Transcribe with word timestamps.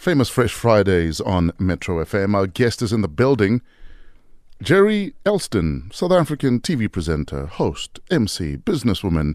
Famous 0.00 0.30
Fresh 0.30 0.54
Fridays 0.54 1.20
on 1.20 1.52
Metro 1.58 2.02
FM. 2.02 2.34
Our 2.34 2.46
guest 2.46 2.80
is 2.80 2.90
in 2.90 3.02
the 3.02 3.06
building. 3.06 3.60
Gerry 4.62 5.12
Elsdon, 5.26 5.92
South 5.92 6.10
African 6.10 6.58
TV 6.58 6.90
presenter, 6.90 7.44
host, 7.44 8.00
MC, 8.10 8.56
businesswoman, 8.56 9.34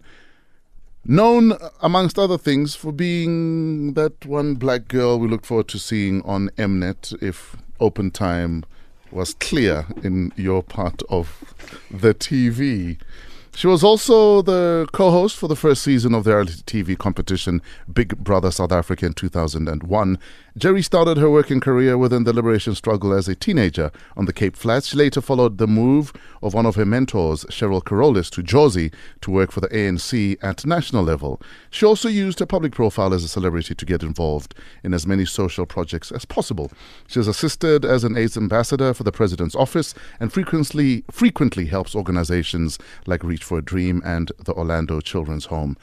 known 1.04 1.52
amongst 1.82 2.18
other 2.18 2.36
things 2.36 2.74
for 2.74 2.90
being 2.90 3.94
that 3.94 4.26
one 4.26 4.56
black 4.56 4.88
girl 4.88 5.20
we 5.20 5.28
look 5.28 5.46
forward 5.46 5.68
to 5.68 5.78
seeing 5.78 6.20
on 6.22 6.48
Mnet 6.56 7.14
if 7.22 7.54
open 7.78 8.10
time 8.10 8.64
was 9.12 9.34
clear 9.34 9.86
in 10.02 10.32
your 10.34 10.64
part 10.64 11.00
of 11.08 11.44
the 11.92 12.12
TV. 12.12 12.98
She 13.56 13.68
was 13.68 13.82
also 13.82 14.42
the 14.42 14.86
co 14.92 15.10
host 15.10 15.36
for 15.38 15.48
the 15.48 15.56
first 15.56 15.82
season 15.82 16.12
of 16.12 16.24
the 16.24 16.32
reality 16.32 16.60
TV 16.66 16.98
competition 16.98 17.62
Big 17.90 18.18
Brother 18.18 18.50
South 18.50 18.70
Africa 18.70 19.06
in 19.06 19.14
2001. 19.14 20.18
Gerry 20.58 20.80
started 20.80 21.18
her 21.18 21.28
working 21.28 21.60
career 21.60 21.98
within 21.98 22.24
the 22.24 22.32
liberation 22.32 22.74
struggle 22.74 23.12
as 23.12 23.28
a 23.28 23.34
teenager 23.34 23.92
on 24.16 24.24
the 24.24 24.32
Cape 24.32 24.56
Flats. 24.56 24.86
She 24.86 24.96
later 24.96 25.20
followed 25.20 25.58
the 25.58 25.66
move 25.66 26.14
of 26.42 26.54
one 26.54 26.64
of 26.64 26.76
her 26.76 26.86
mentors, 26.86 27.44
Cheryl 27.50 27.84
Carolus, 27.84 28.30
to 28.30 28.42
Jozi 28.42 28.90
to 29.20 29.30
work 29.30 29.52
for 29.52 29.60
the 29.60 29.68
ANC 29.68 30.38
at 30.42 30.64
national 30.64 31.04
level. 31.04 31.42
She 31.68 31.84
also 31.84 32.08
used 32.08 32.38
her 32.38 32.46
public 32.46 32.72
profile 32.72 33.12
as 33.12 33.22
a 33.22 33.28
celebrity 33.28 33.74
to 33.74 33.84
get 33.84 34.02
involved 34.02 34.54
in 34.82 34.94
as 34.94 35.06
many 35.06 35.26
social 35.26 35.66
projects 35.66 36.10
as 36.10 36.24
possible. 36.24 36.72
She 37.06 37.18
has 37.18 37.28
assisted 37.28 37.84
as 37.84 38.02
an 38.02 38.16
AIDS 38.16 38.38
ambassador 38.38 38.94
for 38.94 39.02
the 39.02 39.12
president's 39.12 39.54
office 39.54 39.92
and 40.20 40.32
frequently 40.32 41.04
frequently 41.10 41.66
helps 41.66 41.94
organizations 41.94 42.78
like 43.06 43.22
Reach 43.22 43.44
for 43.44 43.58
a 43.58 43.62
Dream 43.62 44.00
and 44.06 44.32
the 44.42 44.54
Orlando 44.54 45.02
Children's 45.02 45.44
Home. 45.46 45.76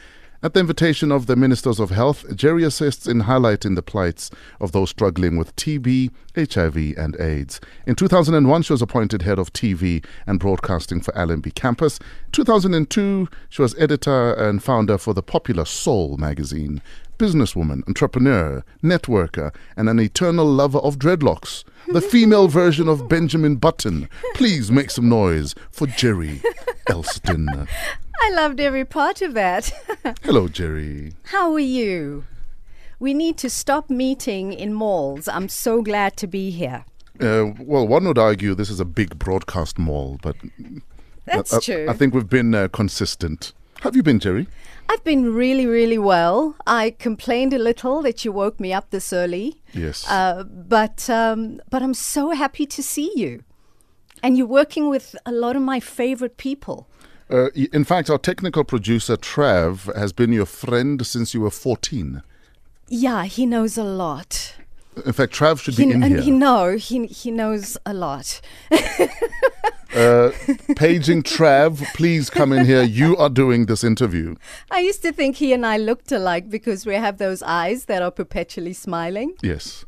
At 0.44 0.54
the 0.54 0.60
invitation 0.60 1.10
of 1.10 1.28
the 1.28 1.38
Ministers 1.38 1.80
of 1.80 1.92
Health, 1.92 2.36
Gerry 2.36 2.66
assists 2.66 3.08
in 3.08 3.22
highlighting 3.22 3.76
the 3.76 3.82
plights 3.82 4.30
of 4.60 4.74
those 4.74 4.90
struggling 4.90 5.38
with 5.38 5.56
TB, 5.56 6.12
HIV, 6.36 6.98
and 6.98 7.16
AIDS. 7.18 7.62
In 7.88 7.96
2001, 7.96 8.64
she 8.64 8.74
was 8.74 8.82
appointed 8.82 9.22
head 9.22 9.40
of 9.40 9.54
TV 9.54 10.04
and 10.28 10.42
broadcasting 10.42 11.00
for 11.00 11.14
LMB 11.14 11.56
Campus. 11.56 11.98
2002, 12.34 13.30
she 13.48 13.62
was 13.62 13.74
editor 13.80 14.34
and 14.34 14.62
founder 14.62 14.98
for 14.98 15.14
the 15.14 15.24
popular 15.24 15.64
Soul 15.64 16.18
magazine. 16.18 16.82
Businesswoman, 17.18 17.88
entrepreneur, 17.88 18.66
networker, 18.84 19.56
and 19.78 19.88
an 19.88 20.02
eternal 20.02 20.46
lover 20.46 20.80
of 20.80 21.00
dreadlocks. 21.00 21.64
The 21.88 22.02
female 22.12 22.50
version 22.50 22.90
of 22.90 23.08
Benjamin 23.08 23.56
Button. 23.56 24.10
Please 24.34 24.70
make 24.70 24.92
some 24.92 25.08
noise 25.08 25.56
for 25.72 25.88
Gerry 25.88 26.42
Elsdon. 26.90 27.66
I 28.26 28.30
loved 28.34 28.60
every 28.62 28.86
part 28.86 29.22
of 29.22 29.34
that. 29.34 29.72
Hello, 30.24 30.48
Gerry. 30.48 31.12
How 31.26 31.52
are 31.54 31.60
you? 31.60 32.24
We 32.98 33.14
need 33.14 33.38
to 33.40 33.50
stop 33.50 33.90
meeting 33.90 34.54
in 34.54 34.74
malls. 34.74 35.28
I'm 35.28 35.50
so 35.50 35.82
glad 35.82 36.16
to 36.18 36.28
be 36.28 36.50
here. 36.50 36.86
Uh, 37.20 37.52
well, 37.60 37.86
one 37.86 38.06
would 38.06 38.18
argue 38.18 38.56
this 38.56 38.70
is 38.70 38.80
a 38.80 38.86
big 38.86 39.20
broadcast 39.20 39.78
mall, 39.78 40.20
but 40.22 40.38
That's 41.26 41.54
I, 41.54 41.60
true. 41.60 41.86
I 41.90 41.94
think 41.94 42.14
we've 42.14 42.30
been 42.30 42.56
uh, 42.56 42.70
consistent. 42.70 43.52
Have 43.82 43.94
you 43.96 44.04
been, 44.04 44.20
Gerry? 44.20 44.48
I've 44.88 45.04
been 45.04 45.34
really, 45.34 45.66
really 45.68 45.98
well. 45.98 46.56
I 46.66 46.92
complained 46.92 47.54
a 47.54 47.58
little 47.60 48.02
that 48.04 48.24
you 48.24 48.32
woke 48.32 48.58
me 48.58 48.72
up 48.72 48.90
this 48.92 49.12
early, 49.12 49.62
Yes. 49.74 50.10
uh, 50.10 50.44
but 50.44 51.10
um, 51.10 51.62
but 51.70 51.82
I'm 51.84 51.94
so 51.94 52.32
happy 52.32 52.66
to 52.68 52.82
see 52.82 53.12
you, 53.16 53.44
and 54.22 54.38
you're 54.38 54.48
working 54.48 54.90
with 54.90 55.16
a 55.26 55.32
lot 55.34 55.58
of 55.58 55.62
my 55.62 55.82
favorite 55.82 56.38
people. 56.38 56.88
Uh, 57.30 57.50
in 57.52 57.84
fact, 57.84 58.10
our 58.10 58.18
technical 58.18 58.64
producer, 58.64 59.16
Trav, 59.18 59.94
has 59.96 60.12
been 60.14 60.32
your 60.34 60.46
friend 60.46 61.06
since 61.06 61.34
you 61.34 61.42
were 61.42 61.50
14. 61.50 62.22
Yeah, 62.90 63.26
he 63.26 63.46
knows 63.46 63.78
a 63.78 63.84
lot. 63.84 64.56
In 65.06 65.14
fact, 65.14 65.34
Trav 65.34 65.60
should 65.60 65.76
He, 65.76 65.86
be 65.86 65.92
in 65.92 66.04
and 66.04 66.14
here. 66.14 66.22
he 66.22 66.30
know 66.32 66.76
he 66.78 67.08
he 67.08 67.32
knows 67.32 67.78
a 67.86 67.94
lot. 67.94 68.40
Uh, 69.96 70.32
paging 70.76 71.22
Trav, 71.22 71.84
please 71.94 72.30
come 72.30 72.52
in 72.52 72.66
here. 72.66 72.82
You 72.82 73.16
are 73.18 73.30
doing 73.30 73.68
this 73.68 73.84
interview. 73.84 74.36
I 74.72 74.80
used 74.80 75.04
to 75.04 75.12
think 75.12 75.36
he 75.36 75.54
and 75.54 75.66
I 75.66 75.78
looked 75.78 76.12
alike 76.12 76.50
because 76.50 76.86
we 76.86 76.96
have 76.96 77.20
those 77.20 77.44
eyes 77.44 77.86
that 77.86 78.02
are 78.02 78.10
perpetually 78.10 78.74
smiling. 78.74 79.36
Yes. 79.44 79.86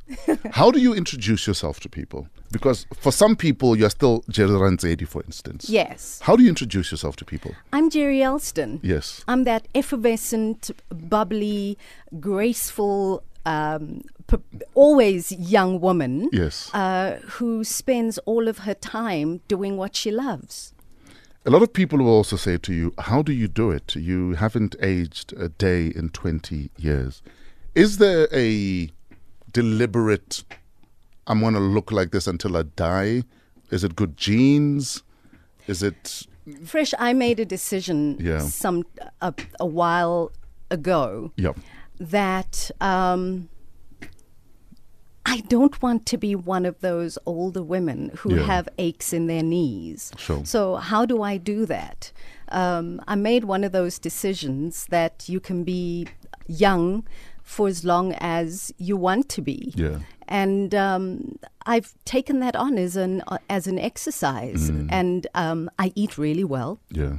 How 0.51 0.69
do 0.69 0.79
you 0.79 0.93
introduce 0.93 1.47
yourself 1.47 1.79
to 1.81 1.89
people? 1.89 2.27
Because 2.51 2.85
for 2.99 3.11
some 3.11 3.35
people, 3.35 3.75
you're 3.75 3.89
still 3.89 4.23
Gerry 4.29 4.51
Rantseli, 4.51 5.07
for 5.07 5.23
instance. 5.23 5.69
Yes. 5.69 6.19
How 6.21 6.35
do 6.35 6.43
you 6.43 6.49
introduce 6.49 6.91
yourself 6.91 7.15
to 7.17 7.25
people? 7.25 7.55
I'm 7.73 7.89
Gerry 7.89 8.19
Elsdon. 8.19 8.79
Yes. 8.83 9.23
I'm 9.27 9.43
that 9.45 9.67
effervescent, 9.73 10.69
bubbly, 10.89 11.77
graceful, 12.19 13.23
um, 13.45 14.01
p- 14.27 14.37
always 14.73 15.31
young 15.31 15.79
woman 15.79 16.29
Yes. 16.31 16.69
uh, 16.73 17.19
who 17.37 17.63
spends 17.63 18.17
all 18.19 18.47
of 18.47 18.59
her 18.59 18.73
time 18.73 19.41
doing 19.47 19.77
what 19.77 19.95
she 19.95 20.11
loves. 20.11 20.73
A 21.45 21.51
lot 21.51 21.61
of 21.61 21.71
people 21.73 21.99
will 21.99 22.09
also 22.09 22.37
say 22.37 22.57
to 22.57 22.73
you, 22.73 22.93
How 22.97 23.21
do 23.21 23.31
you 23.31 23.47
do 23.47 23.69
it? 23.69 23.95
You 23.95 24.33
haven't 24.33 24.75
aged 24.81 25.31
a 25.33 25.49
day 25.49 25.87
in 25.87 26.09
20 26.09 26.71
years. 26.77 27.21
Is 27.75 27.97
there 27.99 28.27
a 28.33 28.89
deliberate, 29.51 30.43
I'm 31.27 31.39
going 31.41 31.53
to 31.53 31.59
look 31.59 31.91
like 31.91 32.11
this 32.11 32.27
until 32.27 32.57
I 32.57 32.63
die? 32.63 33.23
Is 33.69 33.83
it 33.83 33.95
good 33.95 34.17
genes? 34.17 35.03
Is 35.67 35.83
it. 35.83 36.23
Fresh, 36.65 36.93
I 36.99 37.13
made 37.13 37.39
a 37.39 37.45
decision 37.45 38.17
Yeah. 38.19 38.39
some 38.39 38.83
a, 39.21 39.33
a 39.59 39.65
while 39.65 40.31
ago 40.71 41.31
Yeah. 41.37 41.53
That 41.99 42.71
um, 42.81 43.49
I 45.25 45.39
don't 45.49 45.81
want 45.81 46.05
to 46.07 46.17
be 46.17 46.35
one 46.35 46.65
of 46.65 46.79
those 46.81 47.17
older 47.25 47.63
women 47.63 48.11
who 48.17 48.35
Yeah. 48.35 48.43
have 48.43 48.69
aches 48.77 49.11
in 49.13 49.27
their 49.27 49.43
knees. 49.43 50.11
Sure. 50.17 50.45
So, 50.45 50.75
how 50.75 51.05
do 51.05 51.23
I 51.23 51.37
do 51.37 51.65
that? 51.65 52.11
Um, 52.49 53.01
I 53.07 53.15
made 53.15 53.43
one 53.45 53.63
of 53.63 53.71
those 53.71 53.97
decisions 53.97 54.85
that 54.89 55.27
you 55.27 55.39
can 55.39 55.63
be 55.63 56.07
young 56.47 57.05
for 57.41 57.67
as 57.67 57.83
long 57.83 58.13
as 58.19 58.71
you 58.77 58.95
want 58.97 59.29
to 59.29 59.41
be. 59.41 59.73
Yeah. 59.75 59.99
And 60.27 60.73
um, 60.75 61.37
I've 61.65 61.93
taken 62.05 62.39
that 62.39 62.55
on 62.55 62.77
as 62.77 62.95
an 62.95 63.23
uh, 63.27 63.37
as 63.49 63.67
an 63.67 63.77
exercise, 63.79 64.69
Mm. 64.71 64.87
and 64.91 65.27
um, 65.35 65.69
I 65.79 65.91
eat 65.95 66.17
really 66.17 66.43
well. 66.43 66.79
Yeah. 66.91 67.17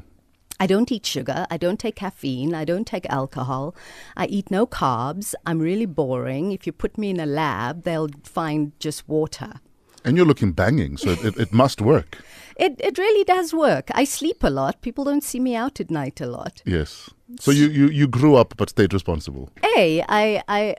I 0.58 0.66
don't 0.66 0.90
eat 0.90 1.04
sugar. 1.04 1.46
I 1.50 1.56
don't 1.56 1.78
take 1.78 1.96
caffeine. 1.96 2.54
I 2.54 2.64
don't 2.64 2.86
take 2.86 3.06
alcohol. 3.10 3.74
I 4.16 4.26
eat 4.26 4.50
no 4.50 4.66
carbs. 4.66 5.34
I'm 5.44 5.58
really 5.58 5.86
boring. 5.86 6.52
If 6.52 6.66
you 6.66 6.72
put 6.72 6.96
me 6.96 7.10
in 7.10 7.20
a 7.20 7.26
lab, 7.26 7.82
they'll 7.84 8.08
find 8.24 8.72
just 8.78 9.08
water. 9.08 9.60
And 10.04 10.16
you're 10.16 10.26
looking 10.26 10.52
banging, 10.52 10.96
so 10.96 11.10
it, 11.10 11.36
it, 11.36 11.52
must 11.52 11.80
work. 11.80 12.18
It, 12.58 12.76
it 12.78 12.96
really 12.96 13.22
does 13.24 13.52
work. 13.52 13.90
I 13.92 14.04
sleep 14.04 14.42
a 14.42 14.48
lot. 14.48 14.80
People 14.80 15.04
don't 15.04 15.22
see 15.22 15.38
me 15.38 15.54
out 15.54 15.78
at 15.78 15.90
night 15.90 16.22
a 16.22 16.26
lot. 16.26 16.62
Yes. 16.64 17.10
So 17.38 17.50
you, 17.50 17.68
you, 17.68 17.88
you 17.88 18.08
grew 18.08 18.34
up 18.34 18.54
but 18.56 18.70
stayed 18.70 18.94
responsible. 18.94 19.50
Hey, 19.62 20.02
I, 20.08 20.42
I, 20.48 20.76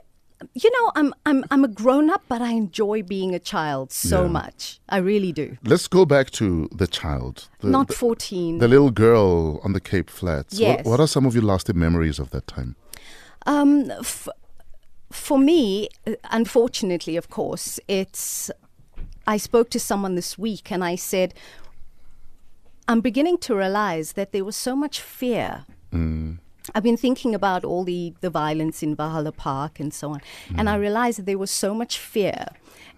you 0.54 0.70
know, 0.70 0.92
I'm, 0.94 1.14
I'm, 1.26 1.44
I'm 1.50 1.64
a 1.64 1.68
grown 1.68 2.10
up, 2.10 2.22
but 2.28 2.40
I 2.40 2.52
enjoy 2.52 3.02
being 3.02 3.34
a 3.34 3.38
child 3.38 3.92
so 3.92 4.22
Yeah. 4.22 4.28
much. 4.28 4.80
I 4.88 4.98
really 4.98 5.32
do. 5.32 5.56
Let's 5.64 5.88
go 5.88 6.04
back 6.04 6.30
to 6.32 6.68
the 6.72 6.86
child. 6.86 7.48
The, 7.60 7.68
Not 7.68 7.88
the, 7.88 7.94
14. 7.94 8.58
the 8.58 8.68
little 8.68 8.90
girl 8.90 9.60
on 9.64 9.72
the 9.72 9.80
Cape 9.80 10.10
Flats. 10.10 10.54
What, 10.54 10.60
Yes. 10.60 10.84
what 10.84 11.00
are 11.00 11.06
some 11.08 11.26
of 11.26 11.34
your 11.34 11.44
lasting 11.44 11.78
memories 11.78 12.18
of 12.18 12.30
that 12.30 12.46
time? 12.46 12.76
Um, 13.46 13.90
f- 13.90 14.28
for 15.10 15.38
me, 15.38 15.88
uh, 16.06 16.12
unfortunately, 16.30 17.16
of 17.16 17.28
course, 17.30 17.80
it's. 17.88 18.50
I 19.26 19.36
spoke 19.38 19.68
to 19.70 19.80
someone 19.80 20.14
this 20.14 20.38
week 20.38 20.70
and 20.72 20.82
I 20.84 20.96
said, 20.96 21.34
I'm 22.86 23.00
beginning 23.00 23.38
to 23.38 23.54
realize 23.54 24.12
that 24.12 24.32
there 24.32 24.44
was 24.44 24.56
so 24.56 24.74
much 24.74 25.00
fear. 25.00 25.64
I've 26.74 26.82
been 26.82 26.96
thinking 26.96 27.34
about 27.34 27.64
all 27.64 27.84
the, 27.84 28.14
the 28.20 28.30
violence 28.30 28.82
in 28.82 28.94
Valhalla 28.94 29.32
Park 29.32 29.80
and 29.80 29.92
so 29.92 30.10
on, 30.10 30.20
and 30.56 30.68
I 30.68 30.76
realized 30.76 31.18
that 31.18 31.26
there 31.26 31.38
was 31.38 31.50
so 31.50 31.74
much 31.74 31.98
fear 31.98 32.46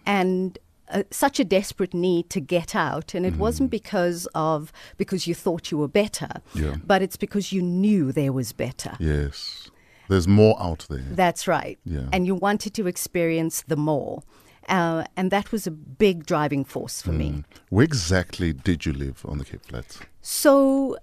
and 0.06 0.58
uh, 0.88 1.02
such 1.10 1.38
a 1.38 1.44
desperate 1.44 1.94
need 1.94 2.30
to 2.30 2.40
get 2.40 2.74
out. 2.74 3.14
And 3.14 3.24
it 3.24 3.36
wasn't 3.36 3.70
because 3.70 4.26
of 4.34 4.72
because 4.96 5.26
you 5.26 5.34
thought 5.34 5.70
you 5.70 5.78
were 5.78 5.88
better, 5.88 6.42
Yeah. 6.54 6.76
but 6.84 7.00
it's 7.02 7.16
because 7.16 7.52
you 7.52 7.62
knew 7.62 8.12
there 8.12 8.32
was 8.32 8.52
better. 8.52 8.96
Yes. 8.98 9.70
There's 10.08 10.26
more 10.26 10.60
out 10.60 10.86
there. 10.90 11.04
That's 11.12 11.46
right. 11.46 11.78
Yeah. 11.84 12.08
And 12.12 12.26
you 12.26 12.34
wanted 12.34 12.74
to 12.74 12.88
experience 12.88 13.62
the 13.68 13.76
more. 13.76 14.22
Uh, 14.68 15.04
and 15.16 15.30
that 15.30 15.52
was 15.52 15.66
a 15.66 15.70
big 15.70 16.26
driving 16.26 16.64
force 16.64 17.00
for 17.02 17.12
me. 17.12 17.44
Where 17.70 17.84
exactly 17.84 18.52
did 18.52 18.84
you 18.86 18.92
live 18.92 19.24
on 19.28 19.38
the 19.38 19.44
Cape 19.44 19.64
Flats? 19.66 20.00
So 20.22 20.96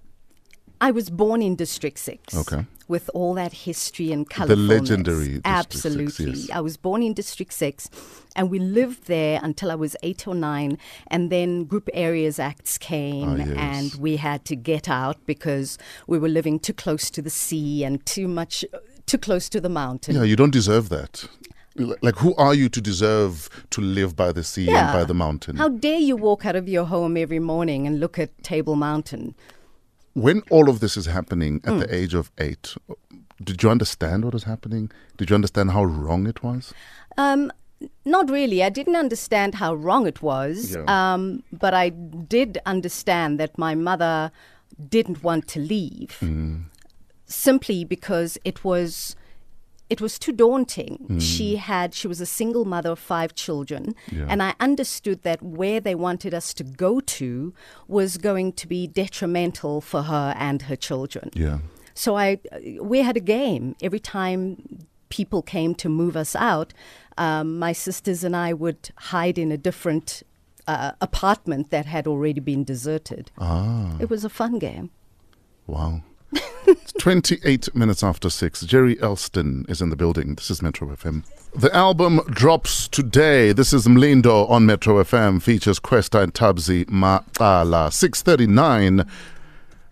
I 0.80 0.90
was 0.90 1.10
born 1.10 1.42
in 1.42 1.56
District 1.56 1.98
6. 1.98 2.36
Okay. 2.36 2.64
With 2.86 3.10
all 3.12 3.34
that 3.34 3.52
history 3.52 4.12
and 4.12 4.28
color. 4.28 4.48
The 4.48 4.56
legendary 4.56 5.24
District 5.26 5.46
Absolutely. 5.46 6.32
6, 6.34 6.48
yes. 6.48 6.50
I 6.56 6.60
was 6.60 6.76
born 6.76 7.02
in 7.02 7.12
District 7.12 7.52
6 7.52 7.90
and 8.34 8.50
we 8.50 8.58
lived 8.58 9.06
there 9.08 9.40
until 9.42 9.70
I 9.70 9.74
was 9.74 9.94
8 10.02 10.26
or 10.28 10.34
9 10.34 10.78
and 11.08 11.30
then 11.30 11.64
Group 11.64 11.90
Areas 11.92 12.38
Acts 12.38 12.78
came 12.78 13.28
Ah, 13.28 13.44
yes. 13.44 13.56
and 13.56 13.94
we 14.00 14.16
had 14.16 14.44
to 14.46 14.56
get 14.56 14.88
out 14.88 15.18
because 15.26 15.76
we 16.06 16.18
were 16.18 16.28
living 16.30 16.58
too 16.58 16.72
close 16.72 17.10
to 17.10 17.20
the 17.20 17.30
sea 17.30 17.84
and 17.84 18.04
too 18.06 18.26
much 18.28 18.64
too 19.04 19.18
close 19.18 19.48
to 19.50 19.60
the 19.60 19.68
mountain. 19.70 20.14
Yeah, 20.14 20.22
you 20.22 20.36
don't 20.36 20.52
deserve 20.52 20.88
that. 20.90 21.24
Like, 22.02 22.16
who 22.16 22.34
are 22.34 22.54
you 22.54 22.68
to 22.70 22.80
deserve 22.80 23.48
to 23.70 23.80
live 23.80 24.16
by 24.16 24.32
the 24.32 24.42
sea 24.42 24.68
and 24.68 24.92
by 24.92 25.04
the 25.04 25.14
mountain? 25.14 25.56
How 25.56 25.68
dare 25.68 25.98
you 26.00 26.16
walk 26.16 26.44
out 26.44 26.56
of 26.56 26.68
your 26.68 26.84
home 26.84 27.16
every 27.16 27.38
morning 27.38 27.86
and 27.86 28.00
look 28.00 28.18
at 28.18 28.30
Table 28.42 28.74
Mountain? 28.76 29.34
When 30.20 30.42
all 30.50 30.68
of 30.68 30.80
this 30.80 30.96
is 30.96 31.06
happening 31.06 31.60
at 31.64 31.72
Mm. 31.74 31.80
the 31.80 31.94
age 31.94 32.14
of 32.14 32.30
eight, 32.38 32.74
did 33.42 33.62
you 33.62 33.70
understand 33.70 34.24
what 34.24 34.34
was 34.34 34.44
happening? 34.44 34.90
Did 35.16 35.30
you 35.30 35.34
understand 35.34 35.70
how 35.70 35.84
wrong 35.84 36.26
it 36.26 36.42
was? 36.42 36.72
Um, 37.16 37.52
not 38.04 38.28
really. 38.30 38.62
I 38.64 38.70
didn't 38.70 38.96
understand 38.96 39.54
how 39.56 39.74
wrong 39.74 40.06
it 40.06 40.20
was, 40.22 40.72
Yeah. 40.74 40.84
um, 40.96 41.42
but 41.52 41.72
I 41.74 41.90
did 41.90 42.58
understand 42.66 43.38
that 43.40 43.56
my 43.56 43.74
mother 43.76 44.30
didn't 44.88 45.22
want 45.22 45.46
to 45.48 45.60
leave 45.60 46.18
simply 47.26 47.84
because 47.84 48.38
it 48.44 48.64
was 48.64 49.14
it 49.90 50.00
was 50.00 50.18
too 50.18 50.32
daunting. 50.32 51.18
She 51.20 51.56
had 51.56 51.94
she 51.94 52.06
was 52.08 52.20
a 52.20 52.26
single 52.26 52.64
mother 52.64 52.90
of 52.90 52.98
five 52.98 53.34
children, 53.34 53.94
Yeah. 54.12 54.26
and 54.28 54.42
I 54.42 54.54
understood 54.60 55.22
that 55.22 55.42
where 55.42 55.80
they 55.80 55.94
wanted 55.94 56.34
us 56.34 56.52
to 56.54 56.64
go 56.64 57.00
to 57.00 57.52
was 57.86 58.18
going 58.18 58.52
to 58.54 58.66
be 58.68 58.86
detrimental 58.86 59.80
for 59.80 60.02
her 60.02 60.34
and 60.38 60.62
her 60.62 60.76
children. 60.76 61.30
Yeah. 61.34 61.58
So 61.94 62.16
I, 62.16 62.38
we 62.80 62.98
had 63.02 63.16
a 63.16 63.20
game 63.20 63.74
every 63.82 63.98
time 64.00 64.86
people 65.08 65.42
came 65.42 65.74
to 65.76 65.88
move 65.88 66.16
us 66.16 66.36
out. 66.36 66.72
Um, 67.16 67.58
my 67.58 67.72
sisters 67.72 68.22
and 68.22 68.36
I 68.36 68.52
would 68.52 68.90
hide 69.12 69.38
in 69.38 69.50
a 69.50 69.56
different 69.56 70.22
uh, 70.68 70.92
apartment 71.00 71.70
that 71.70 71.86
had 71.86 72.06
already 72.06 72.40
been 72.40 72.62
deserted. 72.62 73.30
Ah, 73.38 73.96
It 73.98 74.08
was 74.10 74.22
a 74.24 74.28
fun 74.28 74.58
game. 74.58 74.90
wow. 75.66 76.02
It's 76.98 77.04
28 77.04 77.76
minutes 77.76 78.02
after 78.02 78.28
6. 78.28 78.62
Gerry 78.62 78.96
Elsdon 78.96 79.70
is 79.70 79.80
in 79.80 79.90
the 79.90 79.94
building. 79.94 80.34
This 80.34 80.50
is 80.50 80.60
Metro 80.60 80.88
FM. 80.88 81.22
The 81.54 81.72
album 81.72 82.20
drops 82.28 82.88
today. 82.88 83.52
This 83.52 83.72
is 83.72 83.86
Mlindo 83.86 84.50
on 84.50 84.66
Metro 84.66 85.00
FM. 85.04 85.40
Features 85.40 85.78
Kwesta 85.78 86.20
and 86.20 86.34
Tabzi 86.34 86.86
Ma'ala. 86.86 87.92
639. 87.92 89.08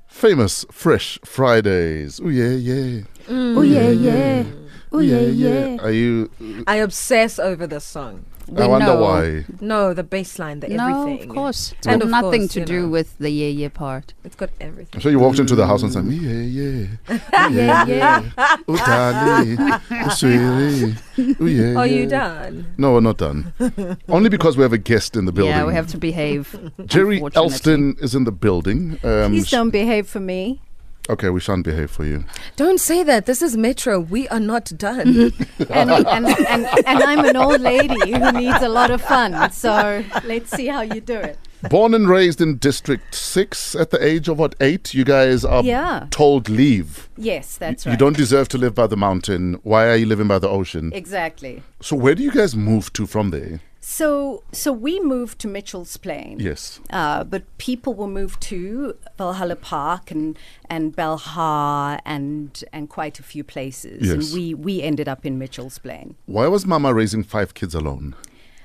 Famous 0.09 0.65
Fresh 0.73 1.21
Fridays. 1.25 2.19
Oh, 2.21 2.29
yeah, 2.29 2.51
yeah. 2.51 3.05
Oh 3.29 3.63
yeah, 3.63 3.91
yeah. 3.91 4.45
Oh 4.91 4.99
yeah, 4.99 5.21
yeah. 5.21 5.77
Are 5.83 5.93
you. 5.93 6.29
I 6.67 6.77
obsess 6.77 7.39
over 7.39 7.69
this 7.69 7.85
song. 7.85 8.25
I 8.57 8.67
wonder 8.67 8.87
know. 8.87 9.01
why. 9.01 9.45
No, 9.61 9.93
the 9.95 10.03
bass 10.05 10.39
line, 10.39 10.61
the 10.61 10.69
No, 10.69 11.03
everything. 11.03 11.31
of 11.31 11.35
course. 11.35 11.73
It's 11.79 11.87
And 11.87 12.01
got 12.01 12.07
of 12.07 12.11
nothing 12.11 12.43
course, 12.43 12.53
to 12.55 12.61
you 12.61 12.67
do 12.67 12.81
know. 12.83 12.89
with 12.89 13.19
the 13.19 13.31
yeah 13.31 13.49
yeah 13.49 13.69
part. 13.69 14.15
It's 14.25 14.37
got 14.37 14.51
everything. 14.61 14.91
I'm 14.95 15.01
sure 15.01 15.11
you 15.11 15.19
walked 15.19 15.39
into 15.39 15.55
the 15.57 15.67
house 15.67 15.83
and 15.83 15.93
said, 15.93 16.05
yeah, 16.07 16.31
yeah. 16.43 16.87
Yeah, 17.51 17.87
yeah. 17.87 18.57
Darling. 18.69 20.11
Sweetie. 20.11 20.95
Oh, 21.41 21.47
yeah. 21.47 21.75
Are 21.79 21.87
you 21.87 22.07
done? 22.07 22.67
No, 22.77 22.93
we're 22.93 23.01
not 23.01 23.17
done. 23.17 23.53
Only 24.09 24.29
because 24.29 24.57
we 24.59 24.63
have 24.63 24.73
a 24.75 24.79
guest 24.79 25.17
in 25.17 25.25
the 25.25 25.33
building. 25.33 25.55
Yeah, 25.55 25.65
we 25.65 25.73
have 25.73 25.87
to 25.89 25.99
behave. 25.99 26.55
Gerry. 26.85 27.21
Elsdon 27.21 27.99
is 28.03 28.15
in 28.15 28.25
the 28.25 28.33
building. 28.33 28.99
Um, 29.03 29.33
Please 29.33 29.51
don't 29.51 29.71
behave 29.71 30.07
for 30.09 30.21
me. 30.21 30.61
Okay, 31.09 31.31
we 31.31 31.41
shan't 31.41 31.65
behave 31.65 31.91
for 31.91 32.05
you. 32.05 32.25
Don't 32.57 32.81
say 32.81 33.03
that. 33.03 33.27
This 33.27 33.43
is 33.43 33.57
Metro. 33.57 34.01
We 34.01 34.29
are 34.29 34.41
not 34.41 34.73
done. 34.77 35.33
And, 35.71 35.91
and, 35.91 36.27
and, 36.27 36.67
and 36.87 37.03
I'm 37.03 37.25
an 37.25 37.37
old 37.37 37.61
lady 37.61 38.13
who 38.13 38.33
needs 38.33 38.63
a 38.63 38.69
lot 38.69 38.91
of 38.91 39.01
fun. 39.03 39.51
So 39.51 40.05
let's 40.25 40.51
see 40.51 40.67
how 40.67 40.83
you 40.83 41.01
do 41.01 41.15
it. 41.19 41.39
Born 41.71 41.95
and 41.95 42.09
raised 42.09 42.41
in 42.41 42.59
District 42.59 43.15
6 43.15 43.75
at 43.75 43.91
the 43.91 44.05
age 44.05 44.29
of 44.29 44.39
what, 44.39 44.55
eight? 44.61 44.95
You 44.95 45.05
guys 45.05 45.45
are 45.45 45.63
Yeah. 45.65 46.07
told 46.11 46.49
leave. 46.49 47.09
Yes, 47.17 47.57
that's 47.57 47.87
right. 47.87 47.93
You 47.93 47.99
don't 47.99 48.17
deserve 48.17 48.49
to 48.51 48.59
live 48.59 48.75
by 48.75 48.87
the 48.87 48.97
mountain. 48.97 49.59
Why 49.63 49.89
are 49.89 49.97
you 49.97 50.07
living 50.07 50.29
by 50.29 50.39
the 50.39 50.49
ocean? 50.49 50.93
Exactly. 50.95 51.63
So, 51.81 51.97
where 51.97 52.15
do 52.15 52.23
you 52.23 52.31
guys 52.31 52.55
move 52.55 52.93
to 52.95 53.07
from 53.07 53.31
there? 53.31 53.61
So, 53.89 54.43
so 54.51 54.73
we 54.73 54.99
moved 54.99 55.39
to 55.39 55.49
Mitchell's 55.49 55.97
Plain. 55.97 56.41
Yes. 56.41 56.81
Uh, 56.91 57.23
but 57.23 57.45
people 57.57 57.95
were 57.95 58.09
moved 58.09 58.41
to 58.43 58.97
Valhalla 59.17 59.55
Park 59.55 60.11
and 60.11 60.37
and 60.69 60.95
Belhar 60.95 62.01
and 62.05 62.65
and 62.73 62.91
quite 62.91 63.21
a 63.21 63.23
few 63.23 63.45
places. 63.45 64.09
Yes. 64.09 64.13
And 64.13 64.35
we 64.35 64.55
we 64.55 64.83
ended 64.83 65.09
up 65.09 65.25
in 65.25 65.39
Mitchell's 65.39 65.79
Plain. 65.79 66.17
Why 66.27 66.49
was 66.49 66.67
Mama 66.67 66.93
raising 66.93 67.23
five 67.23 67.55
kids 67.55 67.77
alone? 67.77 68.17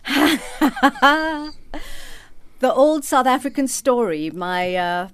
The 2.61 2.71
old 2.71 3.03
South 3.03 3.25
African 3.25 3.67
story. 3.67 4.29
My 4.29 4.75
uh, 4.75 5.07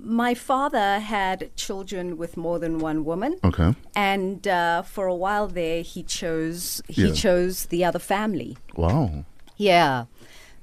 my 0.00 0.34
father 0.34 0.98
had 0.98 1.50
children 1.56 2.16
with 2.16 2.36
more 2.36 2.58
than 2.58 2.78
one 2.78 3.04
woman. 3.04 3.38
Okay. 3.44 3.74
And 3.94 4.46
uh, 4.48 4.82
for 4.82 5.06
a 5.06 5.14
while 5.14 5.46
there, 5.48 5.82
he 5.82 6.02
chose 6.02 6.82
he 6.88 7.06
Yeah. 7.06 7.12
chose 7.14 7.66
the 7.66 7.84
other 7.84 7.98
family. 8.00 8.56
Wow. 8.76 9.24
Yeah. 9.56 10.04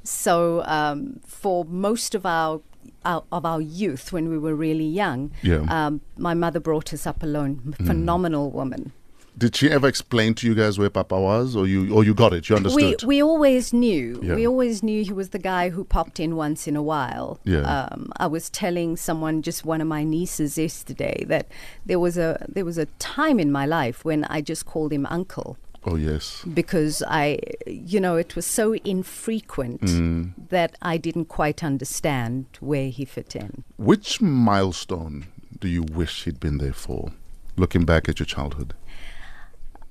So 0.03 0.63
um, 0.65 1.19
for 1.25 1.65
most 1.65 2.13
of 2.15 2.25
our, 2.25 2.62
our 3.03 3.23
of 3.31 3.45
our 3.45 3.62
youth, 3.62 4.12
when 4.13 4.29
we 4.29 4.38
were 4.38 4.56
really 4.56 4.85
young, 5.03 5.31
Yeah. 5.41 5.65
um, 5.69 6.01
my 6.17 6.33
mother 6.33 6.59
brought 6.59 6.94
us 6.94 7.07
up 7.07 7.23
alone. 7.23 7.62
Mm. 7.79 7.88
Phenomenal 7.88 8.51
woman. 8.51 8.91
Did 9.38 9.56
she 9.56 9.70
ever 9.70 9.88
explain 9.88 10.34
to 10.36 10.48
you 10.48 10.56
guys 10.56 10.80
where 10.80 10.90
Papa 10.90 11.20
was, 11.20 11.56
or 11.58 11.68
you, 11.68 11.94
or 11.94 12.04
you 12.06 12.14
got 12.14 12.32
it? 12.34 12.48
You 12.48 12.56
We 12.56 12.58
understood? 12.58 13.04
we 13.04 13.22
always 13.22 13.74
knew. 13.74 14.20
Yeah. 14.24 14.36
We 14.36 14.48
always 14.48 14.82
knew 14.82 15.04
he 15.04 15.12
was 15.12 15.30
the 15.30 15.40
guy 15.40 15.70
who 15.70 15.84
popped 15.84 16.20
in 16.22 16.36
once 16.38 16.68
in 16.68 16.76
a 16.78 16.82
while. 16.84 17.40
Yeah. 17.44 17.60
Um, 17.62 18.12
I 18.18 18.28
was 18.28 18.50
telling 18.50 18.96
someone, 18.96 19.42
just 19.42 19.66
one 19.66 19.82
of 19.82 19.88
my 19.88 20.04
nieces 20.06 20.58
yesterday, 20.58 21.26
that 21.28 21.48
there 21.86 22.00
was 22.00 22.18
a 22.18 22.46
there 22.48 22.64
was 22.66 22.78
a 22.78 22.86
time 23.00 23.40
in 23.40 23.52
my 23.52 23.66
life 23.66 24.06
when 24.06 24.24
I 24.26 24.40
just 24.42 24.66
called 24.66 24.94
him 24.94 25.06
uncle. 25.08 25.58
oh 25.88 25.98
yes. 25.98 26.44
because 26.54 27.04
I, 27.08 27.38
you 27.68 28.00
know, 28.00 28.16
it 28.16 28.36
was 28.36 28.46
so 28.46 28.74
infrequent 28.86 29.82
Mm. 29.82 30.32
that 30.50 30.72
I 30.82 30.98
didn't 30.98 31.26
quite 31.26 31.64
understand 31.64 32.46
where 32.60 32.90
he 32.90 33.06
fit 33.06 33.36
in. 33.36 33.64
Which 33.78 34.20
milestone 34.22 35.26
do 35.60 35.68
you 35.68 35.84
wish 35.84 36.24
he'd 36.24 36.40
been 36.40 36.58
there 36.58 36.74
for? 36.74 37.12
Looking 37.58 37.86
back 37.86 38.10
at 38.10 38.20
your 38.20 38.26
childhood. 38.26 38.74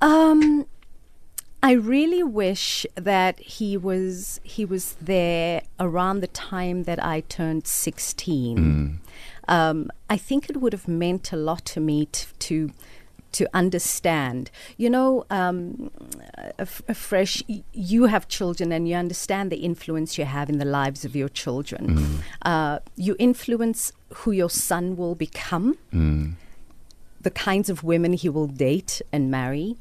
Um, 0.04 0.66
I 1.62 1.72
really 1.72 2.22
wish 2.22 2.86
that 2.94 3.38
he 3.40 3.76
was 3.76 4.38
he 4.42 4.64
was 4.66 4.84
there 5.00 5.62
around 5.80 6.20
the 6.20 6.26
time 6.28 6.84
that 6.84 7.00
I 7.02 7.20
turned 7.22 7.66
sixteen. 7.66 9.00
Um, 9.48 9.90
I 10.10 10.16
think 10.28 10.50
it 10.50 10.56
would 10.60 10.72
have 10.74 10.86
meant 10.86 11.32
a 11.32 11.36
lot 11.36 11.64
to 11.74 11.80
me 11.80 12.06
t- 12.06 12.26
to. 12.46 12.70
To 13.40 13.48
understand, 13.52 14.42
you 14.76 14.88
know, 14.88 15.24
um, 15.28 15.90
a, 16.56 16.60
f- 16.60 16.82
a 16.86 16.94
fresh. 16.94 17.42
You 17.72 18.06
have 18.06 18.28
children, 18.28 18.70
and 18.70 18.86
you 18.88 18.94
understand 18.94 19.50
the 19.50 19.56
influence 19.56 20.17
you 20.19 20.24
have 20.24 20.48
in 20.48 20.58
the 20.58 20.64
lives 20.81 21.05
of 21.05 21.17
your 21.17 21.29
children. 21.29 21.82
Uh, 22.43 22.79
you 22.94 23.17
influence 23.19 23.81
who 24.19 24.31
your 24.31 24.50
son 24.50 24.96
will 24.96 25.17
become 25.17 25.76
the 27.24 27.31
kinds 27.31 27.69
of 27.69 27.82
women 27.82 28.12
he 28.12 28.28
will 28.28 28.46
date 28.46 29.02
and 29.10 29.31
marry, 29.31 29.76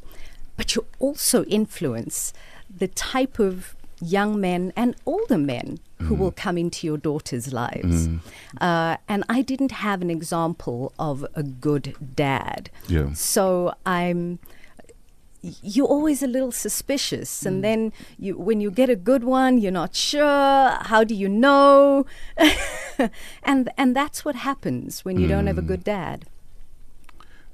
but 0.58 0.76
you 0.76 0.86
also 0.98 1.44
influence 1.46 2.34
the 2.76 2.88
type 2.88 3.38
of 3.38 3.76
young 4.02 4.40
men 4.40 4.74
and 4.76 4.96
older 5.06 5.38
men 5.38 5.80
who 5.98 6.06
mm-hmm. 6.06 6.18
will 6.18 6.32
come 6.32 6.58
into 6.58 6.88
your 6.88 6.98
daughter's 6.98 7.54
lives. 7.54 8.08
Mm-hmm. 8.08 8.58
Uh, 8.60 8.98
and 9.08 9.24
I 9.30 9.42
didn't 9.42 9.72
have 9.72 10.02
an 10.02 10.10
example 10.10 10.94
of 10.98 11.26
a 11.36 11.44
good 11.44 11.96
dad. 12.16 12.70
Yeah. 12.88 13.14
So 13.14 13.74
I'm 13.86 14.40
you're 15.62 15.88
always 15.88 16.24
a 16.24 16.28
little 16.28 16.54
suspicious. 16.54 17.46
And 17.46 17.60
mm. 17.60 17.62
then 17.64 17.94
you 18.18 18.38
when 18.38 18.62
you 18.62 18.72
get 18.72 18.90
a 18.90 18.96
good 18.96 19.26
one 19.26 19.58
you're 19.58 19.74
not 19.74 19.94
sure. 19.94 20.78
How 20.82 21.04
do 21.04 21.14
you 21.14 21.30
know? 21.30 22.06
And 23.44 23.70
and 23.78 23.96
that's 23.96 24.24
what 24.24 24.36
happens 24.36 25.04
when 25.04 25.20
you 25.20 25.28
don't 25.28 25.48
have 25.48 25.58
a 25.58 25.62
mm. 25.62 25.68
good 25.68 25.84
dad 25.84 26.26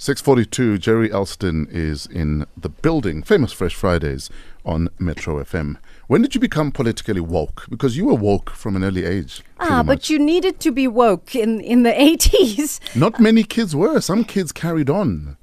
642, 0.01 0.77
Gerry 0.77 1.09
Elsdon 1.09 1.67
is 1.69 2.05
in 2.05 2.45
the 2.55 2.69
building. 2.69 3.21
Famous 3.21 3.51
Fresh 3.51 3.75
Fridays 3.75 4.29
on 4.63 4.87
Metro 4.97 5.43
FM. 5.43 5.75
When 6.07 6.21
did 6.21 6.33
you 6.33 6.39
become 6.39 6.71
politically 6.71 7.19
woke? 7.19 7.65
Because 7.69 7.97
you 7.97 8.05
were 8.05 8.13
woke 8.15 8.49
from 8.51 8.77
an 8.77 8.83
early 8.85 9.03
age. 9.05 9.43
Ah, 9.59 9.83
but 9.83 10.09
you 10.09 10.17
needed 10.17 10.61
to 10.61 10.71
be 10.71 10.87
woke 10.87 11.35
in, 11.35 11.59
in 11.59 11.83
the 11.83 11.91
80s. 11.91 12.79
Not 12.95 13.19
many 13.19 13.43
kids 13.43 13.75
were. 13.75 13.99
Some 13.99 14.23
kids 14.23 14.53
carried 14.53 14.89
on. 14.89 15.35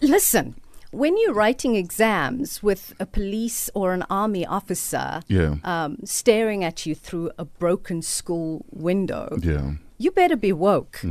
Listen, 0.00 0.54
when 0.90 1.18
you're 1.18 1.34
writing 1.34 1.76
exams 1.76 2.62
with 2.62 2.94
a 2.98 3.04
police 3.04 3.68
or 3.74 3.92
an 3.92 4.04
army 4.08 4.46
officer 4.46 5.20
Yeah. 5.28 5.56
um, 5.64 5.98
staring 6.04 6.64
at 6.64 6.86
you 6.86 6.94
through 6.94 7.30
a 7.38 7.44
broken 7.44 8.00
school 8.00 8.64
window, 8.70 9.36
Yeah. 9.42 9.72
you 9.98 10.10
better 10.12 10.36
be 10.36 10.52
woke. 10.54 11.02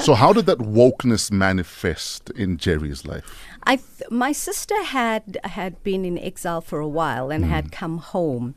So, 0.00 0.14
how 0.14 0.32
did 0.32 0.46
that 0.46 0.58
wokeness 0.58 1.30
manifest 1.30 2.30
in 2.30 2.58
Gerry's 2.58 3.06
life? 3.06 3.24
I 3.62 3.76
th- 3.76 4.10
my 4.10 4.32
sister 4.32 4.82
had 4.82 5.38
had 5.44 5.82
been 5.82 6.04
in 6.04 6.18
exile 6.18 6.60
for 6.60 6.78
a 6.78 6.88
while 6.88 7.30
and 7.30 7.44
had 7.44 7.66
mm. 7.66 7.72
come 7.72 7.98
home, 7.98 8.54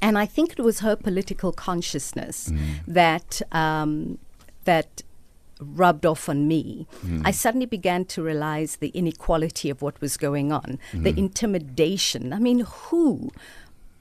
and 0.00 0.16
I 0.16 0.26
think 0.26 0.52
it 0.52 0.62
was 0.62 0.80
her 0.80 0.96
political 0.96 1.52
consciousness 1.52 2.48
mm. 2.48 2.58
that 2.86 3.42
um, 3.52 4.18
that 4.64 5.02
rubbed 5.60 6.06
off 6.06 6.28
on 6.28 6.48
me, 6.48 6.86
mm. 7.04 7.20
I 7.24 7.32
suddenly 7.32 7.66
began 7.66 8.04
to 8.06 8.22
realize 8.22 8.76
the 8.76 8.88
inequality 8.88 9.68
of 9.68 9.82
what 9.82 10.00
was 10.00 10.16
going 10.16 10.52
on, 10.52 10.78
the 10.94 11.10
intimidation. 11.18 12.32
I 12.32 12.38
mean, 12.38 12.60
who 12.60 13.30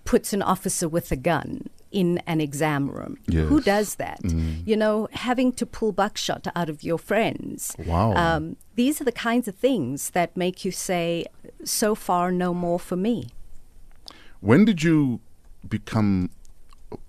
puts 0.06 0.32
an 0.32 0.42
officer 0.42 0.88
with 0.88 1.12
a 1.12 1.18
gun 1.18 1.70
in 1.92 2.20
an 2.28 2.40
exam 2.40 2.90
room? 2.90 3.18
Who 3.32 3.62
does 3.62 3.96
that? 3.96 4.20
You 4.66 4.76
know, 4.76 5.08
having 5.12 5.52
to 5.54 5.66
pull 5.66 5.92
buckshot 5.92 6.48
out 6.56 6.70
of 6.70 6.84
your 6.84 6.98
friends. 6.98 7.76
Wow. 7.86 8.14
Um, 8.14 8.56
these 8.76 9.02
are 9.02 9.04
the 9.04 9.12
kinds 9.12 9.48
of 9.48 9.56
things 9.56 10.12
that 10.12 10.36
make 10.38 10.64
you 10.64 10.72
say, 10.72 11.26
so 11.64 11.96
far, 11.96 12.32
no 12.32 12.54
more 12.54 12.80
for 12.80 12.96
me. 12.96 13.30
When 14.40 14.66
did 14.66 14.84
you 14.84 15.20
become 15.68 16.30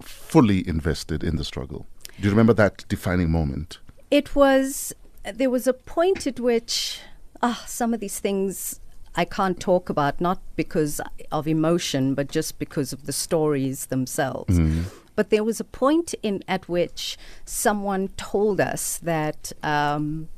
fully 0.02 0.66
invested 0.66 1.22
in 1.22 1.36
the 1.36 1.44
struggle? 1.44 1.86
Do 2.18 2.24
you 2.24 2.30
remember 2.30 2.52
that 2.54 2.84
defining 2.88 3.30
moment? 3.30 3.78
It 4.10 4.34
was, 4.34 4.92
there 5.22 5.50
was 5.50 5.66
a 5.66 5.72
point 5.72 6.26
at 6.26 6.40
which, 6.40 7.00
ah, 7.42 7.62
some 7.66 7.94
of 7.94 8.00
these 8.00 8.18
things 8.18 8.79
I 9.16 9.24
can't 9.24 9.58
talk 9.58 9.88
about, 9.88 10.20
not 10.20 10.40
because 10.56 11.00
of 11.32 11.48
emotion, 11.48 12.14
but 12.14 12.30
just 12.30 12.58
because 12.58 12.92
of 12.92 13.06
the 13.06 13.12
stories 13.12 13.86
themselves. 13.86 14.58
But 15.16 15.30
there 15.30 15.44
was 15.44 15.60
a 15.60 15.64
point 15.64 16.14
in 16.22 16.42
at 16.48 16.68
which 16.68 17.18
someone 17.44 18.08
told 18.16 18.60
us 18.60 18.98
that 18.98 19.52
um, 19.62 20.28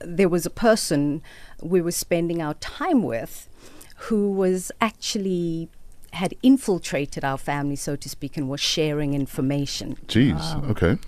there 0.00 0.28
was 0.28 0.44
a 0.44 0.50
person 0.50 1.22
we 1.62 1.80
were 1.80 1.92
spending 1.92 2.42
our 2.42 2.54
time 2.54 3.02
with 3.02 3.48
who 4.08 4.30
was 4.30 4.72
actually 4.80 5.68
had 6.12 6.34
infiltrated 6.42 7.24
our 7.24 7.38
family, 7.38 7.76
so 7.76 7.94
to 7.96 8.08
speak, 8.08 8.36
and 8.36 8.48
was 8.48 8.60
sharing 8.60 9.14
information. 9.14 9.96
Jeez. 10.08 10.70
Okay. 10.70 10.98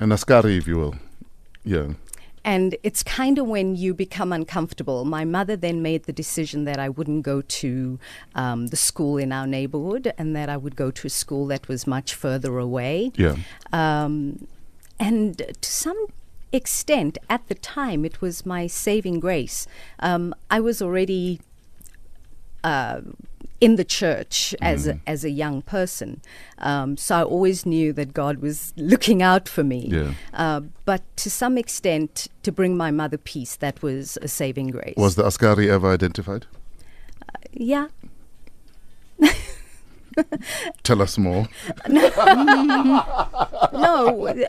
An 0.00 0.10
askari, 0.12 0.56
if 0.56 0.66
you 0.66 0.76
will. 0.76 0.96
Yeah. 1.64 1.88
And 2.44 2.76
it's 2.82 3.02
kind 3.02 3.38
of 3.38 3.46
when 3.46 3.76
you 3.76 3.94
become 3.94 4.32
uncomfortable. 4.32 5.04
My 5.04 5.24
mother 5.24 5.56
then 5.56 5.82
made 5.82 6.04
the 6.04 6.12
decision 6.12 6.64
that 6.64 6.78
I 6.78 6.88
wouldn't 6.88 7.22
go 7.22 7.40
to 7.40 7.98
um, 8.34 8.68
the 8.68 8.76
school 8.76 9.18
in 9.18 9.32
our 9.32 9.46
neighborhood 9.46 10.12
and 10.18 10.34
that 10.36 10.48
I 10.48 10.56
would 10.56 10.76
go 10.76 10.90
to 10.90 11.06
a 11.06 11.10
school 11.10 11.46
that 11.48 11.68
was 11.68 11.86
much 11.86 12.14
further 12.14 12.58
away. 12.58 13.12
Yeah. 13.16 13.36
Um, 13.72 14.46
and 14.98 15.38
to 15.38 15.70
some 15.70 16.06
extent, 16.52 17.18
at 17.28 17.46
the 17.48 17.54
time, 17.54 18.04
it 18.04 18.20
was 18.20 18.46
my 18.46 18.66
saving 18.66 19.20
grace. 19.20 19.66
Um, 20.00 20.34
I 20.50 20.60
was 20.60 20.80
already 20.82 21.40
uh, 22.64 23.00
in 23.60 23.76
the 23.76 23.84
church 23.84 24.54
as 24.60 24.86
a, 24.86 25.00
as 25.06 25.24
a 25.24 25.30
young 25.30 25.62
person, 25.62 26.20
um, 26.58 26.96
so 26.96 27.16
I 27.16 27.22
always 27.22 27.66
knew 27.66 27.92
that 27.94 28.12
God 28.12 28.38
was 28.38 28.72
looking 28.76 29.22
out 29.22 29.48
for 29.48 29.64
me. 29.64 29.88
Yeah. 29.88 30.12
Uh, 30.32 30.60
but 30.84 31.02
to 31.16 31.30
some 31.30 31.58
extent, 31.58 32.28
to 32.42 32.52
bring 32.52 32.76
my 32.76 32.90
mother 32.90 33.18
peace, 33.18 33.56
that 33.56 33.82
was 33.82 34.16
a 34.22 34.28
saving 34.28 34.68
grace. 34.68 34.94
Was 34.96 35.16
the 35.16 35.26
askari 35.26 35.70
ever 35.70 35.92
identified? 35.92 36.46
yeah. 37.52 37.88
Tell 40.82 41.02
us 41.02 41.18
more. 41.18 41.48
no, 41.88 42.02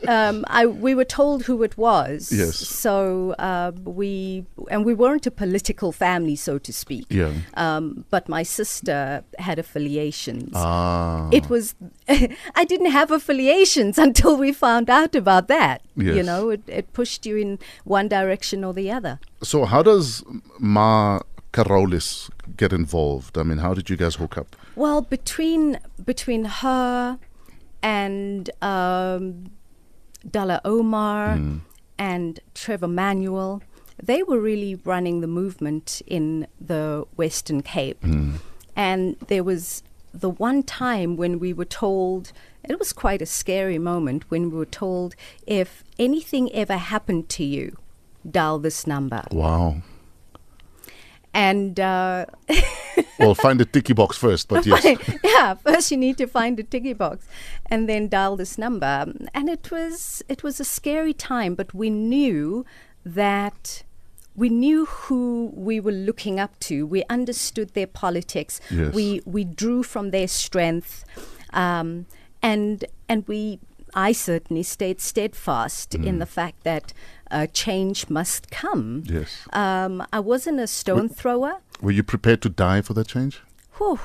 um, 0.08 0.46
I, 0.48 0.66
we 0.66 0.96
were 0.96 1.06
told 1.06 1.44
who 1.44 1.64
it 1.64 1.78
was. 1.78 2.32
Yes. 2.32 2.56
So 2.56 3.36
uh, 3.40 3.72
we, 3.84 4.46
and 4.70 4.86
we 4.86 4.94
weren't 4.94 5.26
a 5.28 5.32
political 5.32 5.92
family, 5.92 6.36
so 6.36 6.58
to 6.58 6.74
speak. 6.74 7.06
Yeah. 7.10 7.34
Um, 7.56 8.06
but 8.10 8.30
my 8.30 8.44
sister 8.44 9.24
had 9.38 9.60
affiliations. 9.60 10.52
Ah. 10.56 11.30
It 11.32 11.50
was, 11.50 11.76
I 12.10 12.66
didn't 12.66 12.92
have 12.92 13.12
affiliations 13.12 13.98
until 13.98 14.38
we 14.38 14.52
found 14.54 14.90
out 14.90 15.16
about 15.16 15.48
that. 15.48 15.82
Yes. 15.96 16.16
You 16.16 16.24
know, 16.24 16.50
it, 16.50 16.62
it 16.68 16.94
pushed 16.94 17.26
you 17.26 17.38
in 17.38 17.60
one 17.84 18.08
direction 18.08 18.64
or 18.64 18.74
the 18.74 18.92
other. 18.92 19.20
So 19.44 19.66
how 19.66 19.84
does 19.84 20.24
Ma 20.60 21.20
Carolus 21.52 22.30
get 22.58 22.74
involved? 22.74 23.38
I 23.38 23.44
mean, 23.44 23.60
how 23.60 23.74
did 23.74 23.90
you 23.90 23.98
guys 23.98 24.16
hook 24.16 24.38
up? 24.38 24.56
Well, 24.76 25.02
between 25.02 25.80
between 26.06 26.46
her 26.46 27.20
and 27.82 28.50
um, 28.62 29.52
Dullah 30.30 30.62
Omar 30.66 31.40
and 31.98 32.40
Trevor 32.54 32.88
Manuel, 32.88 33.62
they 34.02 34.24
were 34.24 34.40
really 34.40 34.76
running 34.76 35.22
the 35.22 35.28
movement 35.28 36.02
in 36.08 36.48
the 36.60 37.06
Western 37.16 37.62
Cape. 37.62 38.04
And 38.76 39.18
there 39.28 39.44
was 39.44 39.84
the 40.14 40.30
one 40.30 40.64
time 40.64 41.18
when 41.18 41.40
we 41.40 41.54
were 41.54 41.66
told, 41.66 42.32
it 42.64 42.80
was 42.80 42.94
quite 42.94 43.22
a 43.22 43.26
scary 43.26 43.78
moment 43.78 44.30
when 44.30 44.50
we 44.50 44.58
were 44.58 44.66
told, 44.66 45.16
if 45.46 45.84
anything 45.98 46.52
ever 46.54 46.78
happened 46.78 47.30
to 47.30 47.44
you, 47.44 47.78
dial 48.30 48.60
this 48.60 48.88
number. 48.88 49.24
Wow. 49.32 49.82
And 51.34 51.80
uh, 51.80 52.26
Well, 53.20 53.36
find 53.36 53.60
the 53.60 53.66
ticky 53.66 53.94
box 53.94 54.18
first, 54.18 54.48
but 54.48 54.66
yes. 54.66 54.98
yeah, 55.24 55.54
first 55.56 55.92
you 55.92 55.98
need 55.98 56.18
to 56.18 56.26
find 56.26 56.58
the 56.58 56.64
ticky 56.64 56.94
box 56.94 57.28
and 57.66 57.90
then 57.90 58.08
dial 58.08 58.38
this 58.38 58.58
number. 58.58 59.14
And 59.34 59.50
it 59.50 59.70
was 59.72 60.24
it 60.30 60.42
was 60.42 60.60
a 60.60 60.66
scary 60.66 61.14
time, 61.14 61.54
but 61.56 61.74
we 61.74 61.90
knew 61.90 62.66
that 63.06 63.84
we 64.36 64.48
knew 64.48 64.86
who 64.86 65.52
we 65.54 65.82
were 65.82 65.92
looking 65.92 66.40
up 66.40 66.58
to. 66.62 66.88
We 66.88 67.04
understood 67.10 67.74
their 67.74 67.88
politics. 67.88 68.62
Yes. 68.72 68.94
We 68.94 69.22
we 69.26 69.44
drew 69.44 69.84
from 69.84 70.12
their 70.12 70.28
strength. 70.28 71.04
Um, 71.52 72.06
and 72.42 72.86
and 73.10 73.28
we 73.28 73.60
I 73.94 74.14
certainly 74.14 74.64
stayed 74.64 75.02
steadfast 75.02 75.96
in 75.96 76.20
the 76.20 76.26
fact 76.26 76.64
that 76.64 76.94
uh, 77.32 77.48
change 77.48 78.10
must 78.10 78.50
come. 78.52 79.04
Yes. 79.06 79.48
Um, 79.54 80.06
I 80.12 80.20
wasn't 80.20 80.60
a 80.60 80.68
stone 80.68 81.10
thrower. 81.10 81.58
Were 81.82 81.92
you 81.92 82.04
prepared 82.04 82.42
to 82.44 82.50
die 82.50 82.82
for 82.82 82.94
that 82.94 83.08
change? 83.08 83.42
Whew. 83.78 84.00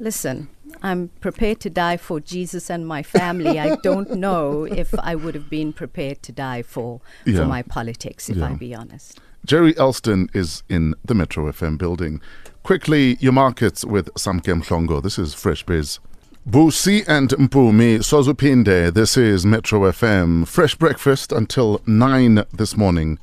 Listen, 0.00 0.48
I'm 0.82 1.08
prepared 1.20 1.60
to 1.60 1.70
die 1.70 1.96
for 1.96 2.18
Jesus 2.20 2.68
and 2.68 2.86
my 2.86 3.02
family. 3.02 3.58
I 3.60 3.76
don't 3.82 4.10
know 4.16 4.64
if 4.64 4.92
I 4.98 5.14
would 5.14 5.34
have 5.34 5.48
been 5.48 5.72
prepared 5.72 6.22
to 6.24 6.32
die 6.32 6.62
for 6.62 7.00
Yeah. 7.24 7.38
for 7.38 7.46
my 7.46 7.62
politics, 7.62 8.28
if 8.28 8.42
I 8.42 8.54
be 8.54 8.74
honest. 8.74 9.20
Gerry 9.46 9.74
Elsdon 9.74 10.34
is 10.34 10.62
in 10.68 10.94
the 11.04 11.14
Metro 11.14 11.50
FM 11.52 11.78
building. 11.78 12.20
Quickly, 12.62 13.16
your 13.20 13.32
markets 13.32 13.84
with 13.84 14.12
Samkem 14.14 14.64
Mhlongo. 14.64 15.02
This 15.02 15.18
is 15.18 15.34
Fresh 15.34 15.64
Biz. 15.66 15.98
Busi 16.46 17.02
and 17.08 17.30
Mpumi 17.30 18.00
Sozupinde. 18.00 18.92
This 18.92 19.16
is 19.16 19.46
Metro 19.46 19.80
FM. 19.90 20.46
Fresh 20.46 20.74
breakfast 20.74 21.32
until 21.32 21.80
9 21.86 22.44
this 22.52 22.76
morning. 22.76 23.18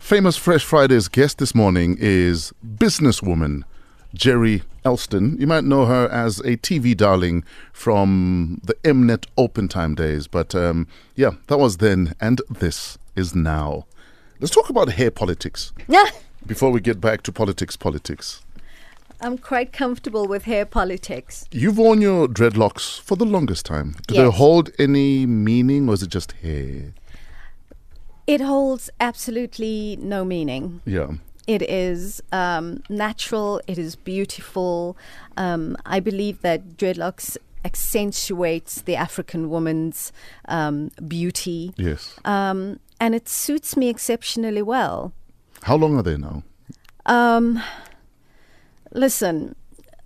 Famous 0.00 0.36
Fresh 0.36 0.64
Fridays 0.64 1.06
guest 1.06 1.38
this 1.38 1.54
morning 1.54 1.96
is 2.00 2.52
businesswoman 2.66 3.62
Gerry 4.14 4.64
Elsdon. 4.84 5.38
You 5.38 5.46
might 5.46 5.62
know 5.62 5.86
her 5.86 6.08
as 6.08 6.40
a 6.40 6.56
TV 6.56 6.96
darling 6.96 7.44
from 7.72 8.60
the 8.64 8.74
Mnet 8.82 9.26
Open 9.36 9.68
Time 9.68 9.94
days, 9.94 10.26
but 10.26 10.52
um, 10.56 10.88
yeah, 11.14 11.30
that 11.46 11.58
was 11.58 11.76
then, 11.76 12.14
and 12.20 12.42
this 12.50 12.98
is 13.14 13.32
now. 13.32 13.86
Let's 14.40 14.52
talk 14.52 14.70
about 14.70 14.90
hair 14.90 15.12
politics 15.12 15.72
Yeah, 15.86 16.06
before 16.46 16.72
we 16.72 16.80
get 16.80 17.00
back 17.00 17.22
to 17.22 17.32
politics. 17.32 17.76
Politics. 17.76 18.42
I'm 19.20 19.38
quite 19.38 19.72
comfortable 19.72 20.26
with 20.26 20.44
hair 20.44 20.66
politics. 20.66 21.46
You've 21.50 21.78
worn 21.78 22.00
your 22.02 22.28
dreadlocks 22.28 23.00
for 23.00 23.16
the 23.16 23.24
longest 23.24 23.64
time. 23.66 23.96
Do 24.06 24.14
they 24.14 24.30
hold 24.30 24.70
any 24.78 25.24
meaning, 25.26 25.88
or 25.88 25.94
is 25.94 26.02
it 26.02 26.10
just 26.10 26.32
hair? 26.32 26.92
It 28.26 28.40
holds 28.40 28.90
absolutely 29.00 29.98
no 30.00 30.24
meaning. 30.24 30.80
Yeah. 30.84 31.12
It 31.46 31.62
is 31.62 32.20
um, 32.32 32.82
natural. 32.90 33.60
It 33.66 33.78
is 33.78 33.94
beautiful. 33.96 34.96
Um, 35.36 35.76
I 35.86 36.00
believe 36.00 36.42
that 36.42 36.76
dreadlocks 36.76 37.36
accentuates 37.64 38.82
the 38.82 38.96
African 38.96 39.48
woman's 39.48 40.12
um, 40.48 40.90
beauty, 41.08 41.72
Yes. 41.76 42.14
um, 42.24 42.78
and 43.00 43.14
it 43.14 43.28
suits 43.28 43.76
me 43.76 43.88
exceptionally 43.88 44.62
well. 44.62 45.12
How 45.62 45.76
long 45.76 45.96
are 45.96 46.02
they 46.02 46.16
now? 46.16 46.42
Um, 47.06 47.62
listen, 48.96 49.54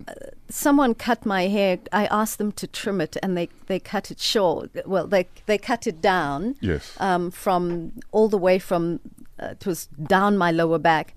uh, 0.07 0.13
someone 0.49 0.93
cut 0.95 1.25
my 1.25 1.43
hair. 1.47 1.79
I 1.91 2.05
asked 2.07 2.37
them 2.37 2.51
to 2.53 2.67
trim 2.67 3.01
it, 3.01 3.17
and 3.23 3.37
they, 3.37 3.49
they 3.67 3.79
cut 3.79 4.11
it 4.11 4.19
short. 4.19 4.69
Well, 4.85 5.07
they 5.07 5.27
they 5.45 5.57
cut 5.57 5.87
it 5.87 6.01
down 6.01 6.55
Yes. 6.61 6.95
um, 6.99 7.31
from 7.31 7.93
all 8.11 8.29
the 8.29 8.37
way 8.37 8.59
from 8.59 8.99
uh, 9.39 9.55
it 9.59 9.65
was 9.65 9.87
down 10.17 10.37
my 10.37 10.51
lower 10.51 10.79
back, 10.79 11.15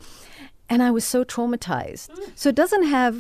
and 0.69 0.83
I 0.83 0.91
was 0.91 1.05
so 1.05 1.25
traumatized. 1.25 2.09
So 2.35 2.49
it 2.49 2.55
doesn't 2.55 2.85
have 2.85 3.15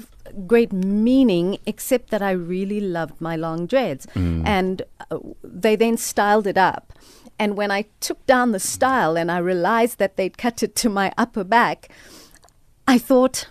great 0.46 0.72
meaning 0.72 1.58
except 1.66 2.10
that 2.10 2.22
I 2.22 2.30
really 2.30 2.80
loved 2.80 3.20
my 3.20 3.36
long 3.36 3.66
dreads, 3.66 4.06
and 4.14 4.82
uh, 5.10 5.18
they 5.42 5.76
then 5.76 5.96
styled 5.96 6.46
it 6.46 6.56
up. 6.58 6.92
And 7.38 7.56
when 7.56 7.70
I 7.72 7.86
took 8.00 8.24
down 8.26 8.52
the 8.52 8.60
style 8.60 9.18
and 9.18 9.28
I 9.30 9.38
realized 9.38 9.98
that 9.98 10.16
they'd 10.16 10.38
cut 10.38 10.62
it 10.62 10.76
to 10.76 10.88
my 10.88 11.12
upper 11.18 11.42
back, 11.44 11.88
I 12.86 12.96
thought, 12.98 13.48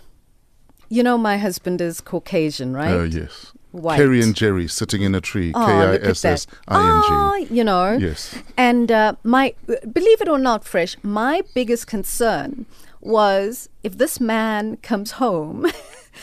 you 0.88 1.02
know, 1.02 1.16
my 1.18 1.36
husband 1.38 1.80
is 1.80 2.00
Caucasian, 2.00 2.74
right? 2.74 2.92
Uh, 2.94 3.02
yes. 3.04 3.52
white. 3.72 3.96
Kerry 3.96 4.22
and 4.22 4.34
Gerry 4.34 4.68
sitting 4.68 5.02
in 5.02 5.14
a 5.14 5.20
tree. 5.20 5.52
Oh, 5.54 5.66
K 5.66 5.72
I 5.72 5.94
S. 5.96 6.24
S 6.24 6.46
I 6.68 6.78
N 6.80 7.02
Oh, 7.06 7.46
you 7.50 7.64
know. 7.64 7.92
Yes. 7.96 8.34
And 8.56 8.90
uh, 8.92 9.14
my, 9.24 9.54
believe 9.92 10.20
it 10.20 10.28
or 10.28 10.38
not, 10.38 10.64
Fresh, 10.64 10.96
my 11.02 11.42
biggest 11.54 11.86
concern 11.86 12.66
was 13.00 13.68
if 13.82 13.98
this 13.98 14.18
man 14.20 14.76
comes 14.78 15.12
home 15.12 15.66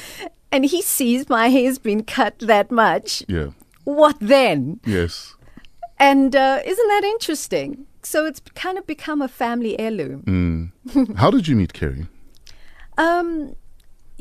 and 0.52 0.66
he 0.66 0.82
sees 0.82 1.30
my 1.30 1.50
hair's 1.50 1.78
been 1.80 2.04
cut 2.04 2.40
that 2.40 2.72
much, 2.72 3.24
Yeah. 3.28 3.50
what 3.84 4.16
then? 4.20 4.80
Yes. 4.86 5.36
And 6.00 6.36
uh, 6.36 6.60
isn't 6.66 6.88
that 6.88 7.04
interesting? 7.04 7.86
So 8.02 8.26
it's 8.26 8.42
kind 8.56 8.80
of 8.80 8.88
become 8.88 9.22
a 9.22 9.28
family 9.28 9.80
heirloom. 9.80 10.72
Mm. 10.88 11.16
How 11.18 11.30
did 11.30 11.48
you 11.48 11.56
meet 11.56 11.74
Kerry? 11.74 12.08
Um, 12.98 13.56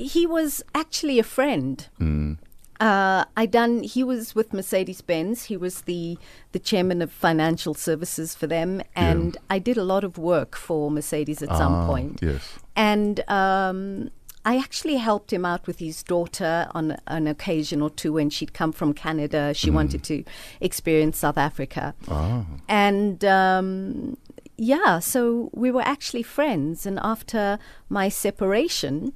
he 0.01 0.27
was 0.27 0.63
actually 0.75 1.19
a 1.19 1.23
friend. 1.23 1.87
Mm. 2.01 2.39
Uh, 2.81 3.25
I 3.37 3.45
done. 3.45 3.83
He 3.83 4.03
was 4.03 4.35
with 4.35 4.55
Mercedes 4.55 5.03
Benz. 5.03 5.45
He 5.45 5.57
was 5.57 5.83
the 5.83 6.17
the 6.53 6.59
chairman 6.59 7.03
of 7.03 7.13
financial 7.13 7.75
services 7.75 8.35
for 8.35 8.47
them, 8.47 8.81
and 8.97 9.37
I 9.51 9.59
did 9.59 9.77
a 9.77 9.85
lot 9.85 10.03
of 10.03 10.17
work 10.17 10.57
for 10.57 10.91
Mercedes 10.91 11.43
at 11.43 11.51
some 11.51 11.75
Ah, 11.75 11.87
point. 11.87 12.21
Yes. 12.23 12.59
And 12.75 13.21
um, 13.29 14.09
I 14.47 14.57
actually 14.57 14.97
helped 14.97 15.31
him 15.31 15.45
out 15.45 15.67
with 15.67 15.79
his 15.79 16.03
daughter 16.03 16.69
on 16.75 16.97
an 17.07 17.27
occasion 17.27 17.83
or 17.83 17.91
two 17.91 18.15
when 18.15 18.31
she'd 18.31 18.55
come 18.55 18.73
from 18.73 18.95
Canada. 18.95 19.53
She 19.53 19.69
wanted 19.71 20.03
to 20.05 20.25
experience 20.63 21.19
South 21.19 21.37
Africa. 21.37 21.95
Ah. 22.09 22.47
And 22.67 23.23
um, 23.27 24.17
yeah, 24.61 24.99
so 24.99 25.49
we 25.55 25.71
were 25.71 25.81
actually 25.81 26.23
friends. 26.23 26.85
And 26.85 26.99
after 27.03 27.59
my 27.89 28.11
separation, 28.11 29.15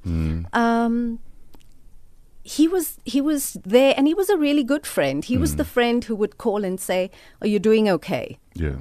um, 0.53 1.19
he 2.41 2.67
was 2.67 2.97
he 3.05 3.21
was 3.21 3.55
there, 3.63 3.93
and 3.95 4.07
he 4.07 4.15
was 4.15 4.27
a 4.29 4.37
really 4.37 4.63
good 4.63 4.87
friend. 4.87 5.23
He 5.23 5.37
was 5.37 5.55
the 5.57 5.63
friend 5.63 6.03
who 6.03 6.15
would 6.15 6.39
call 6.39 6.65
and 6.65 6.79
say, 6.79 7.11
"Are 7.41 7.47
you 7.47 7.59
doing 7.59 7.87
okay?" 7.89 8.39
Yeah. 8.55 8.77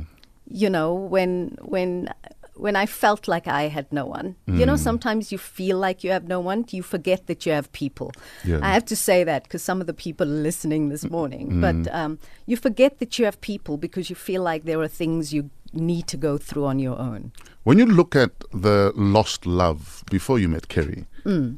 You 0.49 0.71
know, 0.71 0.95
when 0.95 1.59
when 1.61 2.09
when 2.57 2.77
I 2.77 2.87
felt 2.87 3.27
like 3.27 3.47
I 3.49 3.63
had 3.69 3.93
no 3.93 4.07
one. 4.07 4.37
You 4.47 4.65
know, 4.65 4.77
sometimes 4.77 5.33
you 5.33 5.39
feel 5.39 5.77
like 5.79 6.05
you 6.05 6.13
have 6.13 6.29
no 6.29 6.39
one. 6.41 6.65
You 6.71 6.83
forget 6.83 7.27
that 7.27 7.45
you 7.47 7.53
have 7.53 7.73
people. 7.73 8.13
Yeah. 8.45 8.61
I 8.63 8.73
have 8.73 8.85
to 8.87 8.97
say 8.97 9.25
that 9.25 9.43
because 9.45 9.63
some 9.63 9.81
of 9.81 9.87
the 9.87 9.95
people 9.95 10.27
are 10.27 10.43
listening 10.43 10.89
this 10.89 11.05
morning. 11.11 11.61
But 11.61 11.93
um, 11.93 12.19
you 12.47 12.57
forget 12.57 12.99
that 13.01 13.19
you 13.19 13.25
have 13.25 13.41
people 13.41 13.77
because 13.77 14.09
you 14.09 14.17
feel 14.17 14.43
like 14.43 14.65
there 14.65 14.81
are 14.81 14.89
things 14.89 15.33
you 15.35 15.51
need 15.73 16.07
to 16.07 16.17
go 16.17 16.39
through 16.39 16.67
on 16.67 16.79
your 16.79 16.97
own. 16.99 17.33
When 17.65 17.79
you 17.79 17.87
look 17.87 18.15
at 18.15 18.31
the 18.53 18.93
lost 18.95 19.47
love 19.47 20.05
before 20.11 20.39
you 20.39 20.49
met 20.49 20.69
Kerry, 20.69 21.07
Mm. 21.25 21.57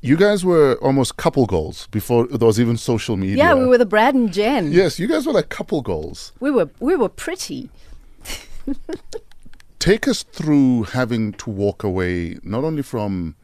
you 0.00 0.16
guys 0.16 0.44
were 0.44 0.76
almost 0.82 1.16
couple 1.16 1.46
goals 1.46 1.86
before 1.90 2.26
there 2.26 2.46
was 2.46 2.60
even 2.60 2.76
social 2.76 3.16
media. 3.16 3.36
Yeah, 3.38 3.54
we 3.54 3.66
were 3.66 3.78
the 3.78 3.86
Brad 3.86 4.14
and 4.14 4.32
Jen. 4.32 4.72
Yes, 4.72 4.98
you 4.98 5.06
guys 5.06 5.26
were 5.26 5.32
like 5.32 5.48
couple 5.48 5.80
goals. 5.82 6.32
We 6.40 6.50
were 6.50 6.70
we 6.80 6.94
were 6.96 7.08
pretty. 7.08 7.70
Take 9.78 10.06
us 10.06 10.22
through 10.22 10.84
having 10.84 11.32
to 11.34 11.50
walk 11.50 11.82
away 11.82 12.38
not 12.42 12.62
only 12.64 12.82
from 12.82 13.34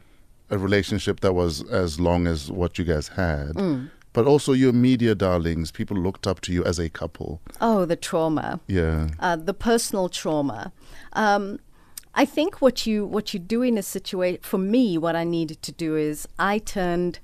a 0.49 0.57
relationship 0.57 1.19
that 1.19 1.33
was 1.33 1.63
as 1.69 1.99
long 1.99 2.27
as 2.27 2.49
what 2.51 2.77
you 2.79 2.85
guys 2.85 3.09
had, 3.09 3.49
Mm. 3.55 3.89
but 4.13 4.25
also 4.25 4.53
your 4.53 4.71
media 4.73 5.13
darlings. 5.15 5.71
People 5.71 5.97
looked 5.97 6.25
up 6.25 6.39
to 6.41 6.53
you 6.53 6.63
as 6.63 6.79
a 6.79 6.89
couple. 6.89 7.41
Oh, 7.59 7.85
the 7.85 7.95
trauma. 7.97 8.59
Yeah. 8.67 9.09
uh, 9.19 9.35
the 9.35 9.53
personal 9.53 10.07
trauma. 10.09 10.71
Um, 11.13 11.59
I 12.15 12.25
think 12.25 12.61
what 12.61 12.87
you 12.87 13.05
what 13.05 13.33
you 13.33 13.39
do 13.39 13.61
in 13.61 13.77
a 13.77 13.83
situation 13.83 14.39
for 14.41 14.57
me, 14.57 14.97
what 14.97 15.15
I 15.15 15.23
needed 15.25 15.61
to 15.63 15.71
do 15.71 15.95
is 15.95 16.27
I 16.39 16.57
turned 16.59 17.19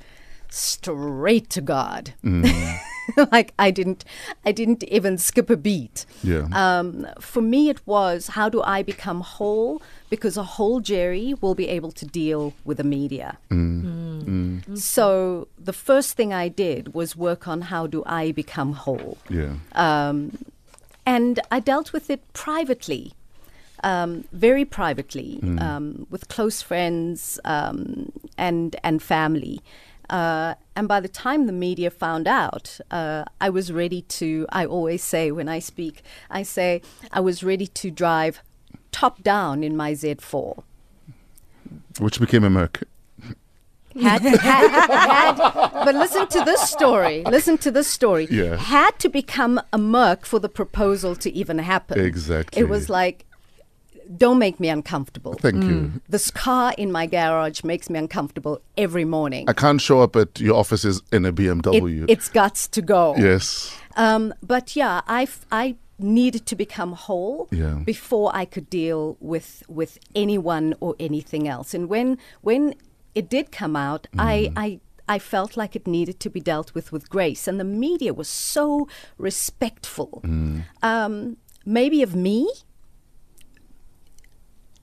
straight 0.50 1.50
to 1.52 1.62
God. 1.62 2.14
like 3.32 3.54
I 3.60 3.72
didn't 3.72 4.06
I 4.46 4.52
didn't 4.52 4.84
even 4.84 5.18
skip 5.18 5.50
a 5.50 5.58
beat. 5.58 6.06
Yeah. 6.24 6.48
Um, 6.54 7.08
for 7.20 7.42
me, 7.42 7.70
it 7.70 7.86
was 7.86 8.28
how 8.30 8.50
do 8.50 8.62
I 8.64 8.84
become 8.84 9.22
whole? 9.22 9.82
Because 10.10 10.38
a 10.38 10.44
whole 10.44 10.80
Gerry 10.80 11.34
will 11.42 11.56
be 11.56 11.68
able 11.68 11.92
to 11.92 12.06
deal 12.06 12.54
with 12.64 12.78
the 12.78 12.84
media. 12.84 13.38
So 14.76 15.48
the 15.58 15.74
first 15.74 16.16
thing 16.16 16.34
I 16.34 16.48
did 16.48 16.94
was 16.94 17.16
work 17.16 17.48
on 17.48 17.62
how 17.62 17.88
do 17.88 18.04
I 18.06 18.32
become 18.32 18.74
whole 18.74 19.18
yeah. 19.30 19.56
um, 19.74 20.38
and 21.06 21.40
I 21.52 21.60
dealt 21.60 21.94
with 21.94 22.10
it 22.10 22.22
privately, 22.34 23.14
um, 23.84 24.26
very 24.32 24.66
privately, 24.66 25.40
um, 25.60 26.08
with 26.10 26.28
close 26.28 26.62
friends 26.62 27.40
um, 27.46 28.12
and 28.38 28.76
and 28.84 29.02
family. 29.02 29.62
Uh, 30.10 30.56
and 30.76 30.88
by 30.88 31.00
the 31.00 31.08
time 31.08 31.46
the 31.46 31.54
media 31.54 31.90
found 31.90 32.28
out, 32.28 32.80
uh, 32.92 33.24
I 33.40 33.50
was 33.50 33.72
ready 33.72 34.02
to. 34.02 34.46
I 34.50 34.66
always 34.66 35.04
say 35.04 35.32
when 35.32 35.48
I 35.48 35.60
speak, 35.60 36.02
I 36.30 36.44
say 36.44 36.82
I 37.12 37.20
was 37.22 37.44
ready 37.44 37.68
to 37.68 37.92
drive 37.92 38.42
top 38.92 39.24
down 39.24 39.64
in 39.64 39.76
my 39.76 39.94
Z4. 39.94 40.64
Which 42.00 42.20
became 42.20 42.44
a 42.44 42.50
Merc. 42.50 42.84
Had, 44.02 44.24
had, 44.24 44.70
had, 44.70 45.36
but 45.38 45.96
listen 45.96 46.28
to 46.28 46.44
this 46.44 46.70
story. 46.70 47.24
Listen 47.24 47.58
to 47.60 47.72
this 47.72 47.88
story. 47.88 48.28
Yeah. 48.30 48.58
Had 48.58 49.00
to 49.00 49.08
become 49.08 49.62
a 49.72 49.78
merc 49.78 50.26
for 50.26 50.38
the 50.38 50.50
proposal 50.50 51.16
to 51.16 51.32
even 51.32 51.60
happen. 51.60 52.02
Exactly. 52.02 52.62
It 52.62 52.68
was 52.68 52.90
like, 52.90 53.26
don't 54.18 54.38
make 54.40 54.60
me 54.60 54.70
uncomfortable. 54.70 55.34
Thank 55.34 55.64
you. 55.64 55.92
This 56.10 56.30
car 56.32 56.74
in 56.78 56.92
my 56.92 57.06
garage 57.08 57.64
makes 57.64 57.90
me 57.90 57.98
uncomfortable 58.00 58.62
every 58.78 59.06
morning. 59.06 59.50
I 59.50 59.54
can't 59.54 59.82
show 59.82 60.02
up 60.02 60.16
at 60.16 60.40
your 60.40 60.56
offices 60.56 61.02
in 61.12 61.26
a 61.26 61.34
BMW. 61.34 61.76
It, 61.76 61.84
BMW. 61.84 62.06
it's 62.08 62.30
guts 62.30 62.68
to 62.70 62.82
go. 62.82 63.16
yes. 63.18 63.76
Um, 63.98 64.34
but 64.44 64.76
yeah, 64.76 65.02
I, 65.08 65.24
f- 65.24 65.46
I 65.52 65.76
needed 65.98 66.46
to 66.48 66.56
become 66.56 66.92
whole 66.94 67.48
Yeah. 67.52 67.76
before 67.86 68.30
I 68.36 68.46
could 68.46 68.70
deal 68.70 69.16
with 69.20 69.64
with 69.68 69.98
anyone 70.14 70.76
or 70.82 70.96
anything 71.00 71.48
else. 71.48 71.74
And 71.74 71.88
when 71.90 72.18
when 72.42 72.76
it 73.16 73.30
did 73.30 73.52
come 73.52 73.76
out, 73.78 74.08
I, 74.20 74.52
I 74.58 74.80
I 75.08 75.20
felt 75.20 75.56
like 75.56 75.76
it 75.76 75.88
needed 75.88 76.20
to 76.20 76.30
be 76.30 76.42
dealt 76.42 76.74
with 76.76 76.92
with 76.92 77.10
grace. 77.10 77.48
And 77.48 77.60
the 77.60 77.64
media 77.64 78.14
was 78.14 78.28
so 78.28 78.88
respectful, 79.18 80.22
um, 80.82 81.38
maybe 81.66 82.04
of 82.04 82.16
me. 82.16 82.50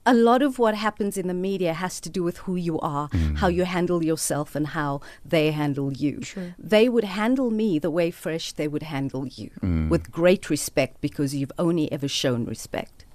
A 0.05 0.13
lot 0.13 0.41
of 0.41 0.59
what 0.59 0.75
happens 0.75 1.17
in 1.17 1.27
the 1.27 1.33
media 1.33 1.73
has 1.73 2.01
to 2.01 2.09
do 2.09 2.23
with 2.23 2.37
who 2.39 2.55
you 2.57 2.77
are, 2.81 3.09
how 3.37 3.47
you 3.47 3.63
handle 3.63 4.03
yourself, 4.03 4.53
and 4.55 4.67
how 4.67 4.99
they 5.23 5.51
handle 5.51 5.93
you. 5.93 6.21
They 6.59 6.89
would 6.89 7.05
handle 7.05 7.49
me 7.51 7.79
the 7.79 7.89
way 7.91 8.11
fresh 8.11 8.51
they 8.51 8.67
would 8.67 8.83
handle 8.83 9.25
you 9.27 9.49
with 9.89 10.11
great 10.11 10.49
respect 10.49 10.99
because 10.99 11.33
you've 11.33 11.53
only 11.57 11.89
ever 11.91 12.07
shown 12.09 12.45
respect. 12.45 13.05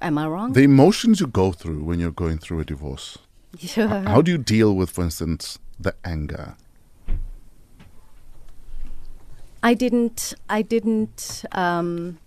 Am 0.00 0.16
I 0.16 0.26
wrong? 0.28 0.52
The 0.52 0.62
emotions 0.62 1.20
you 1.20 1.26
go 1.26 1.52
through 1.52 1.82
when 1.84 1.98
you're 2.00 2.12
going 2.12 2.38
through 2.38 2.60
a 2.60 2.64
divorce. 2.64 3.18
yeah. 3.58 4.02
How 4.08 4.22
do 4.22 4.30
you 4.30 4.38
deal 4.38 4.74
with, 4.74 4.90
for 4.90 5.02
instance, 5.04 5.58
the 5.78 5.94
anger? 6.04 6.54
I 9.62 9.74
didn't. 9.74 10.34
I 10.48 10.62
didn't. 10.62 11.44
Um, 11.52 12.18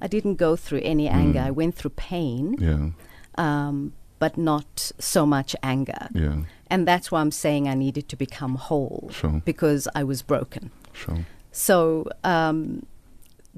I 0.00 0.06
didn't 0.06 0.36
go 0.36 0.56
through 0.56 0.80
any 0.82 1.08
anger. 1.08 1.40
I 1.40 1.50
went 1.50 1.74
through 1.74 1.90
pain, 1.96 2.54
Yeah. 2.58 2.90
um, 3.36 3.92
but 4.18 4.36
not 4.36 4.92
so 4.98 5.26
much 5.26 5.54
anger. 5.62 6.08
Yeah. 6.14 6.42
And 6.70 6.86
that's 6.86 7.10
why 7.10 7.20
I'm 7.20 7.30
saying 7.32 7.68
I 7.68 7.74
needed 7.74 8.08
to 8.10 8.16
become 8.16 8.54
whole 8.56 9.10
Sure. 9.12 9.42
because 9.44 9.88
I 9.94 10.04
was 10.04 10.22
broken. 10.22 10.70
Sure. 10.92 11.26
So 11.52 12.08
um, 12.24 12.86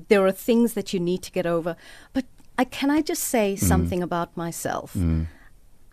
there 0.09 0.24
are 0.26 0.33
things 0.33 0.74
that 0.74 0.92
you 0.94 1.00
need 1.00 1.22
to 1.22 1.31
get 1.33 1.46
over. 1.46 1.76
But 2.12 2.24
I, 2.59 2.64
can 2.64 2.90
I 2.90 3.03
just 3.03 3.22
say 3.24 3.57
something 3.57 4.03
about 4.03 4.37
myself? 4.37 4.94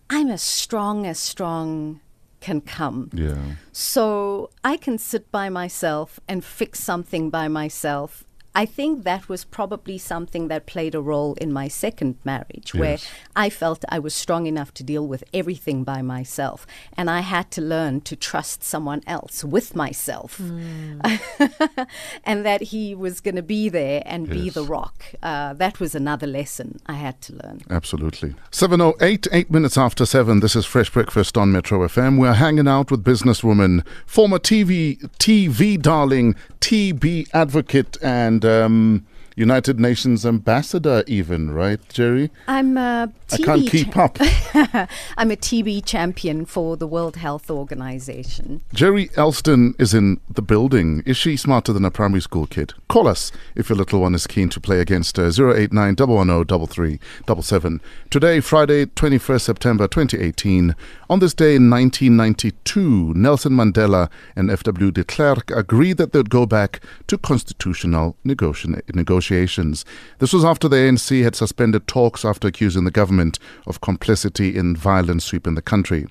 I'm 0.09 0.29
as 0.31 0.41
strong 0.41 1.05
as 1.05 1.19
strong 1.19 1.99
can 2.39 2.61
come. 2.61 3.09
Yeah. 3.13 3.55
So 3.71 4.49
I 4.63 4.77
can 4.77 4.97
sit 4.97 5.31
by 5.31 5.49
myself 5.49 6.19
and 6.27 6.43
fix 6.43 6.79
something 6.79 7.29
by 7.29 7.47
myself. 7.47 8.23
I 8.57 8.65
think 8.65 9.03
that 9.03 9.29
was 9.29 9.43
probably 9.43 9.99
something 9.99 10.47
that 10.47 10.65
played 10.65 10.95
a 10.95 10.99
role 10.99 11.35
in 11.35 11.53
my 11.53 11.67
second 11.67 12.17
marriage, 12.23 12.73
where 12.73 12.97
I 13.35 13.51
felt 13.51 13.85
I 13.87 13.99
was 13.99 14.15
strong 14.15 14.47
enough 14.47 14.73
to 14.73 14.83
deal 14.83 15.05
with 15.07 15.23
everything 15.31 15.83
by 15.83 16.01
myself. 16.01 16.65
And 16.93 17.07
I 17.07 17.19
had 17.19 17.51
to 17.51 17.61
learn 17.61 18.01
to 18.01 18.15
trust 18.15 18.63
someone 18.63 19.03
else 19.05 19.43
with 19.43 19.75
myself. 19.75 20.39
and 22.23 22.43
that 22.47 22.61
he 22.73 22.95
was 22.95 23.21
going 23.21 23.35
to 23.35 23.43
be 23.43 23.69
there 23.69 24.01
and 24.07 24.27
be 24.27 24.49
the 24.49 24.63
rock. 24.63 25.05
Uh, 25.21 25.53
that 25.53 25.79
was 25.79 25.93
another 25.93 26.25
lesson 26.25 26.79
I 26.87 26.93
had 26.93 27.21
to 27.21 27.33
learn. 27.33 27.61
Absolutely. 27.69 28.33
708, 28.49 29.27
eight 29.31 29.51
minutes 29.51 29.77
after 29.77 30.03
seven. 30.03 30.39
This 30.39 30.55
is 30.55 30.65
Fresh 30.65 30.89
Breakfast 30.93 31.37
on 31.37 31.51
Metro 31.51 31.87
FM. 31.87 32.19
We're 32.19 32.33
hanging 32.33 32.67
out 32.67 32.89
with 32.89 33.03
businesswoman, 33.03 33.85
former 34.07 34.39
TV, 34.39 34.97
TV 35.19 35.79
darling, 35.79 36.33
TB 36.67 37.29
advocate, 37.33 37.97
and 38.01 38.43
um, 38.43 39.07
United 39.37 39.79
Nations 39.79 40.25
ambassador, 40.25 41.03
even, 41.05 41.51
right, 41.51 41.79
Gerry? 41.89 42.31
I'm 42.47 42.75
a 42.75 43.13
I 43.31 43.35
TB 43.37 43.45
can't 43.45 43.69
keep 43.69 43.93
cha- 43.93 44.05
up. 44.05 44.17
I'm 45.17 45.29
a 45.29 45.35
TB 45.35 45.85
champion 45.85 46.43
for 46.43 46.75
the 46.75 46.87
World 46.87 47.17
Health 47.17 47.51
Organization. 47.51 48.61
Gerry 48.73 49.09
Elsdon 49.09 49.79
is 49.79 49.93
in 49.93 50.19
the 50.27 50.41
building. 50.41 51.03
Is 51.05 51.17
she 51.17 51.37
smarter 51.37 51.71
than 51.71 51.85
a 51.85 51.91
primary 51.91 52.21
school 52.21 52.47
kid? 52.47 52.73
Call 52.89 53.07
us 53.07 53.31
if 53.53 53.69
your 53.69 53.77
little 53.77 54.01
one 54.01 54.15
is 54.15 54.25
keen 54.25 54.49
to 54.49 54.59
play 54.59 54.79
against 54.79 55.19
uh, 55.19 55.31
her. 55.31 55.55
089 55.55 55.95
110 55.97 56.65
3377. 56.65 57.81
Today, 58.09 58.39
Friday, 58.39 58.85
21st 58.87 59.41
September 59.41 59.87
2018. 59.87 60.75
On 61.11 61.19
this 61.19 61.35
day 61.35 61.55
in 61.55 61.69
1992, 61.69 63.13
Nelson 63.15 63.51
Mandela 63.53 64.09
and 64.35 64.49
F.W. 64.49 64.89
de 64.91 65.03
Klerk 65.03 65.51
agreed 65.51 65.97
that 65.97 66.11
they'd 66.11 66.31
go 66.31 66.47
back 66.47 66.81
to 67.05 67.19
constitutional 67.19 68.15
negoti- 68.25 68.81
negotiations. 69.29 69.85
This 70.19 70.33
was 70.33 70.45
after 70.45 70.67
the 70.67 70.77
ANC 70.77 71.23
had 71.23 71.35
suspended 71.35 71.87
talks 71.87 72.23
after 72.23 72.47
accusing 72.47 72.85
the 72.85 72.91
government 72.91 73.39
of 73.65 73.81
complicity 73.81 74.55
in 74.55 74.75
violent 74.75 75.21
sweep 75.21 75.47
in 75.47 75.55
the 75.55 75.61
country. 75.61 76.07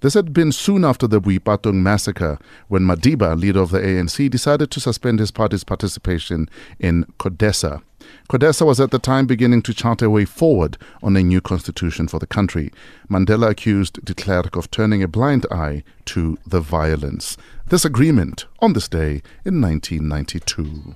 This 0.00 0.14
had 0.14 0.32
been 0.32 0.50
soon 0.50 0.84
after 0.84 1.06
the 1.06 1.20
Boipatong 1.20 1.82
massacre, 1.82 2.38
when 2.68 2.84
Madiba, 2.84 3.38
leader 3.38 3.60
of 3.60 3.70
the 3.70 3.80
ANC, 3.80 4.30
decided 4.30 4.70
to 4.70 4.80
suspend 4.80 5.18
his 5.18 5.30
party's 5.30 5.64
participation 5.64 6.48
in 6.78 7.04
CODESA. 7.18 7.82
CODESA 8.30 8.64
was 8.64 8.80
at 8.80 8.92
the 8.92 8.98
time 8.98 9.26
beginning 9.26 9.60
to 9.60 9.74
chart 9.74 10.00
a 10.00 10.08
way 10.08 10.24
forward 10.24 10.78
on 11.02 11.16
a 11.16 11.22
new 11.22 11.42
constitution 11.42 12.08
for 12.08 12.18
the 12.18 12.26
country. 12.26 12.70
Mandela 13.10 13.50
accused 13.50 14.02
de 14.02 14.14
Klerk 14.14 14.56
of 14.56 14.70
turning 14.70 15.02
a 15.02 15.08
blind 15.08 15.44
eye 15.50 15.82
to 16.06 16.38
the 16.46 16.60
violence. 16.60 17.36
This 17.66 17.84
agreement 17.84 18.46
on 18.60 18.72
this 18.72 18.88
day 18.88 19.22
in 19.44 19.60
1992. 19.60 20.94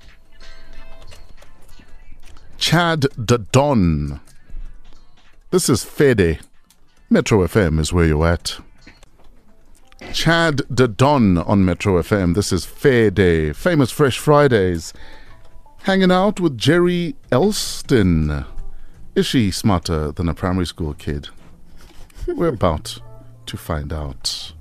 Chad 2.67 3.05
the 3.19 3.37
Don. 3.53 4.23
This 5.51 5.69
is 5.69 5.85
Fede. 5.85 6.41
Metro 7.11 7.47
FM 7.47 7.79
is 7.79 7.93
where 7.93 8.07
you're 8.07 8.27
at. 8.27 8.57
Chad 10.15 10.63
the 10.71 10.89
Don 10.89 11.37
on 11.37 11.67
Metro 11.67 12.01
FM. 12.01 12.35
This 12.35 12.55
is 12.55 12.65
Fair 12.65 13.11
Day, 13.11 13.53
famous 13.53 13.91
Fresh 13.91 14.19
Fridays. 14.19 14.95
Hanging 15.83 16.11
out 16.11 16.41
with 16.41 16.57
Gerry 16.57 17.17
Elsdon. 17.31 18.47
Is 19.15 19.27
she 19.27 19.51
smarter 19.51 20.11
than 20.11 20.31
a 20.31 20.35
primary 20.35 20.65
school 20.65 20.95
kid? 20.95 21.29
We're 22.27 22.49
about 22.49 22.99
to 23.45 23.59
find 23.59 23.93
out. 23.93 24.55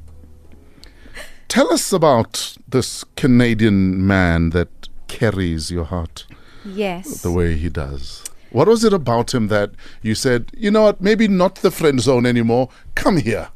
Tell 1.48 1.72
us 1.72 1.94
about 1.94 2.58
this 2.68 3.06
Canadian 3.16 4.06
man 4.06 4.50
that 4.50 4.90
carries 5.08 5.72
your 5.72 5.86
heart 5.86 6.26
Yes. 6.66 7.22
the 7.22 7.32
way 7.32 7.56
he 7.58 7.70
does. 7.70 8.24
What 8.52 8.68
was 8.68 8.84
it 8.84 8.94
about 8.94 9.34
him 9.34 9.48
that 9.48 9.72
you 10.04 10.14
said, 10.16 10.52
you 10.56 10.70
know 10.70 10.84
what, 10.84 11.02
maybe 11.02 11.28
not 11.28 11.56
the 11.56 11.72
friend 11.72 12.00
zone 12.00 12.26
anymore? 12.26 12.70
Come 12.96 13.18
here. 13.18 13.50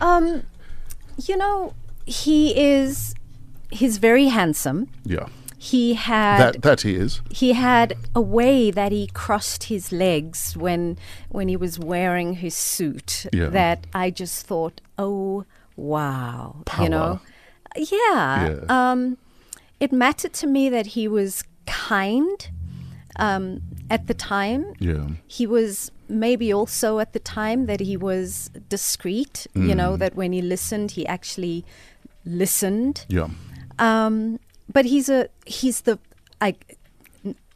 Um, 0.00 0.42
you 1.26 1.36
know, 1.36 1.74
he 2.06 2.58
is. 2.58 3.14
He's 3.70 3.98
very 3.98 4.26
handsome. 4.26 4.88
Yeah. 5.04 5.26
He 5.58 5.92
had 5.94 6.38
That 6.54 6.62
that 6.62 6.80
he 6.80 6.94
is. 6.96 7.20
he 7.30 7.52
had 7.52 7.94
a 8.14 8.20
way 8.20 8.70
that 8.70 8.92
he 8.92 9.08
crossed 9.12 9.64
his 9.64 9.92
legs 9.92 10.56
when 10.56 10.96
when 11.28 11.48
he 11.48 11.56
was 11.56 11.78
wearing 11.78 12.34
his 12.36 12.54
suit 12.56 13.26
Yeah. 13.32 13.50
that 13.50 13.86
I 13.94 14.10
just 14.10 14.46
thought, 14.46 14.80
oh 14.98 15.44
wow, 15.76 16.62
Power. 16.64 16.82
you 16.84 16.88
know, 16.88 17.20
yeah. 17.76 18.48
Yeah. 18.48 18.90
Um, 18.90 19.18
it 19.78 19.92
mattered 19.92 20.32
to 20.34 20.46
me 20.46 20.70
that 20.70 20.86
he 20.88 21.06
was 21.06 21.44
kind 21.66 22.48
um, 23.16 23.60
at 23.90 24.06
the 24.06 24.14
time. 24.14 24.74
Yeah. 24.78 25.08
He 25.26 25.46
was 25.46 25.90
maybe 26.08 26.52
also 26.52 26.98
at 26.98 27.12
the 27.12 27.18
time 27.20 27.66
that 27.66 27.80
he 27.80 27.96
was 27.96 28.50
discreet. 28.68 29.46
You 29.54 29.74
know 29.74 29.96
that 29.96 30.14
when 30.16 30.32
he 30.32 30.42
listened, 30.42 30.92
he 30.92 31.06
actually 31.06 31.64
listened. 32.24 33.04
Yeah. 33.08 33.28
Um, 33.78 34.38
but 34.72 34.84
he's 34.84 35.08
a 35.08 35.28
he's 35.46 35.82
the 35.82 35.98
I, 36.40 36.54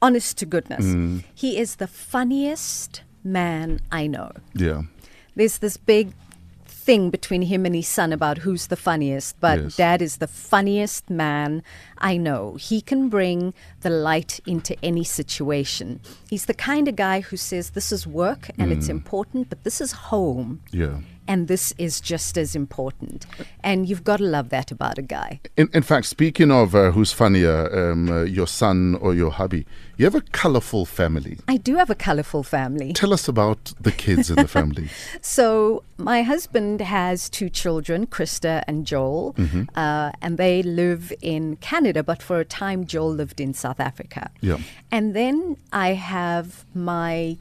honest 0.02 0.36
to 0.38 0.46
goodness, 0.46 0.84
Mm. 0.84 1.24
he 1.34 1.58
is 1.58 1.76
the 1.76 1.86
funniest 1.86 3.02
man 3.22 3.80
I 3.90 4.06
know. 4.06 4.30
Yeah. 4.54 4.82
There's 5.36 5.58
this 5.58 5.76
big 5.76 6.12
thing 6.84 7.10
between 7.10 7.42
him 7.42 7.64
and 7.66 7.74
his 7.74 7.88
son 7.88 8.12
about 8.12 8.38
who's 8.38 8.66
the 8.66 8.76
funniest, 8.76 9.40
but 9.40 9.58
Yes. 9.58 9.76
dad 9.76 10.02
is 10.02 10.16
the 10.18 10.26
funniest 10.26 11.08
man 11.08 11.62
I 11.98 12.16
know. 12.18 12.56
He 12.60 12.80
can 12.80 13.08
bring 13.08 13.54
the 13.80 13.90
light 13.90 14.40
into 14.46 14.76
any 14.84 15.04
situation. 15.04 16.00
He's 16.28 16.44
the 16.44 16.54
kind 16.70 16.86
of 16.88 16.96
guy 16.96 17.20
who 17.20 17.36
says 17.36 17.70
this 17.70 17.90
is 17.92 18.06
work 18.06 18.50
and 18.58 18.70
it's 18.72 18.86
hmm. 18.86 18.98
important, 18.98 19.48
but 19.48 19.64
this 19.64 19.80
is 19.80 19.92
home 20.10 20.60
Yeah. 20.70 20.98
And 21.26 21.48
this 21.48 21.72
is 21.78 22.00
just 22.00 22.36
as 22.36 22.54
important. 22.54 23.26
And 23.62 23.88
you've 23.88 24.04
got 24.04 24.18
to 24.18 24.24
love 24.24 24.50
that 24.50 24.70
about 24.70 24.98
a 24.98 25.02
guy. 25.02 25.40
In, 25.56 25.68
in 25.72 25.82
fact, 25.82 26.06
speaking 26.06 26.50
of 26.50 26.74
uh, 26.74 26.90
who's 26.90 27.12
funnier, 27.12 27.90
um, 27.92 28.10
uh, 28.10 28.22
your 28.22 28.46
son 28.46 28.96
or 29.00 29.14
your 29.14 29.30
hubby, 29.30 29.66
you 29.96 30.04
have 30.04 30.14
a 30.14 30.20
colorful 30.20 30.84
family. 30.84 31.38
I 31.48 31.56
do 31.56 31.76
have 31.76 31.90
a 31.90 31.94
colorful 31.94 32.42
family. 32.42 32.92
Tell 32.92 33.12
us 33.12 33.28
about 33.28 33.72
the 33.80 33.92
kids 33.92 34.30
in 34.30 34.36
the 34.36 34.48
family. 34.48 34.88
So, 35.20 35.82
my 35.96 36.22
husband 36.22 36.80
has 36.80 37.28
two 37.28 37.48
children, 37.48 38.06
Krista 38.06 38.62
and 38.66 38.86
Joel, 38.86 39.34
uh, 39.74 40.10
and 40.20 40.38
they 40.38 40.62
live 40.62 41.12
in 41.22 41.56
Canada, 41.56 42.02
but 42.02 42.22
for 42.22 42.40
a 42.40 42.44
time, 42.44 42.84
Joel 42.86 43.12
lived 43.12 43.40
in 43.40 43.54
South 43.54 43.80
Africa. 43.80 44.30
Yeah. 44.40 44.58
And 44.90 45.14
then 45.14 45.56
I 45.72 45.94
have 45.94 46.64
my, 46.74 47.38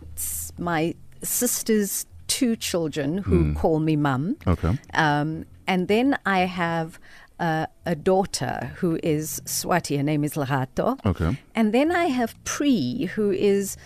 my 0.57 0.95
sister's 1.23 2.05
two 2.27 2.55
children 2.55 3.19
who 3.19 3.53
call 3.53 3.79
me 3.79 3.95
mum. 3.95 4.37
Okay. 4.47 4.77
Um, 4.93 5.45
and 5.67 5.87
then 5.87 6.17
I 6.25 6.39
have 6.39 6.99
uh, 7.39 7.65
a 7.85 7.95
daughter 7.95 8.71
who 8.77 8.99
is 9.03 9.41
Swati. 9.45 9.97
Her 9.97 10.03
name 10.03 10.23
is 10.23 10.33
Lerato. 10.33 10.99
Okay. 11.05 11.37
And 11.55 11.73
then 11.73 11.91
I 11.91 12.05
have 12.05 12.41
Pri, 12.43 13.09
who 13.15 13.31
is, 13.31 13.77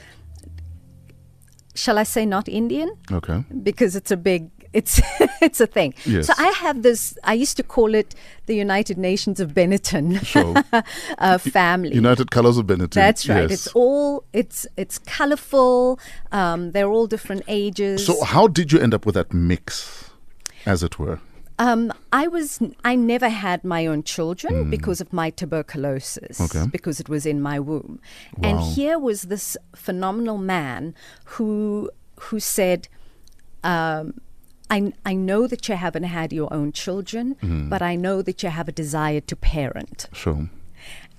shall 1.76 1.98
I 1.98 2.04
say, 2.04 2.26
not 2.26 2.48
Indian? 2.48 2.92
Okay. 3.12 3.44
Because 3.64 3.96
it's 3.96 4.12
a 4.12 4.18
big, 4.18 4.50
it's 4.74 5.02
it's 5.42 5.60
a 5.60 5.68
thing. 5.68 5.94
Yes. 6.06 6.28
So 6.28 6.34
I 6.38 6.48
have 6.50 6.84
this. 6.84 7.18
I 7.24 7.34
used 7.34 7.58
to 7.58 7.64
call 7.64 7.94
it 7.96 8.16
the 8.46 8.56
United 8.56 8.98
Nations 8.98 9.40
of 9.40 9.54
Benetton 9.54 10.26
Sure. 10.26 10.56
uh, 11.18 11.38
family. 11.38 11.94
United 11.94 12.32
Colors 12.32 12.58
of 12.58 12.66
Benetton. 12.66 12.92
That's 12.92 13.28
right. 13.28 13.50
Yes. 13.50 13.52
It's 13.52 13.68
all 13.76 14.24
it's 14.34 14.68
it's 14.78 14.98
colorful. 15.00 16.00
Um, 16.32 16.72
they're 16.72 16.90
all 16.90 17.08
different 17.08 17.44
ages. 17.48 18.06
So, 18.06 18.24
how 18.24 18.48
did 18.48 18.72
you 18.72 18.80
end 18.80 18.94
up 18.94 19.06
with 19.06 19.16
that 19.16 19.34
mix, 19.34 20.12
as 20.66 20.84
it 20.84 21.00
were? 21.00 21.20
Um, 21.60 21.92
I 22.14 22.28
was 22.28 22.60
I 22.84 22.96
never 22.96 23.30
had 23.30 23.64
my 23.64 23.88
own 23.88 24.04
children 24.04 24.70
because 24.70 25.02
of 25.02 25.12
my 25.12 25.32
tuberculosis. 25.32 26.40
Okay. 26.40 26.68
Because 26.72 27.00
it 27.00 27.10
was 27.10 27.26
in 27.26 27.42
my 27.42 27.60
womb. 27.60 28.00
Wow. 28.38 28.50
And 28.50 28.60
here 28.60 29.00
was 29.00 29.24
this 29.24 29.58
phenomenal 29.76 30.38
man 30.38 30.94
who 31.26 31.90
who 32.20 32.40
said, 32.40 32.88
um, 33.64 34.20
I, 34.70 34.94
I 35.06 35.14
know 35.14 35.48
that 35.48 35.70
you 35.70 35.76
haven't 35.76 36.04
had 36.04 36.34
your 36.34 36.54
own 36.54 36.72
children, 36.72 37.36
but 37.70 37.82
I 37.82 37.96
know 37.96 38.22
that 38.22 38.44
you 38.44 38.50
have 38.50 38.68
a 38.68 38.72
desire 38.72 39.22
to 39.22 39.36
parent. 39.36 40.08
Sure. 40.14 40.50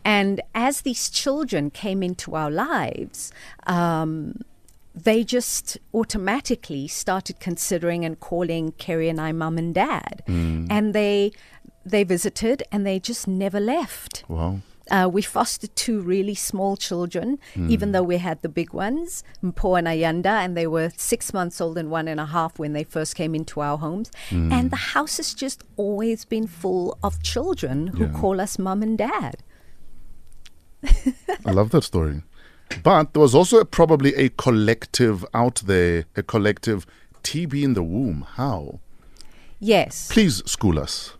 And 0.05 0.41
as 0.55 0.83
these 0.83 1.11
children 1.11 1.71
came 1.71 2.03
into 2.03 2.35
our 2.35 2.51
lives, 2.51 3.33
um, 3.67 4.41
they 4.95 5.23
just 5.25 5.79
automatically 5.95 6.89
started 6.89 7.41
considering 7.41 8.05
and 8.05 8.19
calling 8.19 8.73
Kerry 8.73 9.09
and 9.09 9.21
I 9.21 9.33
mum 9.33 9.59
and 9.59 9.75
dad. 9.75 10.23
And 10.27 10.95
they 10.95 11.33
they 11.85 12.05
visited 12.05 12.63
and 12.71 12.87
they 12.87 12.99
just 12.99 13.27
never 13.27 13.61
left. 13.61 14.25
Wow. 14.29 14.61
Uh, 14.91 15.09
we 15.13 15.21
fostered 15.23 15.75
two 15.77 16.01
really 16.01 16.35
small 16.35 16.77
children, 16.77 17.39
even 17.57 17.93
though 17.93 18.03
we 18.03 18.17
had 18.19 18.41
the 18.43 18.49
big 18.49 18.73
ones, 18.73 19.23
Mpo 19.45 19.79
and 19.79 19.87
Ayanda, 19.87 20.43
and 20.45 20.57
they 20.57 20.67
were 20.67 20.91
six 20.97 21.33
months 21.35 21.61
old 21.61 21.77
and 21.77 21.91
one 21.91 22.09
and 22.09 22.19
a 22.21 22.27
half 22.27 22.59
when 22.59 22.73
they 22.73 22.85
first 22.85 23.15
came 23.15 23.35
into 23.35 23.61
our 23.61 23.77
homes. 23.79 24.11
And 24.31 24.71
the 24.71 24.77
house 24.95 25.19
has 25.19 25.35
just 25.35 25.63
always 25.77 26.25
been 26.25 26.47
full 26.47 26.97
of 27.03 27.23
children 27.23 27.89
who 27.89 28.05
Yeah. 28.07 28.13
call 28.13 28.41
us 28.41 28.59
mum 28.59 28.83
and 28.83 28.97
dad. 28.97 29.43
I 31.45 31.51
love 31.53 31.71
that 31.71 31.85
story. 31.85 32.23
But 32.83 33.13
there 33.13 33.23
was 33.23 33.35
also 33.35 33.65
probably 33.65 34.15
a 34.15 34.29
collective 34.31 35.25
out 35.35 35.63
there, 35.67 36.05
a 36.17 36.23
collective 36.23 36.87
TB 37.23 37.63
in 37.63 37.75
the 37.75 37.83
womb. 37.83 38.27
How? 38.37 38.81
Yes. 39.59 40.09
Please 40.11 40.43
school 40.47 40.79
us. 40.79 41.15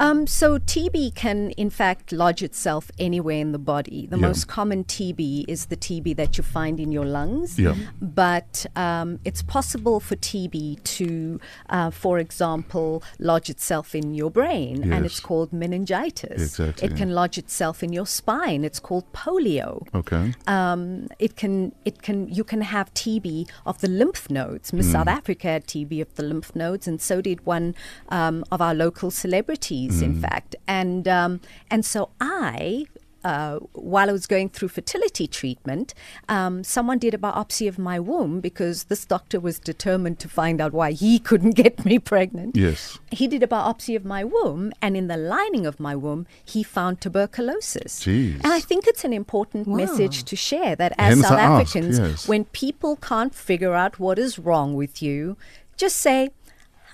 Um, 0.00 0.26
so 0.26 0.58
TB 0.58 1.14
can, 1.14 1.50
in 1.52 1.70
fact, 1.70 2.12
lodge 2.12 2.42
itself 2.42 2.90
anywhere 2.98 3.38
in 3.38 3.52
the 3.52 3.58
body. 3.58 4.06
The 4.06 4.16
Yeah. 4.16 4.28
most 4.28 4.46
common 4.48 4.84
TB 4.84 5.44
is 5.48 5.66
the 5.66 5.76
TB 5.76 6.14
that 6.14 6.38
you 6.38 6.44
find 6.44 6.78
in 6.80 6.92
your 6.92 7.04
lungs. 7.04 7.58
Yeah. 7.58 7.74
But 8.00 8.66
um, 8.76 9.18
it's 9.24 9.42
possible 9.42 9.98
for 10.00 10.16
TB 10.16 10.78
to, 10.96 11.40
uh, 11.68 11.90
for 11.90 12.18
example, 12.18 13.02
lodge 13.18 13.48
itself 13.50 13.94
in 13.94 14.14
your 14.14 14.30
brain, 14.30 14.92
and 14.92 15.04
it's 15.06 15.20
called 15.20 15.52
meningitis. 15.52 16.40
Exactly. 16.58 16.88
It 16.88 16.96
can 16.96 17.10
lodge 17.20 17.36
itself 17.38 17.82
in 17.82 17.92
your 17.92 18.06
spine. 18.06 18.64
It's 18.64 18.80
called 18.80 19.04
polio. 19.12 19.86
Okay. 19.94 20.34
Um, 20.46 21.08
it 21.18 21.36
can 21.36 21.72
it 21.84 22.02
can 22.02 22.28
you 22.28 22.44
can 22.44 22.60
have 22.62 22.92
TB 22.94 23.46
of 23.66 23.80
the 23.80 23.88
lymph 23.88 24.30
nodes. 24.30 24.72
Miss 24.72 24.92
South 24.92 25.08
Africa 25.20 25.48
had 25.48 25.66
TB 25.66 26.00
of 26.00 26.14
the 26.14 26.22
lymph 26.22 26.54
nodes, 26.54 26.86
and 26.88 27.00
so 27.00 27.20
did 27.20 27.44
one 27.46 27.74
um, 28.10 28.44
of 28.52 28.60
our 28.60 28.74
local 28.74 29.10
celebrities, 29.10 29.87
in 30.02 30.20
fact. 30.20 30.56
And 30.66 31.06
um, 31.08 31.40
and 31.70 31.84
so 31.84 32.10
I. 32.20 32.86
Uh, 33.24 33.58
while 33.72 34.08
I 34.08 34.12
was 34.12 34.28
going 34.28 34.48
through 34.48 34.68
fertility 34.68 35.26
treatment, 35.26 35.92
um, 36.28 36.62
someone 36.62 36.98
did 36.98 37.14
a 37.14 37.18
biopsy 37.18 37.68
of 37.68 37.76
my 37.76 37.98
womb 37.98 38.38
because 38.38 38.84
this 38.84 39.04
doctor 39.04 39.40
was 39.40 39.58
determined 39.58 40.20
to 40.20 40.28
find 40.28 40.60
out 40.60 40.72
why 40.72 40.92
he 40.92 41.18
couldn't 41.28 41.56
get 41.56 41.84
me 41.84 41.98
pregnant. 41.98 42.56
Yes. 42.56 43.00
He 43.10 43.26
did 43.26 43.42
a 43.42 43.48
biopsy 43.48 43.96
of 43.96 44.04
my 44.04 44.22
womb, 44.22 44.72
and 44.80 44.96
in 44.96 45.08
the 45.08 45.16
lining 45.16 45.66
of 45.66 45.80
my 45.80 45.96
womb, 45.96 46.28
he 46.44 46.62
found 46.62 47.00
tuberculosis. 47.00 48.04
Jeez. 48.04 48.36
And 48.36 48.52
I 48.52 48.60
think 48.60 48.86
it's 48.86 49.04
an 49.04 49.12
important 49.12 49.66
message 49.66 50.22
to 50.22 50.36
share 50.36 50.76
that 50.76 50.92
as 50.96 51.14
Hence 51.14 51.26
South 51.26 51.38
I 51.38 51.42
asked, 51.42 51.76
Africans, 51.76 51.98
yes. 51.98 52.28
when 52.28 52.44
people 52.44 52.94
can't 52.94 53.34
figure 53.34 53.74
out 53.74 53.98
what 53.98 54.16
is 54.18 54.38
wrong 54.38 54.74
with 54.74 55.02
you, 55.02 55.36
just 55.78 55.96
say, 55.96 56.30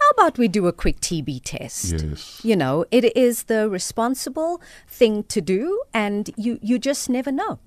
how 0.05 0.11
about 0.23 0.39
we 0.39 0.49
do 0.49 0.67
a 0.67 0.73
quick 0.73 1.01
TB 1.01 1.41
test? 1.45 1.93
Yes. 1.93 2.41
You 2.45 2.57
know, 2.57 2.85
it 2.91 3.17
is 3.17 3.45
the 3.45 3.71
responsible 3.71 4.61
thing 4.87 5.25
to 5.25 5.41
do, 5.41 5.81
and 5.95 6.31
you, 6.37 6.59
you 6.61 6.79
just 6.79 7.09
never 7.09 7.33
know. 7.33 7.59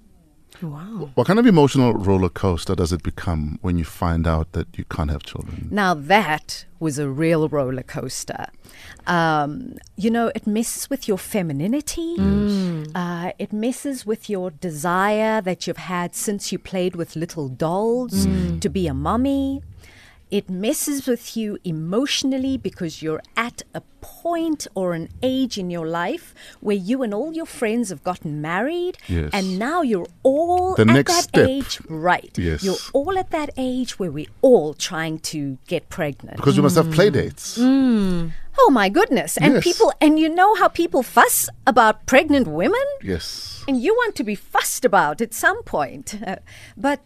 Wow. 0.62 1.12
What 1.14 1.28
kind 1.28 1.40
of 1.40 1.46
emotional 1.46 1.94
roller 1.94 2.30
coaster 2.30 2.76
does 2.76 2.92
it 2.92 3.04
become 3.04 3.60
when 3.62 3.78
you 3.78 3.84
find 3.84 4.26
out 4.26 4.54
that 4.54 4.78
you 4.78 4.86
can't 4.86 5.12
have 5.12 5.24
children? 5.24 5.68
Now 5.70 5.94
that 5.94 6.66
was 6.80 6.98
a 6.98 7.08
real 7.08 7.48
roller 7.48 7.84
coaster. 7.84 8.48
Um, 9.06 9.76
you 9.96 10.10
know, 10.10 10.32
it 10.34 10.48
messes 10.48 10.90
with 10.90 11.08
your 11.08 11.18
femininity. 11.18 12.16
Uh, 12.96 13.32
it 13.38 13.54
messes 13.54 14.06
with 14.06 14.30
your 14.30 14.50
desire 14.50 15.42
that 15.42 15.68
you've 15.68 15.78
had 15.78 16.16
since 16.16 16.52
you 16.52 16.58
played 16.58 16.96
with 16.96 17.16
little 17.16 17.50
dolls 17.50 18.26
to 18.60 18.70
be 18.70 18.88
a 18.88 18.94
mommy. 18.94 19.62
It 20.30 20.50
messes 20.50 21.08
with 21.08 21.38
you 21.38 21.58
emotionally 21.64 22.58
because 22.58 23.02
you're 23.02 23.22
at 23.38 23.62
a 23.74 23.82
point 24.02 24.68
or 24.76 24.94
an 24.94 25.08
age 25.24 25.58
in 25.58 25.70
your 25.70 25.88
life 25.88 26.36
where 26.60 26.76
you 26.76 27.02
and 27.02 27.14
all 27.14 27.34
your 27.34 27.46
friends 27.46 27.90
have 27.90 28.04
gotten 28.04 28.42
married, 28.42 28.98
Yes. 29.08 29.30
and 29.32 29.58
now 29.58 29.82
you're 29.84 30.08
all 30.24 30.76
The 30.76 30.82
at 30.82 30.88
next 30.88 31.14
that 31.14 31.24
step. 31.24 31.48
age. 31.48 31.80
Right. 31.88 32.38
Yes. 32.38 32.62
You're 32.62 32.76
all 32.94 33.18
at 33.18 33.32
that 33.32 33.52
age 33.58 33.98
where 34.00 34.12
we're 34.12 34.34
all 34.42 34.74
trying 34.74 35.20
to 35.32 35.58
get 35.68 35.88
pregnant. 35.88 36.36
Because 36.38 36.58
you 36.58 36.64
must 36.64 36.76
have 36.76 36.92
play 36.92 37.10
dates. 37.10 37.58
Oh 38.60 38.70
my 38.72 38.90
goodness. 38.90 39.38
And 39.38 39.54
Yes. 39.56 39.64
people 39.64 39.94
and 40.02 40.20
you 40.20 40.28
know 40.30 40.56
how 40.56 40.68
people 40.68 41.04
fuss 41.04 41.48
about 41.66 42.06
pregnant 42.06 42.48
women? 42.48 42.84
Yes. 43.02 43.64
And 43.68 43.82
you 43.82 43.94
want 43.94 44.16
to 44.16 44.24
be 44.24 44.36
fussed 44.36 44.84
about 44.84 45.22
at 45.22 45.34
some 45.34 45.62
point. 45.64 46.16
Uh, 46.26 46.38
but 46.78 47.00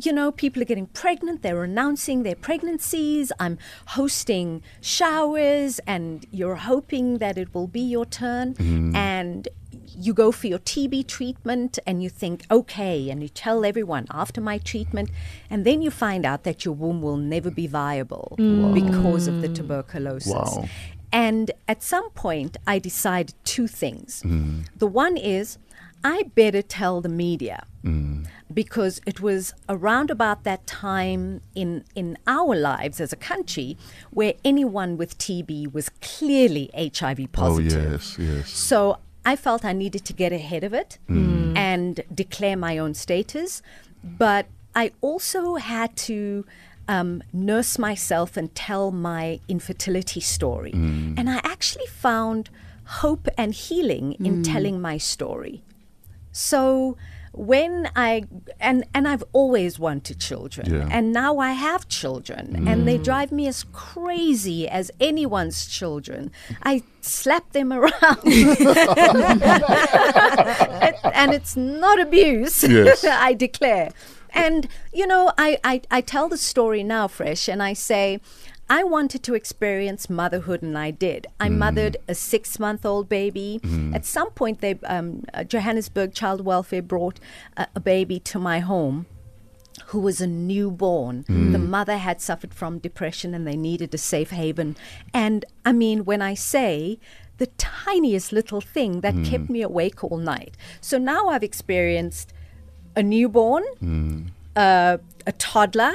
you 0.00 0.12
know, 0.12 0.30
people 0.30 0.62
are 0.62 0.66
getting 0.66 0.86
pregnant, 0.86 1.42
they're 1.42 1.64
announcing 1.64 2.22
their 2.22 2.34
pregnancies. 2.34 3.32
I'm 3.38 3.58
hosting 3.88 4.62
showers, 4.80 5.80
and 5.86 6.26
you're 6.30 6.56
hoping 6.56 7.18
that 7.18 7.38
it 7.38 7.54
will 7.54 7.66
be 7.66 7.80
your 7.80 8.06
turn. 8.06 8.54
Mm-hmm. 8.54 8.96
And 8.96 9.48
you 9.86 10.14
go 10.14 10.32
for 10.32 10.46
your 10.46 10.58
TB 10.58 11.06
treatment, 11.06 11.78
and 11.86 12.02
you 12.02 12.08
think, 12.08 12.44
okay, 12.50 13.10
and 13.10 13.22
you 13.22 13.28
tell 13.28 13.64
everyone 13.64 14.06
after 14.10 14.40
my 14.40 14.58
treatment, 14.58 15.10
and 15.50 15.64
then 15.64 15.82
you 15.82 15.90
find 15.90 16.24
out 16.24 16.44
that 16.44 16.64
your 16.64 16.74
womb 16.74 17.02
will 17.02 17.16
never 17.16 17.50
be 17.50 17.66
viable 17.66 18.34
because 18.36 19.26
of 19.26 19.42
the 19.42 19.48
tuberculosis. 19.48 20.32
Wow. 20.32 20.68
And 21.12 21.50
at 21.66 21.82
some 21.82 22.08
point, 22.10 22.56
I 22.66 22.78
decided 22.78 23.34
two 23.44 23.66
things. 23.66 24.22
Mm-hmm. 24.24 24.60
The 24.76 24.86
one 24.86 25.16
is, 25.16 25.58
I 26.04 26.22
better 26.34 26.62
tell 26.62 27.00
the 27.00 27.08
media 27.08 27.66
Mm. 27.82 28.26
because 28.52 29.00
it 29.06 29.20
was 29.20 29.54
around 29.66 30.10
about 30.10 30.44
that 30.44 30.66
time 30.66 31.40
in, 31.54 31.84
in 31.94 32.18
our 32.26 32.54
lives 32.54 33.00
as 33.00 33.10
a 33.10 33.16
country 33.16 33.78
where 34.10 34.34
anyone 34.44 34.98
with 34.98 35.16
TB 35.16 35.72
was 35.72 35.88
clearly 36.02 36.70
HIV 36.74 37.20
oh, 37.20 37.26
positive. 37.32 37.86
Oh, 37.86 37.92
yes, 37.92 38.18
yes. 38.18 38.50
So 38.50 38.98
I 39.24 39.34
felt 39.36 39.64
I 39.64 39.72
needed 39.72 40.04
to 40.04 40.12
get 40.12 40.30
ahead 40.30 40.62
of 40.62 40.74
it 40.74 40.98
mm. 41.08 41.30
Mm. 41.52 41.56
and 41.56 42.00
declare 42.14 42.56
my 42.56 42.78
own 42.78 42.94
status. 42.94 43.62
But 44.02 44.46
I 44.74 44.92
also 45.00 45.56
had 45.56 45.96
to 46.08 46.44
um, 46.88 47.22
nurse 47.32 47.78
myself 47.78 48.36
and 48.36 48.54
tell 48.54 48.90
my 48.90 49.40
infertility 49.48 50.20
story. 50.20 50.72
And 50.72 51.30
I 51.30 51.40
actually 51.44 51.86
found 51.86 52.50
hope 52.84 53.28
and 53.36 53.54
healing 53.54 54.12
in 54.14 54.42
telling 54.42 54.80
my 54.80 54.98
story. 54.98 55.62
So 56.32 56.96
when 57.32 57.88
I 57.94 58.24
and 58.58 58.84
and 58.92 59.06
I've 59.06 59.22
always 59.32 59.78
wanted 59.78 60.18
children 60.18 60.72
Yeah. 60.72 60.88
and 60.90 61.12
now 61.12 61.38
I 61.38 61.52
have 61.52 61.86
children 61.88 62.68
and 62.68 62.88
they 62.88 62.98
mm. 62.98 63.04
drive 63.04 63.30
me 63.30 63.46
as 63.46 63.64
crazy 63.72 64.68
as 64.68 64.90
anyone's 65.00 65.66
children. 65.66 66.32
I 66.64 66.82
slap 67.00 67.52
them 67.52 67.72
around. 67.72 67.92
and 71.14 71.32
it's 71.32 71.56
not 71.56 72.00
abuse. 72.00 72.64
Yes. 72.64 73.04
I 73.08 73.34
declare. 73.34 73.92
And 74.30 74.68
you 74.92 75.06
know, 75.06 75.32
I, 75.38 75.58
I 75.62 75.82
I 75.90 76.00
tell 76.00 76.28
the 76.28 76.38
story 76.38 76.82
now 76.82 77.06
fresh 77.08 77.48
and 77.48 77.62
I 77.62 77.74
say 77.74 78.20
I 78.70 78.84
wanted 78.84 79.24
to 79.24 79.34
experience 79.34 80.08
motherhood, 80.08 80.62
and 80.62 80.78
I 80.78 80.92
did. 80.92 81.26
I 81.40 81.48
mm. 81.48 81.58
mothered 81.58 81.96
a 82.06 82.14
six-month-old 82.14 83.08
baby. 83.08 83.60
Mm. 83.64 83.94
At 83.94 84.06
some 84.06 84.30
point, 84.30 84.60
they 84.60 84.78
um, 84.84 85.24
Johannesburg 85.46 86.14
Child 86.14 86.42
Welfare 86.42 86.80
brought 86.80 87.18
a, 87.56 87.66
a 87.74 87.80
baby 87.80 88.20
to 88.20 88.38
my 88.38 88.60
home 88.60 89.06
who 89.86 89.98
was 89.98 90.20
a 90.20 90.26
newborn. 90.26 91.24
The 91.26 91.58
mm. 91.58 91.68
mother 91.68 91.96
had 91.96 92.20
suffered 92.20 92.54
from 92.54 92.78
depression 92.78 93.34
and 93.34 93.44
they 93.46 93.56
needed 93.56 93.92
a 93.92 93.98
safe 93.98 94.30
haven. 94.30 94.76
And 95.12 95.44
I 95.64 95.72
mean, 95.72 96.04
when 96.04 96.22
I 96.22 96.34
say 96.34 97.00
the 97.38 97.46
tiniest 97.56 98.30
little 98.30 98.60
thing 98.60 99.00
that 99.00 99.14
kept 99.24 99.48
me 99.48 99.62
awake 99.62 100.04
all 100.04 100.18
night. 100.18 100.56
So 100.80 100.98
now 100.98 101.28
I've 101.28 101.42
experienced 101.42 102.34
a 102.94 103.02
newborn, 103.02 103.64
uh, 104.54 104.98
a 105.26 105.32
toddler, 105.32 105.94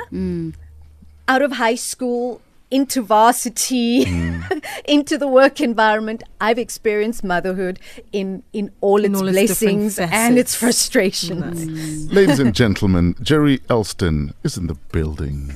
out 1.28 1.42
of 1.42 1.54
high 1.54 1.76
school. 1.76 2.42
Into 2.72 3.02
varsity, 3.04 4.02
into 4.86 5.18
the 5.18 5.28
work 5.28 5.62
environment. 5.62 6.24
I've 6.42 6.58
experienced 6.58 7.24
motherhood 7.24 7.80
in, 8.12 8.42
in 8.54 8.72
all 8.82 9.06
In 9.06 9.12
its 9.14 9.22
all 9.22 9.28
its 9.28 9.36
blessings 9.38 10.00
and 10.00 10.38
its 10.38 10.56
facets. 10.56 10.88
frustrations. 10.88 12.12
Ladies 12.12 12.40
and 12.40 12.56
gentlemen, 12.56 13.16
Gerry 13.22 13.60
Elsdon 13.70 14.34
is 14.44 14.58
in 14.58 14.66
the 14.68 14.74
building. 14.92 15.52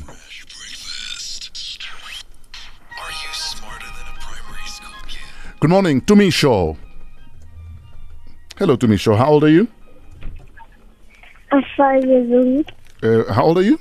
Are 2.98 3.12
you 3.12 3.34
smarter 3.34 3.86
than 3.88 4.08
a 4.08 4.20
primary 4.20 4.68
school 4.68 4.94
kid? 5.08 5.20
Good 5.60 5.70
morning, 5.72 6.02
Tumisho. 6.02 6.78
Hello, 8.58 8.78
Tumisho. 8.78 9.18
How 9.18 9.30
old 9.32 9.44
are 9.44 9.50
you? 9.50 9.68
I'm 11.52 11.64
five 11.76 12.06
years 12.06 12.32
old. 12.32 12.72
Uh, 13.02 13.34
how 13.34 13.46
old 13.46 13.58
are 13.58 13.64
you? 13.64 13.80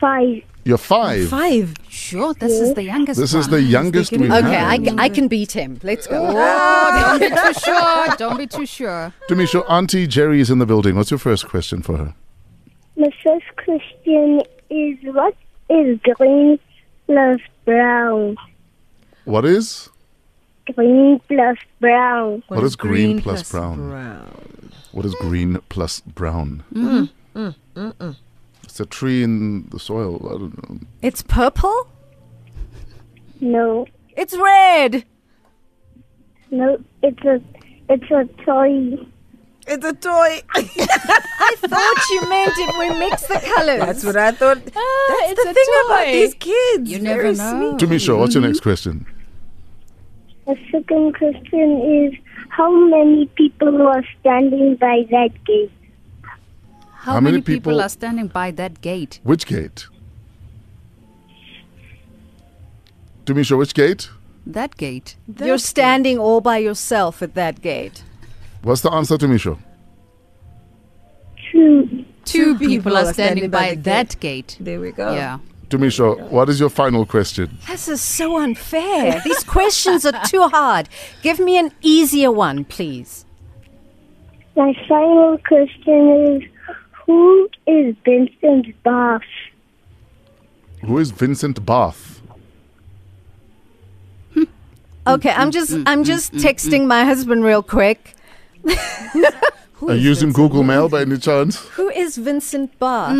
Five. 0.00 0.42
You're 0.64 0.78
five. 0.78 1.28
Five. 1.28 1.74
Sure, 1.90 2.32
this 2.34 2.52
is 2.52 2.74
the 2.74 2.82
youngest 2.82 3.20
This 3.20 3.32
one. 3.34 3.40
is 3.40 3.48
the 3.48 3.60
youngest 3.62 4.12
we 4.12 4.26
Okay, 4.26 4.40
have. 4.40 4.44
I, 4.72 4.78
ca- 4.78 4.94
I 4.98 5.08
can 5.10 5.28
beat 5.28 5.52
him. 5.52 5.78
Let's 5.82 6.06
go. 6.06 6.26
Oh, 6.26 7.18
don't 7.18 7.20
be 7.20 7.28
too 7.28 7.60
sure. 7.60 8.16
Don't 8.16 8.38
be 8.38 8.46
too 8.46 8.66
sure. 8.66 9.12
Tumisho, 9.28 9.64
Auntie 9.68 10.06
Gerry 10.06 10.40
is 10.40 10.50
in 10.50 10.58
the 10.58 10.66
building. 10.66 10.96
What's 10.96 11.10
your 11.10 11.18
first 11.18 11.48
question 11.48 11.82
for 11.82 11.98
her? 11.98 12.14
My 12.96 13.10
first 13.22 13.44
question 13.56 14.40
is 14.70 14.96
what 15.14 15.34
is 15.68 15.98
green 16.14 16.58
plus 17.06 17.40
brown? 17.66 18.36
What 19.24 19.44
is? 19.44 19.90
Green 20.74 21.20
plus 21.28 21.58
brown. 21.80 22.42
What 22.48 22.64
is 22.64 22.74
green 22.76 23.20
plus 23.20 23.50
brown? 23.50 23.90
brown? 23.90 24.70
What 24.92 25.04
is 25.04 25.14
green 25.16 25.60
plus 25.68 26.00
brown? 26.00 26.62
Mm-hmm. 26.72 27.38
Mm-hmm. 27.38 27.80
Mm-hmm. 27.80 28.10
It's 28.74 28.80
a 28.80 28.86
tree 28.86 29.22
in 29.22 29.68
the 29.68 29.78
soil. 29.78 30.16
I 30.26 30.30
don't 30.32 30.68
know. 30.68 30.80
It's 31.00 31.22
purple. 31.22 31.86
No, 33.40 33.86
It's 34.16 34.36
red. 34.36 35.04
no, 36.50 36.78
it's 37.00 37.20
a 37.24 37.40
it's 37.88 38.10
a 38.10 38.24
toy. 38.44 38.98
It's 39.68 39.84
a 39.84 39.92
toy. 39.92 40.42
I 40.56 41.54
thought 41.60 42.04
you 42.10 42.28
meant 42.28 42.52
if 42.56 42.76
we 42.76 42.98
mix 42.98 43.22
the 43.28 43.38
colors. 43.54 43.78
That's 43.78 44.02
what 44.04 44.16
I 44.16 44.32
thought. 44.32 44.58
Ah, 44.74 45.06
That's 45.20 45.30
it's 45.30 45.44
the 45.44 45.50
a 45.50 45.54
thing 45.54 45.66
about 45.86 46.04
toy. 46.06 46.12
these 46.12 46.34
kids. 46.34 46.90
You 46.90 46.98
Very 47.00 47.32
never 47.32 47.32
know. 47.60 47.76
Tumi 47.76 48.00
Shaw, 48.04 48.18
what's 48.18 48.34
your 48.34 48.42
next 48.42 48.58
question? 48.58 49.06
The 50.46 50.56
second 50.72 51.14
question 51.16 52.10
is 52.10 52.14
how 52.48 52.72
many 52.88 53.26
people 53.36 53.86
are 53.86 54.02
standing 54.18 54.74
by 54.74 55.04
that 55.12 55.30
gate? 55.44 55.70
How, 57.04 57.12
How 57.12 57.20
many, 57.20 57.32
many 57.32 57.42
people, 57.42 57.72
people- 57.72 57.82
are 57.82 57.88
standing 57.90 58.28
by 58.28 58.50
that 58.52 58.80
gate? 58.80 59.20
Which 59.24 59.44
gate? 59.46 59.88
Tumisho, 63.26 63.58
which 63.58 63.74
gate? 63.74 64.08
That 64.46 64.74
gate. 64.78 65.16
You're 65.38 65.58
standing 65.58 66.18
all 66.18 66.40
by 66.40 66.56
yourself 66.56 67.22
at 67.22 67.34
that 67.34 67.60
gate. 67.60 68.02
What's 68.62 68.80
the 68.80 68.90
answer, 68.90 69.18
Tumisho? 69.18 69.58
Two. 71.52 72.06
Two 72.24 72.56
people, 72.56 72.96
are 72.96 73.12
standing, 73.12 73.50
by, 73.50 73.74
that 73.74 74.18
gate. 74.18 74.56
There 74.58 74.80
we 74.80 74.90
go. 74.90 75.12
Yeah. 75.12 75.40
Tumisho, 75.68 76.30
what 76.30 76.48
is 76.48 76.58
your 76.58 76.70
final 76.70 77.04
question? 77.04 77.58
This 77.66 77.86
is 77.86 78.00
so 78.00 78.38
unfair. 78.38 79.20
These 79.26 79.44
questions 79.44 80.06
are 80.06 80.24
too 80.24 80.48
hard. 80.48 80.88
Give 81.20 81.38
me 81.38 81.58
an 81.58 81.70
easier 81.82 82.32
one, 82.32 82.64
please. 82.64 83.26
My 84.56 84.72
final 84.88 85.36
question 85.46 86.40
is 86.40 86.53
who 87.06 87.48
is 87.66 87.94
Vincent 88.04 88.82
Boss? 88.82 89.22
Who 90.84 90.98
is 90.98 91.10
Vincent 91.10 91.64
Bath? 91.64 92.22
Hmm. 94.34 94.44
Okay, 95.06 95.30
I'm 95.30 95.50
just 95.50 95.76
I'm 95.86 96.04
just 96.04 96.32
texting 96.34 96.86
my 96.86 97.04
husband 97.04 97.44
real 97.44 97.62
quick. 97.62 98.14
Are 99.86 99.94
you 99.94 100.00
using 100.00 100.32
Google 100.32 100.62
Mail 100.62 100.88
by 100.88 101.02
any 101.02 101.18
chance? 101.18 101.58
Who 101.76 101.90
is 101.90 102.16
Vincent 102.16 102.78
Barr? 102.78 103.14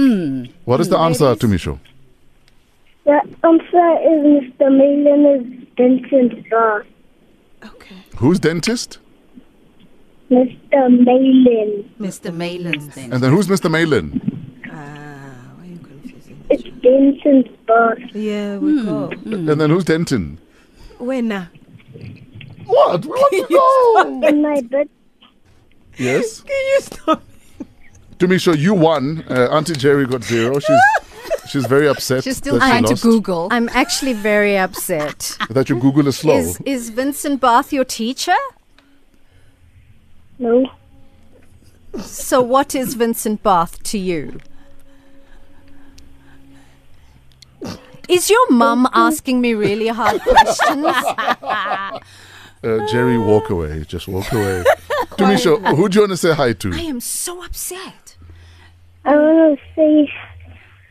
What 0.65 0.81
is 0.81 0.89
the 0.89 0.97
hmm, 0.97 1.05
answer, 1.05 1.35
Tumisho? 1.37 1.79
The 3.05 3.21
answer 3.45 3.89
is 4.11 4.19
Mr. 4.33 4.71
Malin 4.73 5.27
is 5.35 5.69
Vincent 5.77 6.49
Boss. 6.49 6.85
Okay. 7.65 7.97
Who's 8.17 8.39
dentist? 8.41 8.99
Mr. 10.31 11.05
Malin. 11.05 11.91
Mr. 12.01 12.35
Malin's 12.35 12.89
then. 12.95 13.13
And 13.13 13.23
then 13.23 13.31
who's 13.33 13.47
Mr. 13.49 13.71
Malin? 13.71 14.21
Ah, 14.71 14.73
why 15.57 15.65
are 15.65 15.67
you 15.67 15.79
confusing? 15.79 16.43
It's 16.51 16.63
Vincent 16.83 17.67
Boss. 17.67 17.99
Yeah, 18.15 18.59
we 18.59 18.83
go. 18.85 19.11
And 19.25 19.49
then 19.61 19.71
who's 19.71 19.85
Denton? 19.85 20.39
Wena. 20.99 21.23
now? 21.29 21.49
What? 22.67 23.05
We 23.05 23.11
want 23.11 23.49
to 23.49 24.21
know. 24.23 24.29
In 24.29 24.43
my 24.43 24.61
bed, 24.63 24.89
yes. 25.99 26.41
Can 26.47 26.57
you 26.57 26.81
stop? 26.81 27.23
Tumisho, 28.19 28.57
you 28.57 28.73
won. 28.75 29.25
Uh, 29.29 29.49
Auntie 29.51 29.75
Gerry 29.75 30.07
got 30.07 30.25
zero. 30.25 30.59
She's 30.61 30.81
she's 31.51 31.67
very 31.67 31.87
upset. 31.89 32.25
She's 32.25 32.39
still 32.39 32.59
that 32.59 32.65
she 32.65 32.71
trying 32.71 32.85
to 32.85 32.91
lost. 32.91 33.03
Google. 33.03 33.49
I'm 33.51 33.69
actually 33.71 34.15
very 34.15 34.57
upset. 34.57 35.37
That 35.51 35.69
your 35.69 35.79
Google 35.81 36.07
is 36.09 36.17
slow. 36.19 36.37
Is 36.37 36.59
is 36.65 36.89
Vincent 36.91 37.41
Barth 37.41 37.73
your 37.73 37.85
teacher? 37.85 38.37
No. 40.39 40.71
So 42.01 42.43
what 42.43 42.75
is 42.75 42.95
Vincent 42.95 43.43
Bath 43.43 43.83
to 43.85 43.99
you? 43.99 44.41
Is 48.09 48.29
your 48.29 48.51
mum 48.51 48.89
asking 48.93 49.41
me 49.41 49.55
really 49.55 49.89
hard 49.89 50.21
questions? 50.23 50.87
Uh, 52.65 52.79
Gerry, 52.87 53.19
walk 53.19 53.51
away. 53.51 53.85
Just 53.85 54.09
walk 54.09 54.33
away. 54.33 54.65
Tumisho, 55.19 55.63
who 55.77 55.87
do 55.87 55.97
you 55.97 56.01
want 56.01 56.13
to 56.13 56.17
say 56.17 56.33
hi 56.33 56.55
to? 56.55 56.73
I 56.73 56.79
am 56.79 56.99
so 56.99 57.45
upset. 57.45 58.17
I 59.05 59.15
want 59.15 59.59
to 59.59 59.65
say, 59.77 60.11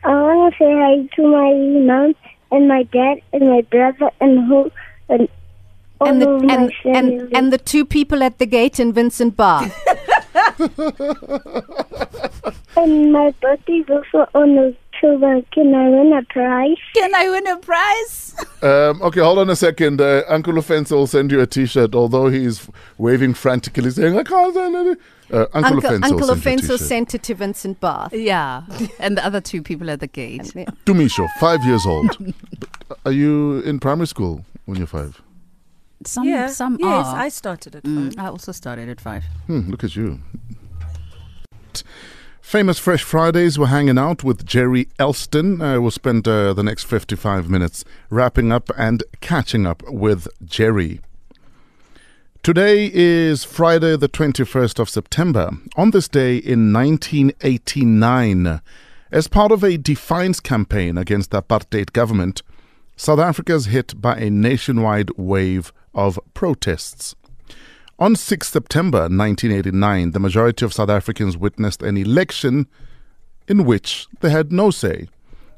I 0.04 0.12
want 0.12 0.54
to 0.54 0.58
say 0.58 0.72
hi 0.72 1.16
to 1.16 1.22
my 1.26 1.52
mom 1.84 2.14
and 2.52 2.68
my 2.68 2.84
dad 2.84 3.22
and 3.32 3.48
my 3.48 3.62
brother 3.62 4.12
and 4.20 4.46
who 4.46 4.70
and 5.08 5.28
all 6.04 6.10
And 6.10 6.22
the 6.22 6.28
and, 6.50 6.72
and 6.96 7.36
and 7.36 7.52
the 7.52 7.58
two 7.58 7.84
people 7.84 8.22
at 8.22 8.38
the 8.38 8.46
gate 8.46 8.80
in 8.80 8.92
Vincent 8.92 9.36
Barth. 9.36 9.74
And 12.76 13.12
my 13.12 13.32
birthday's 13.40 13.84
also 13.88 14.28
on 14.34 14.58
October. 14.58 15.40
Can 15.52 15.74
I 15.74 15.88
win 15.90 16.12
a 16.12 16.22
prize? 16.24 16.76
Can 16.94 17.14
I 17.14 17.30
win 17.30 17.46
a 17.46 17.56
prize? 17.58 18.34
Um, 18.64 19.02
okay, 19.02 19.20
hold 19.20 19.38
on 19.38 19.50
a 19.50 19.56
second. 19.56 20.00
Uh, 20.00 20.22
Uncle 20.26 20.56
Offense 20.56 20.90
will 20.90 21.06
send 21.06 21.30
you 21.30 21.38
a 21.38 21.46
T-shirt, 21.46 21.94
although 21.94 22.28
he's 22.28 22.66
waving 22.96 23.34
frantically, 23.34 23.90
saying, 23.90 24.18
"I 24.18 24.22
can't 24.22 24.54
send 24.54 24.74
it." 24.74 24.98
Uh, 25.30 25.40
Uncle, 25.52 25.64
Uncle, 25.64 25.78
Offense 25.80 26.04
Uncle 26.06 26.28
will 26.28 26.36
send 26.36 26.62
you 26.62 26.66
a 26.66 26.66
Offenso 26.70 26.78
T-shirt. 26.78 26.88
sent 26.88 27.14
it 27.14 27.22
to 27.24 27.34
Vincent 27.34 27.80
Barth. 27.80 28.14
Yeah. 28.14 28.62
and 28.98 29.18
the 29.18 29.26
other 29.26 29.42
two 29.42 29.62
people 29.62 29.90
at 29.90 30.00
the 30.00 30.06
gate. 30.06 30.44
Tumisho, 30.86 31.28
five 31.38 31.62
years 31.64 31.84
old. 31.84 32.16
Are 33.04 33.12
you 33.12 33.60
in 33.60 33.80
primary 33.80 34.06
school 34.06 34.46
when 34.64 34.78
you're 34.78 34.86
five? 34.86 35.20
Some, 36.06 36.24
yeah. 36.28 36.48
some 36.48 36.76
yes, 36.80 37.06
are. 37.06 37.16
I 37.16 37.28
started 37.28 37.76
at 37.76 37.82
Mm, 37.84 38.14
five. 38.14 38.24
I 38.24 38.28
also 38.28 38.52
started 38.52 38.88
at 38.88 39.00
five. 39.00 39.24
Hmm, 39.46 39.70
look 39.70 39.84
at 39.84 39.96
you. 39.96 40.20
Famous 42.40 42.78
Fresh 42.78 43.02
Fridays 43.02 43.58
we're 43.58 43.66
hanging 43.66 43.98
out 43.98 44.22
with 44.22 44.44
Gerry 44.46 44.86
Elsdon. 44.98 45.60
Uh, 45.60 45.80
we'll 45.80 45.90
spend 45.90 46.28
uh, 46.28 46.52
the 46.52 46.62
next 46.62 46.84
55 46.84 47.48
minutes 47.48 47.84
wrapping 48.10 48.52
up 48.52 48.70
and 48.76 49.02
catching 49.20 49.66
up 49.66 49.82
with 49.88 50.28
Gerry. 50.44 51.00
Today 52.42 52.90
is 52.92 53.42
Friday, 53.42 53.96
the 53.96 54.08
21st 54.08 54.78
of 54.78 54.90
September. 54.90 55.50
On 55.76 55.90
this 55.90 56.06
day 56.08 56.36
in 56.36 56.72
1989, 56.72 58.60
as 59.10 59.28
part 59.28 59.50
of 59.50 59.64
a 59.64 59.78
defiance 59.78 60.40
campaign 60.40 60.98
against 60.98 61.30
the 61.30 61.40
apartheid 61.42 61.92
government, 61.92 62.42
South 62.96 63.18
Africa 63.18 63.54
is 63.54 63.66
hit 63.66 64.00
by 64.00 64.16
a 64.16 64.30
nationwide 64.30 65.10
wave 65.16 65.72
of 65.94 66.18
protests. 66.34 67.14
On 67.98 68.16
6 68.16 68.48
September 68.48 69.02
1989, 69.02 70.10
the 70.10 70.18
majority 70.18 70.64
of 70.64 70.72
South 70.72 70.90
Africans 70.90 71.36
witnessed 71.36 71.82
an 71.82 71.96
election 71.96 72.66
in 73.46 73.64
which 73.64 74.08
they 74.20 74.30
had 74.30 74.50
no 74.50 74.70
say. 74.70 75.06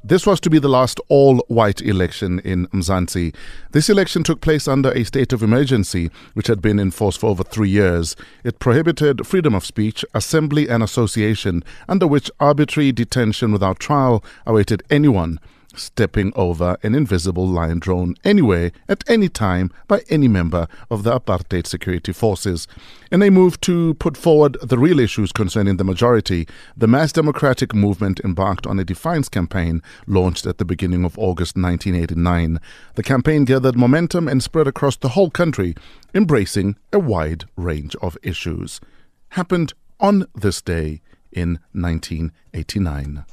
This 0.05 0.27
was 0.27 0.38
to 0.40 0.51
be 0.51 0.61
the 0.61 0.68
last 0.68 1.01
all 1.09 1.38
white 1.49 1.81
election 1.81 2.38
in 2.40 2.68
Mzansi. 2.68 3.35
This 3.72 3.88
election 3.88 4.22
took 4.22 4.40
place 4.40 4.68
under 4.68 4.92
a 4.92 5.03
state 5.03 5.33
of 5.33 5.42
emergency 5.42 6.11
which 6.35 6.46
had 6.46 6.62
been 6.62 6.79
in 6.79 6.92
force 6.92 7.16
for 7.16 7.31
over 7.31 7.42
three 7.42 7.70
years. 7.70 8.14
It 8.44 8.61
prohibited 8.61 9.27
freedom 9.27 9.55
of 9.55 9.66
speech, 9.66 10.05
assembly, 10.14 10.68
and 10.68 10.83
association, 10.83 11.64
under 11.88 12.07
which 12.07 12.31
arbitrary 12.38 12.92
detention 12.92 13.51
without 13.51 13.81
trial 13.81 14.22
awaited 14.46 14.85
anyone 14.90 15.40
stepping 15.77 16.33
over 16.35 16.77
an 16.83 16.95
invisible 16.95 17.47
line 17.47 17.79
drone 17.79 18.15
anywhere 18.25 18.73
at 18.89 19.05
any 19.09 19.29
time 19.29 19.71
by 19.87 20.03
any 20.09 20.29
member 20.29 20.67
of 20.91 21.03
the 21.03 21.19
apartheid 21.19 21.67
security 21.67 22.12
forces. 22.12 22.67
In 23.11 23.23
a 23.23 23.31
move 23.31 23.61
to 23.62 23.95
put 23.95 24.17
forward 24.17 24.57
the 24.62 24.79
real 24.79 24.99
issues 24.99 25.33
concerning 25.33 25.77
the 25.77 25.85
majority, 25.85 26.49
the 26.77 26.87
Mass 26.87 27.12
Democratic 27.12 27.75
Movement 27.75 28.21
embarked 28.25 28.67
on 28.67 28.79
a 28.79 28.85
defiance 28.85 29.29
campaign 29.29 29.83
launched 30.07 30.47
at 30.47 30.59
the 30.59 30.65
beginning 30.65 31.05
of 31.05 31.19
August 31.19 31.57
1989. 31.57 32.59
The 32.95 33.03
campaign 33.03 33.45
gathered 33.45 33.77
momentum 33.77 34.29
and 34.29 34.43
spread 34.43 34.67
across 34.67 34.97
the 34.97 35.11
whole 35.11 35.31
country, 35.31 35.75
embracing 36.15 36.77
a 36.93 36.99
wide 36.99 37.45
range 37.57 37.95
of 37.97 38.19
issues. 38.23 38.81
Happened 39.31 39.75
on 40.01 40.27
this 40.35 40.61
day 40.61 41.01
in 41.33 41.61
1989. 41.73 43.25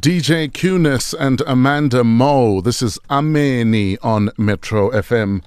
DJ 0.00 0.50
Cunis 0.50 1.12
and 1.12 1.42
Amanda 1.46 2.02
Moe. 2.02 2.62
This 2.62 2.80
is 2.80 2.98
Ameni 3.10 3.98
on 3.98 4.30
Metro 4.38 4.90
FM. 4.92 5.42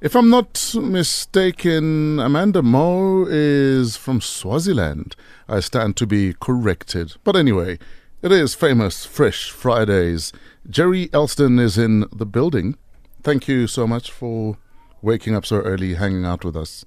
If 0.00 0.14
I'm 0.14 0.30
not 0.30 0.74
mistaken, 0.76 2.20
Amanda 2.20 2.62
Moe 2.62 3.26
is 3.28 3.96
from 3.96 4.20
Swaziland. 4.20 5.16
I 5.48 5.58
stand 5.58 5.96
to 5.96 6.06
be 6.06 6.34
corrected. 6.38 7.14
But 7.24 7.34
anyway, 7.34 7.80
it 8.22 8.30
is 8.30 8.54
famous 8.54 9.04
Fresh 9.04 9.50
Fridays. 9.50 10.32
Gerry 10.70 11.08
Elsdon 11.08 11.58
is 11.58 11.76
in 11.76 12.04
the 12.14 12.26
building. 12.26 12.78
Thank 13.24 13.48
you 13.48 13.66
so 13.66 13.88
much 13.88 14.12
for 14.12 14.56
waking 15.02 15.34
up 15.34 15.44
so 15.44 15.56
early, 15.62 15.94
hanging 15.94 16.24
out 16.24 16.44
with 16.44 16.54
us. 16.54 16.84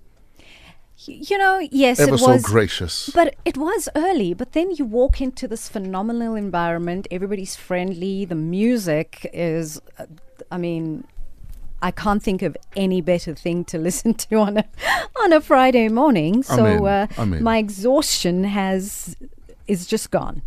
You 1.06 1.38
know, 1.38 1.60
yes, 1.72 2.00
Ever 2.00 2.16
it 2.16 2.20
so 2.20 2.32
was. 2.34 2.44
gracious. 2.44 3.10
But 3.14 3.36
it 3.46 3.58
was 3.58 3.88
early. 3.96 4.34
But 4.34 4.52
then 4.52 4.72
you 4.72 4.86
walk 4.86 5.22
into 5.22 5.48
this 5.48 5.70
phenomenal 5.70 6.36
environment. 6.36 7.08
Everybody's 7.10 7.56
friendly. 7.56 8.26
The 8.26 8.36
music 8.36 9.30
is, 9.34 9.80
uh, 9.98 10.06
I 10.52 10.58
mean, 10.58 11.06
I 11.82 11.92
can't 11.92 12.22
think 12.22 12.42
of 12.42 12.58
any 12.76 13.00
better 13.02 13.34
thing 13.34 13.64
to 13.66 13.78
listen 13.88 14.14
to 14.16 14.36
on 14.38 14.58
a 14.58 14.66
on 15.24 15.32
a 15.34 15.40
Friday 15.42 15.88
morning. 15.88 16.44
So 16.44 16.66
Amen. 16.66 16.86
uh, 16.86 17.08
Amen. 17.18 17.44
my 17.44 17.58
exhaustion 17.58 18.44
has 18.44 19.16
is 19.68 19.88
just 19.88 20.12
gone. 20.12 20.42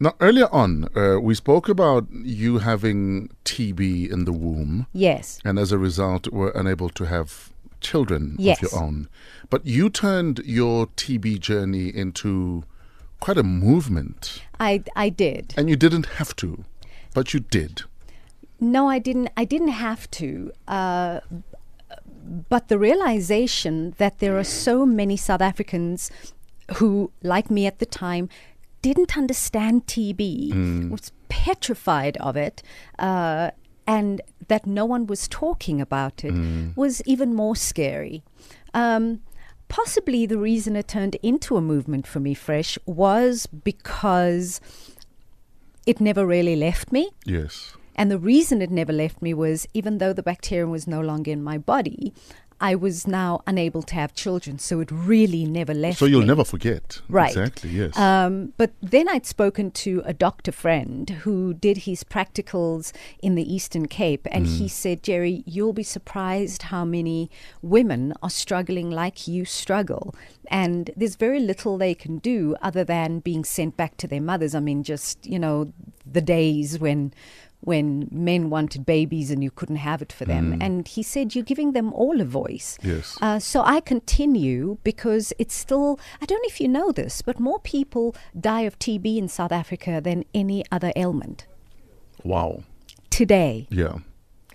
Now, 0.00 0.14
earlier 0.20 0.48
on, 0.52 0.88
uh, 0.96 1.20
we 1.20 1.32
spoke 1.36 1.68
about 1.68 2.06
you 2.10 2.58
having 2.58 3.28
TB 3.44 4.10
in 4.10 4.24
the 4.24 4.32
womb, 4.32 4.86
Yes. 4.92 5.38
and 5.44 5.60
as 5.60 5.70
a 5.70 5.78
result, 5.78 6.26
we 6.32 6.40
were 6.40 6.50
unable 6.50 6.88
to 6.88 7.04
have 7.04 7.51
children 7.82 8.36
Yes. 8.38 8.62
of 8.62 8.72
your 8.72 8.82
own. 8.82 9.08
But 9.50 9.66
you 9.66 9.90
turned 9.90 10.40
your 10.44 10.86
TB 10.96 11.38
journey 11.40 11.88
into 11.94 12.64
quite 13.20 13.38
a 13.38 13.42
movement, 13.42 14.42
I 14.60 14.82
I 14.96 15.08
did. 15.10 15.54
and 15.56 15.68
you 15.68 15.76
didn't 15.76 16.06
have 16.18 16.34
to, 16.36 16.64
but 17.14 17.32
you 17.34 17.40
did. 17.40 17.82
No, 18.60 18.88
I 18.88 18.98
didn't. 19.00 19.28
I 19.36 19.44
didn't 19.44 19.74
have 19.88 20.08
to. 20.12 20.52
Uh, 20.68 21.20
but 22.48 22.68
the 22.68 22.78
realization 22.78 23.94
that 23.98 24.18
there 24.20 24.38
are 24.38 24.44
so 24.44 24.86
many 24.86 25.16
South 25.16 25.40
Africans 25.42 26.10
who, 26.76 27.10
like 27.22 27.50
me 27.50 27.66
at 27.66 27.78
the 27.78 27.86
time, 27.86 28.28
didn't 28.80 29.16
understand 29.16 29.86
TB, 29.86 30.90
was 30.90 31.12
petrified 31.28 32.16
of 32.18 32.36
it, 32.36 32.62
uh, 32.98 33.50
and 33.86 34.20
that 34.48 34.66
no 34.66 34.84
one 34.84 35.06
was 35.06 35.28
talking 35.28 35.80
about 35.80 36.24
it 36.24 36.34
was 36.76 37.02
even 37.06 37.34
more 37.34 37.56
scary. 37.56 38.22
Um, 38.74 39.20
possibly 39.68 40.26
the 40.26 40.38
reason 40.38 40.76
it 40.76 40.88
turned 40.88 41.16
into 41.22 41.56
a 41.56 41.60
movement 41.60 42.06
for 42.06 42.20
me, 42.20 42.34
Fresh, 42.34 42.78
was 42.86 43.46
because 43.46 44.60
it 45.86 46.00
never 46.00 46.26
really 46.26 46.56
left 46.56 46.92
me. 46.92 47.10
Yes. 47.24 47.74
And 47.96 48.10
the 48.10 48.18
reason 48.18 48.62
it 48.62 48.70
never 48.70 48.92
left 48.92 49.20
me 49.20 49.34
was 49.34 49.66
even 49.74 49.98
though 49.98 50.12
the 50.12 50.22
bacterium 50.22 50.70
was 50.70 50.86
no 50.86 51.00
longer 51.00 51.30
in 51.30 51.42
my 51.42 51.58
body, 51.58 52.12
I 52.62 52.76
was 52.76 53.08
now 53.08 53.42
unable 53.46 53.82
to 53.82 53.94
have 53.96 54.14
children. 54.14 54.60
So 54.60 54.78
it 54.78 54.88
really 54.92 55.44
never 55.44 55.74
left 55.74 55.98
So 55.98 56.06
you'll 56.06 56.20
me. 56.20 56.26
never 56.26 56.44
forget. 56.44 57.00
Right. 57.08 57.36
Exactly, 57.36 57.70
yes. 57.70 57.98
Um, 57.98 58.52
but 58.56 58.72
then 58.80 59.08
I'd 59.08 59.26
spoken 59.26 59.72
to 59.72 60.00
a 60.04 60.14
doctor 60.14 60.52
friend 60.52 61.10
who 61.24 61.54
did 61.54 61.78
his 61.78 62.04
practicals 62.04 62.92
in 63.20 63.34
the 63.34 63.52
Eastern 63.52 63.86
Cape, 63.88 64.28
and 64.30 64.46
he 64.46 64.68
said, 64.68 65.02
Gerry, 65.02 65.42
you'll 65.44 65.72
be 65.72 65.82
surprised 65.82 66.62
how 66.62 66.84
many 66.84 67.28
women 67.62 68.14
are 68.22 68.30
struggling 68.30 68.90
like 68.90 69.26
you 69.26 69.44
struggle. 69.44 70.14
And 70.46 70.90
there's 70.96 71.16
very 71.16 71.40
little 71.40 71.78
they 71.78 71.94
can 71.94 72.18
do 72.18 72.54
other 72.62 72.84
than 72.84 73.18
being 73.20 73.42
sent 73.44 73.76
back 73.76 73.96
to 73.96 74.06
their 74.06 74.20
mothers. 74.20 74.54
I 74.54 74.60
mean, 74.60 74.84
just, 74.84 75.26
you 75.26 75.38
know, 75.38 75.72
the 76.06 76.20
days 76.20 76.78
when 76.78 77.12
when 77.62 78.08
men 78.10 78.50
wanted 78.50 78.84
babies 78.84 79.30
and 79.30 79.42
you 79.42 79.50
couldn't 79.50 79.76
have 79.76 80.02
it 80.02 80.12
for 80.12 80.24
them. 80.24 80.58
And 80.60 80.86
he 80.86 81.02
said, 81.02 81.34
You're 81.34 81.44
giving 81.44 81.72
them 81.72 81.92
all 81.92 82.20
a 82.20 82.24
voice. 82.24 82.76
Yes. 82.82 83.16
Uh, 83.20 83.38
so 83.38 83.62
I 83.64 83.80
continue 83.80 84.78
because 84.82 85.32
it's 85.38 85.54
still, 85.54 85.98
I 86.20 86.26
don't 86.26 86.42
know 86.42 86.48
if 86.48 86.60
you 86.60 86.68
know 86.68 86.90
this, 86.92 87.22
but 87.22 87.38
more 87.38 87.60
people 87.60 88.16
die 88.38 88.62
of 88.62 88.78
TB 88.78 89.16
in 89.16 89.28
South 89.28 89.52
Africa 89.52 90.00
than 90.02 90.24
any 90.34 90.64
other 90.72 90.92
ailment 90.96 91.46
wow. 92.24 92.62
today 93.10 93.66
Yeah. 93.70 93.98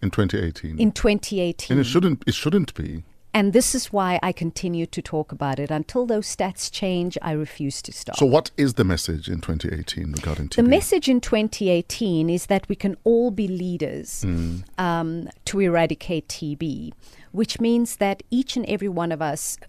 In 0.02 0.12
2018. 0.12 0.78
in 0.80 0.92
2018. 0.92 1.74
and 1.76 1.80
it 1.84 1.90
shouldn't 1.90 2.24
it 2.28 2.36
shouldn't 2.36 2.74
be. 2.76 3.04
And 3.38 3.54
this 3.54 3.76
is 3.76 3.94
why 3.94 4.20
I 4.24 4.32
continue 4.32 4.88
to 4.88 5.00
talk 5.00 5.32
about 5.32 5.60
it. 5.60 5.70
Until 5.70 6.08
those 6.08 6.26
stats 6.26 6.72
change, 6.72 7.20
I 7.22 7.34
refuse 7.34 7.84
to 7.84 7.92
stop. 7.92 8.18
So 8.18 8.26
what 8.26 8.50
is 8.58 8.74
the 8.74 8.84
message 8.84 9.30
in 9.30 9.42
2018 9.42 10.14
regarding 10.14 10.50
TB? 10.50 10.56
The 10.56 10.64
message 10.64 11.08
in 11.08 11.22
2018 11.22 12.32
is 12.32 12.48
that 12.48 12.68
we 12.68 12.76
can 12.76 12.98
all 13.04 13.30
be 13.30 13.48
leaders 13.48 14.26
um, 14.80 15.30
to 15.46 15.60
eradicate 15.60 16.28
TB, 16.30 16.94
which 17.32 17.60
means 17.60 17.98
that 17.98 18.24
each 18.32 18.58
and 18.58 18.66
every 18.66 18.90
one 18.90 19.12
of 19.12 19.22
us, 19.22 19.60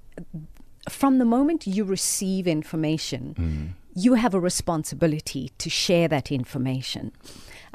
from 0.88 1.18
the 1.18 1.26
moment 1.26 1.66
you 1.66 1.84
receive 1.84 2.46
information, 2.46 3.74
you 3.94 4.14
have 4.14 4.32
a 4.32 4.40
responsibility 4.40 5.52
to 5.58 5.68
share 5.68 6.08
that 6.08 6.32
information. 6.32 7.12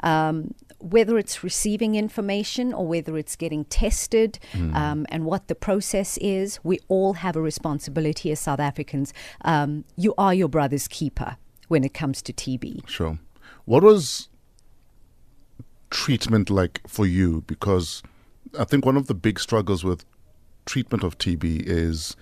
Um, 0.00 0.54
whether 0.84 1.16
it's 1.16 1.42
receiving 1.42 1.94
information 1.94 2.74
or 2.74 2.86
whether 2.86 3.16
it's 3.16 3.36
getting 3.36 3.64
tested 3.64 4.38
um, 4.74 5.06
and 5.08 5.24
what 5.24 5.48
the 5.48 5.54
process 5.54 6.18
is, 6.18 6.60
we 6.62 6.78
all 6.88 7.14
have 7.14 7.36
a 7.36 7.40
responsibility 7.40 8.30
as 8.30 8.38
South 8.38 8.60
Africans. 8.60 9.14
Um, 9.44 9.84
you 9.96 10.14
are 10.18 10.34
your 10.34 10.48
brother's 10.48 10.86
keeper 10.86 11.38
when 11.68 11.84
it 11.84 11.94
comes 11.94 12.20
to 12.22 12.32
TB. 12.32 12.86
Sure. 12.86 13.18
What 13.64 13.82
was 13.82 14.28
treatment 15.90 16.50
like 16.50 16.82
for 16.86 17.06
you? 17.06 17.42
Because 17.46 18.02
I 18.58 18.64
think 18.64 18.84
one 18.84 18.98
of 18.98 19.06
the 19.06 19.14
big 19.14 19.40
struggles 19.40 19.84
with 19.84 20.04
treatment 20.66 21.02
of 21.02 21.16
TB 21.16 21.62
is 21.66 22.14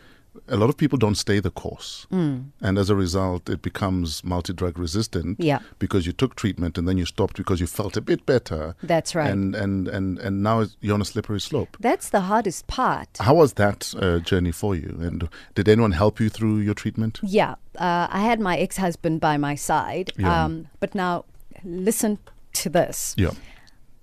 a 0.49 0.57
lot 0.57 0.69
of 0.71 0.77
people 0.77 0.99
don't 0.99 1.15
stay 1.17 1.41
the 1.41 1.51
course. 1.51 2.07
Mm. 2.13 2.47
And 2.61 2.79
as 2.79 2.89
a 2.91 2.95
result, 2.97 3.49
it 3.51 3.61
becomes 3.63 4.25
multi 4.25 4.53
drug 4.53 4.79
resistant 4.79 5.39
Yeah. 5.41 5.59
because 5.79 6.07
you 6.07 6.13
took 6.13 6.35
treatment 6.37 6.79
and 6.79 6.89
then 6.89 6.97
you 6.99 7.05
stopped 7.07 7.37
because 7.37 7.61
you 7.61 7.67
felt 7.67 7.97
a 7.97 8.01
bit 8.01 8.25
better. 8.27 8.75
That's 8.83 9.15
right. 9.15 9.31
And, 9.31 9.55
and, 9.55 9.89
and, 9.89 10.19
and 10.19 10.43
now 10.43 10.67
you're 10.81 10.95
on 10.95 11.03
a 11.03 11.05
slippery 11.05 11.41
slope. 11.41 11.77
That's 11.81 12.09
the 12.11 12.21
hardest 12.23 12.67
part. 12.67 13.09
How 13.21 13.35
was 13.35 13.53
that 13.55 13.95
uh, 13.99 14.19
journey 14.21 14.53
for 14.53 14.75
you? 14.75 14.97
And 15.01 15.29
did 15.55 15.69
anyone 15.69 15.93
help 15.93 16.19
you 16.21 16.29
through 16.29 16.59
your 16.59 16.75
treatment? 16.75 17.21
Yeah, 17.23 17.53
uh, 17.79 18.07
I 18.11 18.21
had 18.23 18.41
my 18.41 18.57
ex 18.59 18.77
husband 18.79 19.21
by 19.21 19.37
my 19.37 19.55
side. 19.55 20.13
Yeah. 20.17 20.45
Um, 20.45 20.69
but 20.81 20.95
now, 20.95 21.25
listen 21.65 22.19
to 22.55 22.69
this. 22.71 23.15
Yeah. 23.19 23.33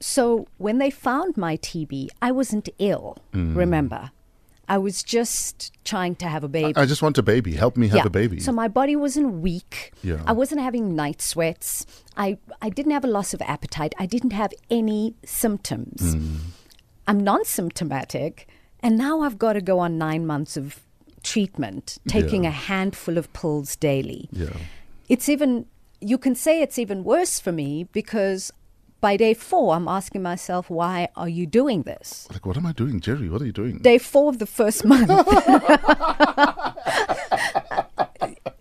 So, 0.01 0.47
when 0.57 0.77
they 0.77 0.89
found 0.91 1.35
my 1.35 1.57
TB, 1.57 2.07
I 2.21 2.31
wasn't 2.31 2.69
ill, 2.79 3.17
Mm. 3.33 3.55
remember? 3.55 4.11
I 4.69 4.77
was 4.77 5.01
just 5.03 5.73
trying 5.83 6.15
to 6.17 6.27
have 6.27 6.43
a 6.43 6.47
baby. 6.47 6.73
I 6.75 6.85
just 6.85 7.01
want 7.01 7.17
a 7.17 7.23
baby. 7.23 7.53
Help 7.55 7.75
me 7.75 7.87
have 7.87 7.97
yeah. 7.97 8.05
a 8.05 8.09
baby. 8.09 8.39
So 8.39 8.51
my 8.51 8.67
body 8.67 8.95
wasn't 8.95 9.41
weak. 9.41 9.91
Yeah. 10.03 10.21
I 10.27 10.31
wasn't 10.31 10.61
having 10.61 10.95
night 10.95 11.21
sweats. 11.21 11.85
I, 12.15 12.37
I 12.61 12.69
didn't 12.69 12.91
have 12.91 13.03
a 13.03 13.07
loss 13.07 13.33
of 13.33 13.41
appetite. 13.41 13.93
I 13.97 14.05
didn't 14.05 14.31
have 14.31 14.53
any 14.69 15.15
symptoms. 15.25 16.15
Mm. 16.15 16.37
I'm 17.07 17.19
non 17.19 17.43
symptomatic. 17.45 18.47
And 18.81 18.97
now 18.97 19.21
I've 19.21 19.37
got 19.39 19.53
to 19.53 19.61
go 19.61 19.79
on 19.79 19.97
nine 19.97 20.25
months 20.27 20.55
of 20.55 20.79
treatment, 21.23 21.97
taking 22.07 22.43
Yeah. 22.43 22.49
a 22.49 22.53
handful 22.53 23.17
of 23.17 23.31
pills 23.33 23.75
daily. 23.75 24.29
yeah. 24.31 24.55
It's 25.09 25.27
even, 25.27 25.65
you 25.99 26.19
can 26.19 26.35
say 26.35 26.61
it's 26.61 26.77
even 26.77 27.03
worse 27.03 27.39
for 27.39 27.51
me 27.51 27.85
because 27.91 28.51
by 29.01 29.17
day 29.17 29.33
four, 29.33 29.75
I'm 29.75 29.87
asking 29.87 30.21
myself, 30.21 30.69
why 30.69 31.07
are 31.15 31.29
you 31.29 31.45
doing 31.45 31.83
this? 31.83 32.27
Like, 32.31 32.45
what 32.45 32.57
am 32.57 32.65
I 32.65 32.73
doing, 32.73 32.99
Gerry? 32.99 33.29
What 33.29 33.41
are 33.41 33.45
you 33.45 33.51
doing? 33.51 33.79
day 33.79 33.97
four 33.97 34.29
of 34.29 34.39
the 34.39 34.45
first 34.45 34.85
month. 34.85 35.09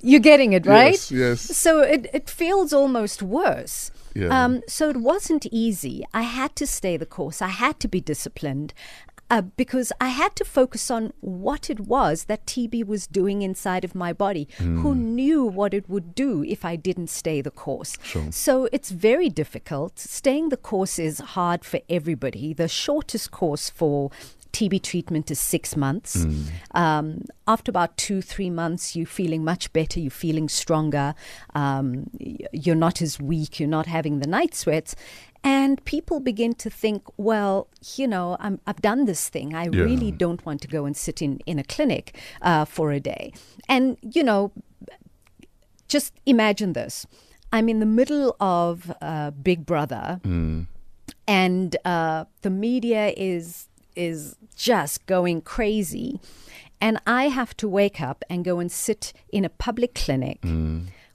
You're 0.00 0.20
getting 0.20 0.52
it, 0.52 0.64
right? 0.64 0.92
Yes, 0.92 1.10
yes. 1.10 1.40
So 1.56 1.80
it, 1.80 2.08
it 2.12 2.30
feels 2.30 2.72
almost 2.72 3.22
worse. 3.22 3.90
Yeah. 4.14 4.28
Um, 4.44 4.62
so 4.66 4.88
it 4.88 4.96
wasn't 4.96 5.46
easy. 5.46 6.04
I 6.14 6.22
had 6.22 6.56
to 6.56 6.66
stay 6.66 6.96
the 6.96 7.06
course. 7.06 7.42
I 7.42 7.48
had 7.48 7.78
to 7.80 7.88
be 7.88 8.00
disciplined 8.00 8.72
uh, 9.30 9.42
because 9.42 9.92
I 10.00 10.08
had 10.08 10.34
to 10.36 10.44
focus 10.44 10.90
on 10.90 11.12
what 11.20 11.68
it 11.68 11.80
was 11.80 12.24
that 12.24 12.46
TB 12.46 12.86
was 12.86 13.06
doing 13.06 13.42
inside 13.42 13.84
of 13.84 13.94
my 13.94 14.12
body. 14.12 14.48
Who 14.58 14.94
knew 14.94 15.44
what 15.44 15.74
it 15.74 15.88
would 15.88 16.14
do 16.14 16.44
if 16.44 16.64
I 16.64 16.76
didn't 16.76 17.08
stay 17.08 17.40
the 17.40 17.50
course? 17.50 17.96
Sure. 18.02 18.30
So 18.30 18.68
it's 18.72 18.90
very 18.90 19.28
difficult. 19.28 19.98
Staying 19.98 20.48
the 20.48 20.56
course 20.56 20.98
is 20.98 21.18
hard 21.18 21.64
for 21.64 21.80
everybody. 21.88 22.54
The 22.54 22.68
shortest 22.68 23.30
course 23.30 23.68
for 23.70 24.10
TB 24.52 24.82
treatment 24.82 25.30
is 25.30 25.38
six 25.38 25.76
months. 25.76 26.26
Um, 26.72 27.24
after 27.46 27.70
about 27.70 27.96
two, 27.96 28.22
three 28.22 28.50
months, 28.50 28.96
you're 28.96 29.06
feeling 29.06 29.44
much 29.44 29.72
better, 29.72 30.00
you're 30.00 30.10
feeling 30.10 30.48
stronger, 30.48 31.14
um, 31.54 32.10
you're 32.18 32.74
not 32.74 33.00
as 33.00 33.20
weak, 33.20 33.60
you're 33.60 33.68
not 33.68 33.86
having 33.86 34.18
the 34.20 34.26
night 34.26 34.54
sweats. 34.54 34.96
And 35.44 35.82
people 35.84 36.20
begin 36.20 36.54
to 36.54 36.70
think, 36.70 37.02
well, 37.16 37.68
you 37.96 38.06
know, 38.08 38.36
I'm, 38.40 38.60
I've 38.66 38.82
done 38.82 39.04
this 39.06 39.28
thing. 39.28 39.54
I 39.54 39.64
Yeah. 39.64 39.82
really 39.84 40.10
don't 40.10 40.44
want 40.44 40.60
to 40.62 40.68
go 40.68 40.84
and 40.84 40.96
sit 40.96 41.22
in, 41.22 41.38
in 41.46 41.58
a 41.58 41.64
clinic 41.64 42.16
uh, 42.42 42.64
for 42.64 42.90
a 42.92 43.00
day. 43.00 43.32
And, 43.68 43.96
you 44.02 44.22
know, 44.24 44.52
just 45.88 46.12
imagine 46.26 46.72
this. 46.74 47.06
I'm 47.52 47.68
in 47.68 47.80
the 47.80 47.86
middle 47.86 48.36
of 48.40 48.92
uh, 49.00 49.30
Big 49.30 49.64
Brother, 49.64 50.20
and 51.26 51.76
uh, 51.84 52.24
the 52.42 52.50
media 52.50 53.14
is 53.16 53.68
is 53.96 54.36
just 54.54 55.06
going 55.06 55.40
crazy, 55.40 56.20
and 56.80 57.00
I 57.06 57.28
have 57.28 57.56
to 57.56 57.68
wake 57.68 58.00
up 58.02 58.22
and 58.28 58.44
go 58.44 58.58
and 58.58 58.70
sit 58.70 59.12
in 59.32 59.44
a 59.46 59.48
public 59.48 59.94
clinic. 59.94 60.40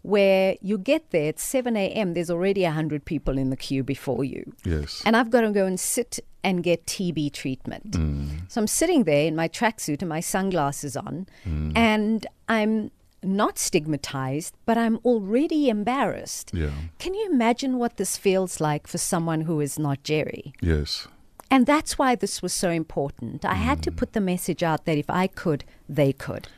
Where 0.04 0.56
you 0.62 0.78
get 0.78 1.12
there 1.12 1.30
at 1.30 1.40
7 1.40 1.76
a.m., 1.76 2.14
there's 2.14 2.30
already 2.30 2.64
100 2.64 3.06
people 3.06 3.38
in 3.38 3.50
the 3.50 3.58
queue 3.58 3.84
before 3.84 4.24
you. 4.24 4.54
Yes. 4.64 5.02
And 5.06 5.16
I've 5.16 5.30
got 5.30 5.42
to 5.42 5.52
go 5.52 5.66
and 5.66 5.80
sit 5.80 6.20
and 6.44 6.62
get 6.62 6.86
TB 6.86 7.32
treatment. 7.34 7.92
Mm. 7.92 8.52
So 8.52 8.62
I'm 8.62 8.68
sitting 8.68 9.06
there 9.06 9.26
in 9.26 9.36
my 9.36 9.48
tracksuit 9.48 10.02
and 10.02 10.10
my 10.10 10.20
sunglasses 10.20 10.98
on, 10.98 11.28
mm. 11.48 11.72
and 11.76 12.28
I'm 12.50 12.92
not 13.24 13.58
stigmatized, 13.58 14.56
but 14.66 14.78
I'm 14.78 15.00
already 15.06 15.70
embarrassed. 15.70 16.52
Yeah. 16.54 16.72
Can 17.00 17.14
you 17.14 17.26
imagine 17.32 17.78
what 17.78 17.98
this 17.98 18.18
feels 18.18 18.60
like 18.60 18.88
for 18.88 18.98
someone 18.98 19.42
who 19.42 19.62
is 19.62 19.80
not 19.80 20.04
Gerry? 20.04 20.54
Yes. 20.62 21.08
And 21.50 21.66
that's 21.66 21.98
why 21.98 22.16
this 22.16 22.42
was 22.42 22.52
so 22.54 22.70
important. 22.70 23.46
I 23.46 23.54
had 23.54 23.84
to 23.84 23.92
mm. 23.92 23.96
put 23.96 24.14
the 24.14 24.22
message 24.22 24.64
out 24.64 24.86
that 24.86 24.98
if 24.98 25.10
I 25.10 25.28
could, 25.28 25.64
they 25.88 26.12
could. 26.12 26.50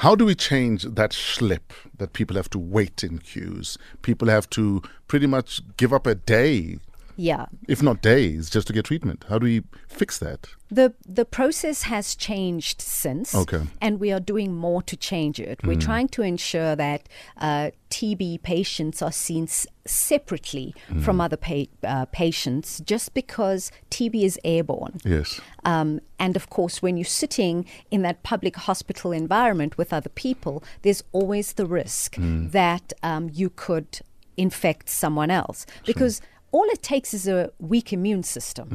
How 0.00 0.14
do 0.14 0.26
we 0.26 0.34
change 0.34 0.82
that 0.82 1.14
slip 1.14 1.72
that 1.96 2.12
people 2.12 2.36
have 2.36 2.50
to 2.50 2.58
wait 2.58 3.02
in 3.02 3.18
queues? 3.18 3.78
People 4.02 4.28
have 4.28 4.48
to 4.50 4.82
pretty 5.08 5.26
much 5.26 5.62
give 5.78 5.90
up 5.90 6.06
a 6.06 6.14
day 6.14 6.78
Yeah. 7.16 7.46
if 7.68 7.82
not 7.82 8.02
days, 8.02 8.50
just 8.50 8.66
to 8.68 8.72
get 8.72 8.84
treatment. 8.84 9.24
How 9.28 9.38
do 9.38 9.44
we 9.44 9.62
fix 9.88 10.18
that? 10.18 10.46
The 10.70 10.92
the 11.06 11.24
process 11.24 11.82
has 11.82 12.14
changed 12.16 12.82
since, 12.82 13.34
Okay. 13.34 13.62
and 13.80 14.00
we 14.00 14.12
are 14.12 14.20
doing 14.20 14.54
more 14.54 14.82
to 14.82 14.96
change 14.96 15.38
it. 15.40 15.60
We're 15.64 15.78
trying 15.80 16.08
to 16.08 16.22
ensure 16.22 16.74
that 16.76 17.08
uh, 17.40 17.70
TB 17.90 18.42
patients 18.42 19.00
are 19.00 19.12
seen 19.12 19.44
s- 19.44 19.66
separately 19.86 20.74
from 21.04 21.20
other 21.20 21.36
pa- 21.36 21.70
uh, 21.84 22.06
patients, 22.06 22.80
just 22.84 23.14
because 23.14 23.70
TB 23.90 24.24
is 24.24 24.38
airborne. 24.44 24.94
Yes. 25.04 25.40
Um, 25.64 26.00
and 26.18 26.36
of 26.36 26.48
course, 26.50 26.82
when 26.82 26.96
you're 26.96 27.04
sitting 27.22 27.64
in 27.90 28.02
that 28.02 28.22
public 28.22 28.56
hospital 28.56 29.12
environment 29.12 29.78
with 29.78 29.92
other 29.92 30.10
people, 30.10 30.62
there's 30.82 31.02
always 31.12 31.52
the 31.54 31.66
risk 31.66 32.16
that 32.18 32.92
um, 33.02 33.30
you 33.32 33.50
could 33.50 34.00
infect 34.36 34.88
someone 34.90 35.30
else. 35.30 35.64
Because 35.86 36.20
all 36.56 36.64
it 36.70 36.82
takes 36.82 37.12
is 37.12 37.28
a 37.28 37.50
weak 37.58 37.92
immune 37.92 38.22
system. 38.22 38.66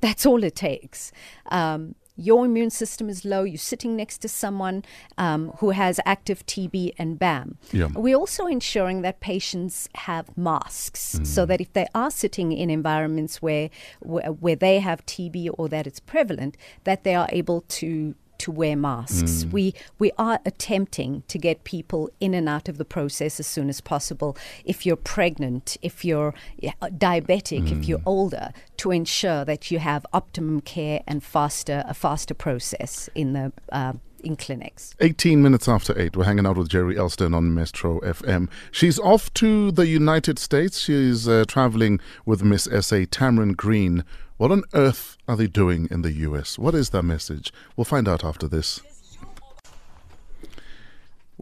That's 0.00 0.24
all 0.24 0.44
it 0.44 0.54
takes. 0.54 1.10
Um, 1.46 1.96
your 2.16 2.46
immune 2.46 2.70
system 2.70 3.10
is 3.10 3.24
low, 3.24 3.42
you're 3.42 3.58
sitting 3.58 3.94
next 3.96 4.18
to 4.18 4.28
someone 4.28 4.84
um, 5.18 5.52
who 5.58 5.70
has 5.70 6.00
active 6.06 6.46
TB, 6.46 6.94
and 6.98 7.18
bam. 7.18 7.58
Yeah. 7.72 7.88
We're 7.94 8.16
also 8.16 8.46
ensuring 8.46 9.02
that 9.02 9.20
patients 9.20 9.88
have 9.96 10.34
masks 10.36 11.20
so 11.24 11.44
that 11.46 11.60
if 11.60 11.72
they 11.72 11.86
are 11.94 12.10
sitting 12.10 12.52
in 12.52 12.70
environments 12.70 13.42
where, 13.42 13.68
where 14.00 14.32
where 14.44 14.56
they 14.56 14.78
have 14.78 15.04
TB 15.04 15.50
or 15.58 15.68
that 15.68 15.86
it's 15.86 16.00
prevalent, 16.00 16.56
that 16.84 17.04
they 17.04 17.14
are 17.14 17.28
able 17.30 17.60
to 17.80 18.14
to 18.38 18.50
wear 18.50 18.76
masks. 18.76 19.44
Mm. 19.44 19.52
We 19.52 19.74
we 19.98 20.12
are 20.18 20.38
attempting 20.44 21.22
to 21.28 21.38
get 21.38 21.64
people 21.64 22.10
in 22.20 22.34
and 22.34 22.48
out 22.48 22.68
of 22.68 22.78
the 22.78 22.84
process 22.84 23.40
as 23.40 23.46
soon 23.46 23.68
as 23.68 23.80
possible. 23.80 24.36
If 24.64 24.86
you're 24.86 24.96
pregnant, 24.96 25.76
if 25.82 26.04
you're 26.04 26.34
yeah, 26.58 26.72
uh, 26.82 26.88
diabetic, 26.88 27.70
if 27.70 27.86
you're 27.86 27.98
mm. 27.98 28.06
older, 28.06 28.52
to 28.78 28.90
ensure 28.90 29.44
that 29.44 29.70
you 29.70 29.78
have 29.78 30.06
optimum 30.12 30.60
care 30.60 31.02
and 31.06 31.22
faster 31.22 31.84
a 31.86 31.94
faster 31.94 32.34
process 32.34 33.08
in 33.14 33.32
the 33.32 33.52
uh, 33.72 33.94
in 34.20 34.36
clinics. 34.36 34.94
18 35.00 35.42
minutes 35.42 35.68
after 35.68 35.98
8, 35.98 36.16
we're 36.16 36.24
hanging 36.24 36.46
out 36.46 36.56
with 36.56 36.68
Gerry 36.68 36.94
Elsdon 36.94 37.34
on 37.34 37.54
Metro 37.54 38.00
FM. 38.00 38.48
She's 38.70 38.98
off 38.98 39.32
to 39.34 39.70
the 39.70 39.86
United 39.86 40.38
States. 40.38 40.78
She's 40.78 41.28
uh, 41.28 41.44
traveling 41.46 42.00
with 42.24 42.42
Miss 42.42 42.64
SA 42.64 43.06
Tamaryn 43.06 43.56
Green. 43.56 44.04
What 44.36 44.52
on 44.52 44.64
earth 44.74 45.16
are 45.26 45.36
they 45.36 45.46
doing 45.46 45.88
in 45.90 46.02
the 46.02 46.12
US? 46.12 46.58
What 46.58 46.74
is 46.74 46.90
their 46.90 47.02
message? 47.02 47.52
We'll 47.76 47.84
find 47.84 48.06
out 48.06 48.24
after 48.24 48.46
this. 48.46 48.80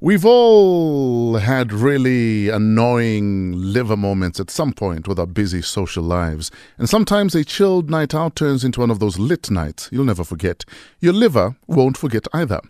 We've 0.05 0.26
all 0.26 1.38
had 1.38 1.72
really 1.72 2.50
annoying 2.50 3.55
liver 3.55 3.96
moments 3.96 4.38
at 4.38 4.50
some 4.50 4.74
point 4.74 5.09
with 5.09 5.18
our 5.18 5.26
busy 5.26 5.62
social 5.62 6.05
lives. 6.05 6.50
And 6.76 6.90
sometimes 6.90 7.34
a 7.34 7.42
chilled 7.42 7.88
night 7.88 8.14
out 8.14 8.36
turns 8.36 8.64
into 8.64 8.80
one 8.80 8.90
of 8.90 8.98
those 8.98 9.18
lit 9.18 9.50
nights 9.50 9.88
you'll 9.90 10.05
never 10.05 10.22
forget. 10.22 10.66
Your 11.00 11.14
liver 11.14 11.57
won't 11.66 11.96
forget 11.96 12.28
either. 12.34 12.61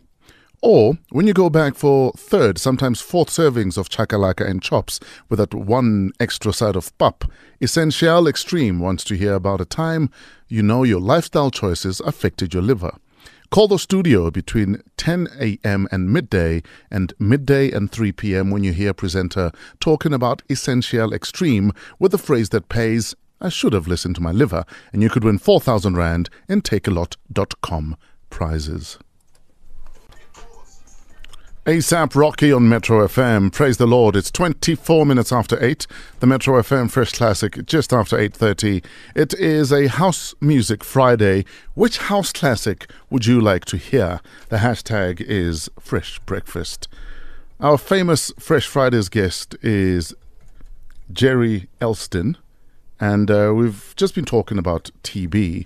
Or 0.63 0.97
when 1.11 1.27
you 1.27 1.33
go 1.33 1.51
back 1.51 1.75
for 1.75 2.13
third, 2.13 2.57
sometimes 2.57 3.01
fourth 3.01 3.31
servings 3.31 3.77
of 3.77 3.89
chakalaka 3.89 4.49
and 4.49 4.63
chops 4.63 5.01
with 5.29 5.41
that 5.41 5.53
one 5.53 6.13
extra 6.21 6.53
side 6.53 6.77
of 6.77 6.97
pap, 6.99 7.25
Essential 7.61 8.29
Extreme 8.29 8.79
wants 8.79 9.03
to 9.03 9.17
hear 9.17 9.35
about 9.35 9.61
a 9.61 9.65
time 9.65 10.09
you 10.47 10.63
know 10.63 10.85
your 10.85 11.01
lifestyle 11.01 11.51
choices 11.51 11.99
affected 11.99 12.55
your 12.55 12.63
liver. 12.63 12.97
Call 13.55 13.69
the 13.69 13.79
studio 13.79 14.33
between 14.33 14.83
10 14.97 15.29
a.m. 15.39 15.87
and 15.93 16.13
midday 16.13 16.61
and 16.91 17.15
midday 17.21 17.71
and 17.71 17.89
3 17.89 18.11
p.m. 18.11 18.51
when 18.51 18.65
you 18.65 18.73
hear 18.73 18.93
presenter 18.93 19.53
talking 19.79 20.13
about 20.13 20.43
Essential 20.51 21.15
Extreme 21.15 21.71
with 22.01 22.13
a 22.13 22.19
phrase 22.19 22.49
that 22.49 22.69
pays, 22.69 23.15
I 23.41 23.51
should 23.51 23.73
have 23.73 23.87
listened 23.87 24.17
to 24.17 24.21
my 24.21 24.33
liver, 24.33 24.65
and 24.93 25.05
you 25.05 25.09
could 25.09 25.23
win 25.23 25.39
4,000 25.39 25.97
Rand 25.97 26.31
in 26.49 26.63
takealot.com 26.63 27.97
prizes. 28.29 28.99
ASAP 31.67 32.15
Rocky 32.15 32.53
on 32.53 32.69
Metro 32.69 33.09
FM. 33.09 33.51
Praise 33.51 33.79
the 33.79 33.87
Lord. 33.87 34.17
It's 34.17 34.31
24 34.31 35.07
minutes 35.07 35.33
after 35.33 35.57
8. 35.65 35.87
The 36.21 36.27
Metro 36.27 36.61
FM 36.61 36.91
Fresh 36.91 37.13
Classic 37.13 37.65
just 37.65 37.91
after 37.91 38.19
8:30. 38.19 38.83
It 39.15 39.33
is 39.33 39.73
a 39.73 39.87
house 39.87 40.35
music 40.43 40.85
Friday. 40.85 41.47
Which 41.73 41.97
house 41.97 42.33
classic 42.35 42.91
would 43.09 43.25
you 43.25 43.41
like 43.41 43.65
to 43.65 43.79
hear? 43.79 44.21
The 44.51 44.59
hashtag 44.59 45.23
is 45.23 45.71
Fresh 45.81 46.19
Breakfast. 46.27 46.87
Our 47.59 47.79
famous 47.79 48.31
Fresh 48.39 48.67
Fridays 48.67 49.09
guest 49.09 49.57
is 49.63 50.15
Gerry 51.11 51.69
Elsdon, 51.81 52.37
and 53.01 53.31
uh, 53.31 53.55
we've 53.57 53.95
just 53.97 54.15
been 54.15 54.27
talking 54.27 54.59
about 54.59 54.91
TB. 55.03 55.65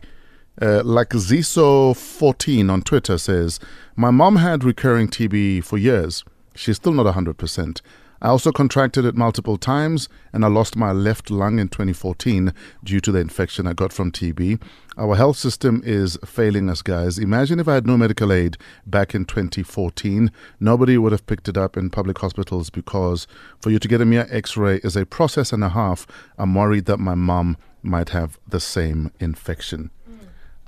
Uh, 0.60 0.82
like 0.82 1.10
Ziso14 1.10 2.70
on 2.70 2.82
Twitter 2.82 3.16
says, 3.16 3.60
My 3.94 4.10
mom 4.10 4.36
had 4.36 4.64
recurring 4.64 5.08
TB 5.08 5.62
for 5.64 5.78
years. 5.78 6.24
She's 6.54 6.76
still 6.76 6.92
not 6.92 7.14
100%. 7.14 7.80
I 8.20 8.28
also 8.28 8.50
contracted 8.50 9.04
it 9.04 9.14
multiple 9.14 9.56
times 9.56 10.08
and 10.32 10.44
I 10.44 10.48
lost 10.48 10.74
my 10.74 10.90
left 10.90 11.30
lung 11.30 11.60
in 11.60 11.68
2014 11.68 12.52
due 12.82 12.98
to 13.00 13.12
the 13.12 13.20
infection 13.20 13.68
I 13.68 13.74
got 13.74 13.92
from 13.92 14.10
TB. 14.10 14.60
Our 14.96 15.14
health 15.14 15.36
system 15.36 15.80
is 15.84 16.18
failing 16.24 16.68
us, 16.68 16.82
guys. 16.82 17.18
Imagine 17.18 17.60
if 17.60 17.68
I 17.68 17.74
had 17.74 17.86
no 17.86 17.96
medical 17.96 18.32
aid 18.32 18.56
back 18.84 19.14
in 19.14 19.24
2014. 19.24 20.32
Nobody 20.58 20.98
would 20.98 21.12
have 21.12 21.26
picked 21.26 21.48
it 21.48 21.56
up 21.56 21.76
in 21.76 21.90
public 21.90 22.18
hospitals 22.18 22.70
because 22.70 23.28
for 23.60 23.70
you 23.70 23.78
to 23.78 23.86
get 23.86 24.00
a 24.00 24.04
mere 24.04 24.26
x 24.30 24.56
ray 24.56 24.80
is 24.82 24.96
a 24.96 25.06
process 25.06 25.52
and 25.52 25.62
a 25.62 25.68
half. 25.68 26.04
I'm 26.36 26.56
worried 26.56 26.86
that 26.86 26.98
my 26.98 27.14
mom 27.14 27.56
might 27.84 28.08
have 28.08 28.40
the 28.48 28.58
same 28.58 29.12
infection. 29.20 29.92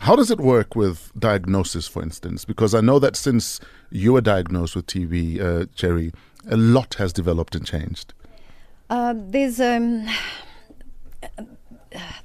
How 0.00 0.16
does 0.16 0.30
it 0.30 0.40
work 0.40 0.74
with 0.74 1.12
diagnosis, 1.18 1.86
for 1.86 2.02
instance? 2.02 2.44
Because 2.44 2.74
I 2.74 2.80
know 2.80 2.98
that 2.98 3.16
since 3.16 3.60
you 3.90 4.12
were 4.14 4.20
diagnosed 4.22 4.74
with 4.74 4.86
TB, 4.86 5.40
uh, 5.40 5.66
Gerry, 5.74 6.12
a 6.48 6.56
lot 6.56 6.94
has 6.94 7.12
developed 7.12 7.54
and 7.54 7.66
changed. 7.66 8.14
Um, 8.88 9.30
there's 9.30 9.60
um, 9.60 10.06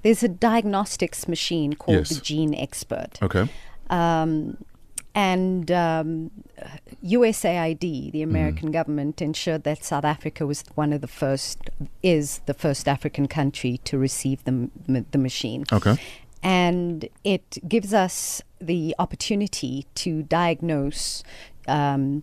there's 0.03 0.23
a 0.23 0.27
diagnostics 0.27 1.27
machine 1.27 1.73
called 1.73 1.97
Yes. 1.97 2.09
the 2.09 2.21
GeneXpert, 2.21 3.21
Okay. 3.21 3.49
um, 3.89 4.57
and 5.13 5.71
um, 5.71 6.31
USAID, 7.03 8.11
the 8.11 8.21
American 8.21 8.71
government, 8.71 9.21
ensured 9.21 9.63
that 9.63 9.83
South 9.83 10.03
Africa 10.05 10.45
was 10.45 10.63
one 10.75 10.91
of 10.91 11.01
the 11.01 11.07
first, 11.07 11.69
is 12.03 12.39
the 12.47 12.53
first 12.53 12.87
African 12.87 13.27
country 13.27 13.79
to 13.85 13.97
receive 13.97 14.43
the 14.45 14.69
the 14.87 15.17
machine 15.17 15.65
Okay. 15.71 15.97
And 16.45 17.09
it 17.23 17.57
gives 17.67 17.91
us 17.91 18.41
the 18.61 18.95
opportunity 18.99 19.87
to 19.95 20.21
diagnose 20.21 21.23
um, 21.67 22.21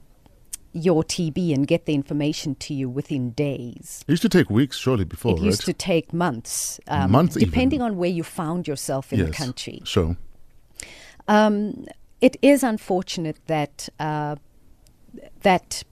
your 0.72 1.02
TB 1.02 1.52
and 1.52 1.66
get 1.66 1.86
the 1.86 1.92
information 1.94 2.54
to 2.54 2.72
you 2.72 2.88
within 2.88 3.30
days. 3.32 4.04
It 4.06 4.12
used 4.12 4.22
to 4.22 4.28
take 4.28 4.48
weeks, 4.48 4.76
surely, 4.78 5.04
before, 5.04 5.32
it 5.32 5.40
right? 5.40 5.42
used 5.46 5.64
to 5.64 5.72
take 5.72 6.12
months, 6.12 6.78
um, 6.86 7.10
Months 7.10 7.36
even. 7.36 7.48
depending 7.50 7.82
on 7.82 7.96
where 7.96 8.08
you 8.10 8.22
found 8.22 8.68
yourself 8.68 9.12
in 9.12 9.18
yes. 9.18 9.28
the 9.28 9.34
country. 9.34 9.82
Sure. 9.84 10.16
Um, 11.26 11.86
it 12.20 12.36
is 12.42 12.62
unfortunate 12.62 13.38
that 13.46 13.88
uh, 13.98 14.36
that 15.42 15.82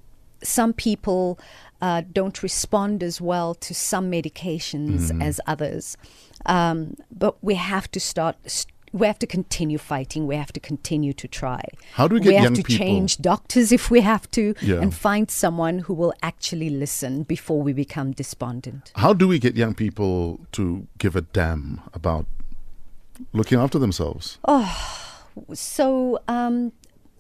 some 0.43 0.73
people 0.73 1.39
uh, 1.83 2.03
don't 2.13 2.43
respond 2.43 3.03
as 3.03 3.21
well 3.21 3.55
to 3.55 3.75
some 3.75 4.11
medications 4.11 5.09
Mm-hmm. 5.11 5.21
as 5.23 5.41
others. 5.49 5.97
Um, 6.47 6.97
but 7.11 7.43
we 7.43 7.55
have 7.55 7.91
to 7.93 8.01
start. 8.01 8.37
St- 8.47 8.73
we 8.93 9.07
have 9.07 9.21
to 9.21 9.27
continue 9.27 9.79
fighting. 9.79 10.27
We 10.27 10.35
have 10.35 10.53
to 10.53 10.59
continue 10.59 11.13
to 11.13 11.29
try. 11.29 11.63
How 11.93 12.09
do 12.09 12.15
we 12.17 12.21
get 12.21 12.35
have 12.35 12.43
young 12.45 12.55
to 12.55 12.63
people- 12.65 12.85
change 12.85 13.19
doctors 13.19 13.71
if 13.71 13.89
we 13.89 14.01
have 14.01 14.29
to, 14.33 14.55
Yeah. 14.61 14.81
and 14.83 14.93
find 14.93 15.31
someone 15.31 15.79
who 15.81 15.95
will 15.95 16.13
actually 16.23 16.71
listen 16.71 17.23
before 17.23 17.63
we 17.63 17.73
become 17.73 18.11
despondent. 18.11 18.91
How 18.97 19.13
do 19.13 19.29
we 19.29 19.39
get 19.39 19.55
young 19.55 19.75
people 19.75 20.41
to 20.53 20.89
give 20.99 21.15
a 21.15 21.21
damn 21.21 21.83
about 21.95 22.27
looking 23.33 23.61
after 23.61 23.79
themselves? 23.79 24.39
Oh, 24.45 24.67
so, 25.55 26.19
um, 26.27 26.73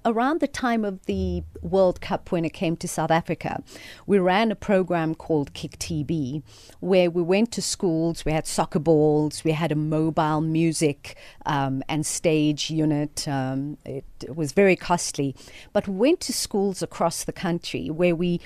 around 0.05 0.41
the 0.41 0.49
time 0.49 0.85
of 0.85 1.05
the 1.07 1.43
World 1.63 2.01
Cup, 2.01 2.33
when 2.33 2.45
it 2.45 2.53
came 2.53 2.77
to 2.79 2.89
South 2.89 3.11
Africa, 3.11 3.63
we 4.07 4.19
ran 4.19 4.51
a 4.51 4.57
program 4.57 5.15
called 5.15 5.53
Kick 5.53 5.79
TB, 5.79 6.43
where 6.81 7.11
we 7.11 7.23
went 7.23 7.53
to 7.53 7.63
schools, 7.63 8.25
we 8.25 8.33
had 8.33 8.47
soccer 8.47 8.79
balls, 8.79 9.45
we 9.45 9.53
had 9.53 9.73
a 9.73 9.77
mobile 9.77 10.41
music 10.41 11.17
um, 11.47 11.83
and 11.89 12.07
stage 12.07 12.71
unit. 12.71 13.27
Um, 13.29 13.77
it 13.85 14.05
was 14.35 14.53
very 14.53 14.77
costly, 14.77 15.35
but 15.73 15.87
we 15.87 15.95
went 15.95 16.21
to 16.21 16.33
schools 16.33 16.83
across 16.83 17.25
the 17.25 17.33
country 17.33 17.91
where 17.91 18.17
we 18.17 18.41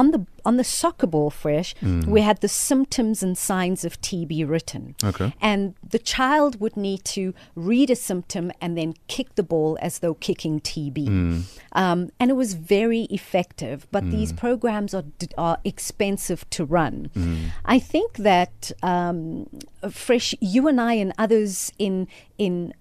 on 0.00 0.10
the 0.12 0.26
on 0.46 0.56
the 0.56 0.64
soccer 0.64 1.06
ball 1.06 1.28
fresh, 1.28 1.74
we 2.06 2.22
had 2.22 2.40
the 2.40 2.48
symptoms 2.48 3.22
and 3.22 3.36
signs 3.36 3.84
of 3.84 4.00
TB 4.00 4.48
written. 4.48 4.94
Okay. 5.04 5.34
And 5.42 5.74
the 5.86 5.98
child 5.98 6.58
would 6.62 6.74
need 6.74 7.04
to 7.16 7.34
read 7.54 7.90
a 7.90 7.96
symptom 7.96 8.50
and 8.62 8.78
then 8.78 8.94
kick 9.06 9.34
the 9.34 9.42
ball 9.42 9.76
as 9.82 9.98
though 9.98 10.14
kicking 10.14 10.58
TB. 10.58 10.98
Um, 11.72 12.10
and 12.18 12.30
it 12.30 12.34
was 12.34 12.54
very 12.54 13.02
effective, 13.18 13.86
but 13.90 14.10
these 14.10 14.32
programs 14.32 14.94
are, 14.94 15.04
are 15.36 15.58
expensive 15.64 16.48
to 16.56 16.64
run. 16.64 17.10
I 17.66 17.78
think 17.78 18.16
that 18.30 18.72
um, 18.82 19.46
Fresh, 19.90 20.34
you 20.40 20.66
and 20.66 20.80
I 20.80 20.94
and 20.94 21.12
others 21.18 21.72
in, 21.78 22.08
in, 22.38 22.72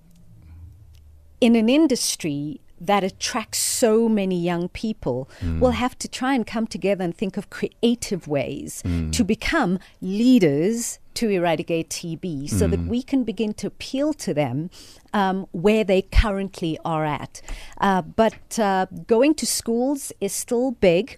in 1.41 1.57
an 1.57 1.67
industry 1.67 2.61
that 2.81 3.03
attracts 3.03 3.59
so 3.59 4.09
many 4.09 4.39
young 4.39 4.69
people 4.69 5.29
will 5.59 5.71
have 5.71 5.97
to 5.99 6.07
try 6.07 6.33
and 6.33 6.45
come 6.45 6.67
together 6.67 7.03
and 7.03 7.15
think 7.15 7.37
of 7.37 7.49
creative 7.49 8.27
ways 8.27 8.83
to 9.11 9.23
become 9.23 9.79
leaders 10.01 10.99
to 11.15 11.27
eradicate 11.29 11.89
TB 11.89 12.49
so 12.49 12.65
that 12.67 12.79
we 12.87 13.03
can 13.03 13.25
begin 13.25 13.53
to 13.55 13.67
appeal 13.67 14.13
to 14.13 14.33
them 14.33 14.69
um, 15.11 15.47
where 15.51 15.83
they 15.83 16.01
currently 16.03 16.77
are 16.85 17.03
at. 17.03 17.41
Uh, 17.81 18.01
but 18.01 18.57
uh, 18.57 18.85
going 19.05 19.33
to 19.35 19.45
schools 19.45 20.13
is 20.21 20.31
still 20.31 20.71
big. 20.71 21.17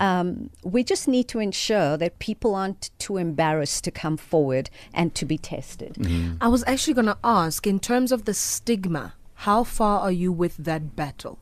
Um, 0.00 0.48
we 0.62 0.82
just 0.84 1.06
need 1.06 1.28
to 1.28 1.38
ensure 1.38 1.98
that 1.98 2.18
people 2.18 2.54
aren't 2.54 2.90
too 2.98 3.18
embarrassed 3.18 3.84
to 3.84 3.90
come 3.90 4.16
forward 4.16 4.70
and 4.94 5.14
to 5.16 5.26
be 5.26 5.36
tested. 5.36 5.98
I 6.40 6.48
was 6.48 6.64
actually 6.66 6.94
going 6.94 7.06
to 7.06 7.18
ask, 7.22 7.66
in 7.66 7.78
terms 7.78 8.10
of 8.10 8.24
the 8.24 8.32
stigma, 8.34 9.14
how 9.42 9.64
far 9.64 9.98
are 9.98 10.12
you 10.12 10.30
with 10.30 10.56
that 10.56 10.94
battle? 10.94 11.36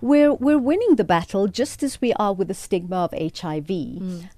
We're, 0.00 0.34
we're 0.34 0.58
winning 0.58 0.96
the 0.96 1.04
battle 1.04 1.46
just 1.46 1.80
as 1.84 2.00
we 2.00 2.12
are 2.14 2.32
with 2.32 2.48
the 2.48 2.54
stigma 2.54 2.96
of 3.04 3.12
HIV. 3.12 3.70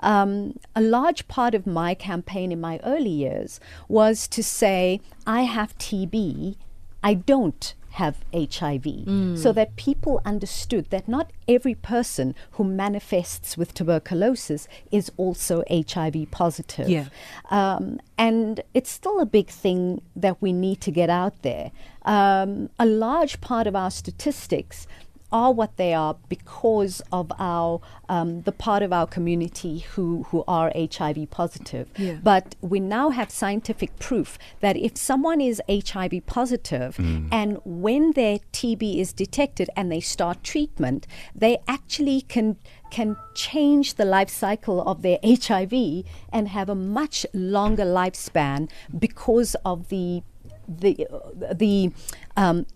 Um, 0.01 0.59
a 0.77 0.83
large 0.83 1.27
part 1.27 1.55
of 1.55 1.67
my 1.67 1.95
campaign 1.95 2.53
in 2.53 2.61
my 2.61 2.81
early 2.85 3.09
years 3.09 3.61
was 3.89 4.29
to 4.29 4.43
say, 4.43 5.01
I 5.27 5.43
have 5.43 5.79
TB, 5.79 6.57
I 7.03 7.15
don't 7.15 7.75
have 7.93 8.17
HIV, 8.33 9.39
so 9.39 9.53
that 9.53 9.77
people 9.77 10.21
understood 10.25 10.91
that 10.91 11.09
not 11.09 11.31
every 11.47 11.75
person 11.75 12.35
who 12.53 12.65
manifests 12.65 13.57
with 13.57 13.75
tuberculosis 13.75 14.67
is 14.91 15.13
also 15.17 15.63
HIV 15.71 16.31
positive. 16.31 16.89
Yeah. 16.89 17.07
Um, 17.51 18.01
and 18.17 18.63
it's 18.75 18.91
still 18.91 19.21
a 19.21 19.27
big 19.27 19.49
thing 19.49 20.01
that 20.17 20.41
we 20.41 20.53
need 20.53 20.81
to 20.83 20.91
get 20.91 21.11
out 21.11 21.43
there. 21.43 21.71
Um, 22.03 22.71
a 22.79 22.87
large 22.87 23.41
part 23.41 23.67
of 23.67 23.77
our 23.77 23.91
statistics 23.91 24.87
are 25.33 25.53
what 25.53 25.77
they 25.77 25.95
are 25.95 26.17
because 26.29 27.03
of 27.11 27.33
our 27.39 27.81
um, 28.09 28.43
the 28.43 28.53
part 28.53 28.83
of 28.83 28.93
our 28.93 29.07
community 29.07 29.81
who 29.81 30.25
who 30.25 30.45
are 30.47 30.73
HIV 30.75 31.31
positive. 31.31 31.89
Yeah. 31.97 32.17
But 32.23 32.55
we 32.61 32.81
now 32.81 33.11
have 33.11 33.31
scientific 33.31 33.99
proof 33.99 34.39
that 34.61 34.77
if 34.77 34.97
someone 34.97 35.41
is 35.41 35.63
HIV 35.69 36.27
positive 36.27 36.99
and 37.33 37.59
when 37.65 38.13
their 38.13 38.39
TB 38.53 38.99
is 38.99 39.13
detected 39.13 39.71
and 39.77 39.91
they 39.91 40.01
start 40.01 40.43
treatment, 40.43 41.07
they 41.35 41.59
actually 41.67 42.23
can 42.23 42.57
can 42.91 43.17
change 43.35 43.95
the 43.95 44.05
life 44.05 44.29
cycle 44.29 44.83
of 44.83 45.01
their 45.01 45.19
HIV 45.25 46.05
and 46.31 46.49
have 46.49 46.69
a 46.69 46.75
much 46.75 47.27
longer 47.33 47.85
lifespan 47.85 48.71
because 48.99 49.57
of 49.65 49.89
the 49.89 50.23
the 50.69 51.07
uh, 51.11 51.55
the 51.55 51.93
um, 52.37 52.67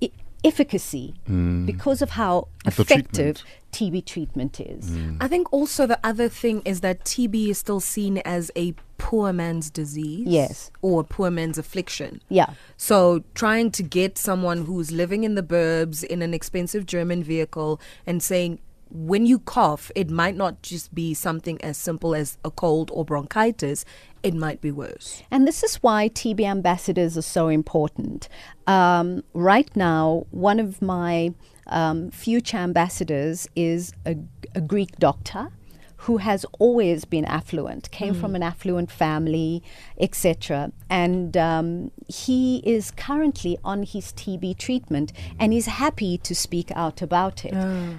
efficacy 0.46 1.14
mm. 1.28 1.66
because 1.66 2.02
of 2.02 2.10
how 2.10 2.48
Of 2.64 2.76
the 2.76 2.82
effective 2.82 3.42
TB 3.72 4.06
treatment 4.06 4.60
is. 4.60 4.90
Mm. 4.90 5.18
I 5.20 5.28
think 5.28 5.52
also 5.52 5.86
the 5.86 5.98
other 6.04 6.28
thing 6.28 6.62
is 6.64 6.80
that 6.80 7.04
TB 7.04 7.50
is 7.50 7.58
still 7.58 7.80
seen 7.80 8.18
as 8.18 8.50
a 8.56 8.74
poor 8.98 9.32
man's 9.32 9.70
disease. 9.70 10.26
Yes. 10.26 10.70
Or 10.82 11.02
a 11.02 11.04
poor 11.04 11.30
man's 11.30 11.58
affliction. 11.58 12.22
Yeah. 12.28 12.50
So 12.76 13.24
trying 13.34 13.70
to 13.72 13.82
get 13.82 14.16
someone 14.18 14.64
who's 14.64 14.90
living 14.92 15.24
in 15.24 15.34
the 15.34 15.42
burbs 15.42 16.02
in 16.02 16.22
an 16.22 16.32
expensive 16.32 16.86
German 16.86 17.22
vehicle 17.22 17.80
and 18.06 18.22
saying, 18.22 18.60
when 18.90 19.26
you 19.26 19.40
cough, 19.40 19.90
it 19.94 20.10
might 20.10 20.36
not 20.36 20.62
just 20.62 20.94
be 20.94 21.12
something 21.12 21.60
as 21.62 21.76
simple 21.76 22.14
as 22.14 22.38
a 22.44 22.50
cold 22.50 22.90
or 22.94 23.04
bronchitis, 23.04 23.84
it 24.26 24.34
might 24.34 24.60
be 24.60 24.72
worse. 24.72 25.22
And 25.30 25.46
this 25.46 25.62
is 25.62 25.76
why 25.76 26.08
TB 26.08 26.40
ambassadors 26.44 27.16
are 27.16 27.22
so 27.22 27.46
important. 27.48 28.28
Um, 28.66 29.22
right 29.34 29.70
now, 29.76 30.26
one 30.30 30.58
of 30.58 30.82
my 30.82 31.32
um, 31.68 32.10
future 32.10 32.56
ambassadors 32.56 33.48
is 33.54 33.92
a, 34.04 34.16
a 34.54 34.60
Greek 34.60 34.96
doctor 34.98 35.50
who 35.98 36.18
has 36.18 36.44
always 36.58 37.04
been 37.04 37.24
affluent, 37.24 37.90
came 37.90 38.14
from 38.14 38.34
an 38.34 38.42
affluent 38.42 38.90
family, 38.90 39.62
etc. 39.98 40.70
And 40.90 41.36
um, 41.36 41.90
he 42.06 42.62
is 42.66 42.90
currently 42.90 43.58
on 43.64 43.82
his 43.82 44.12
TB 44.12 44.58
treatment 44.58 45.12
and 45.38 45.54
is 45.54 45.66
happy 45.66 46.18
to 46.18 46.34
speak 46.34 46.70
out 46.72 47.00
about 47.00 47.44
it. 47.44 47.54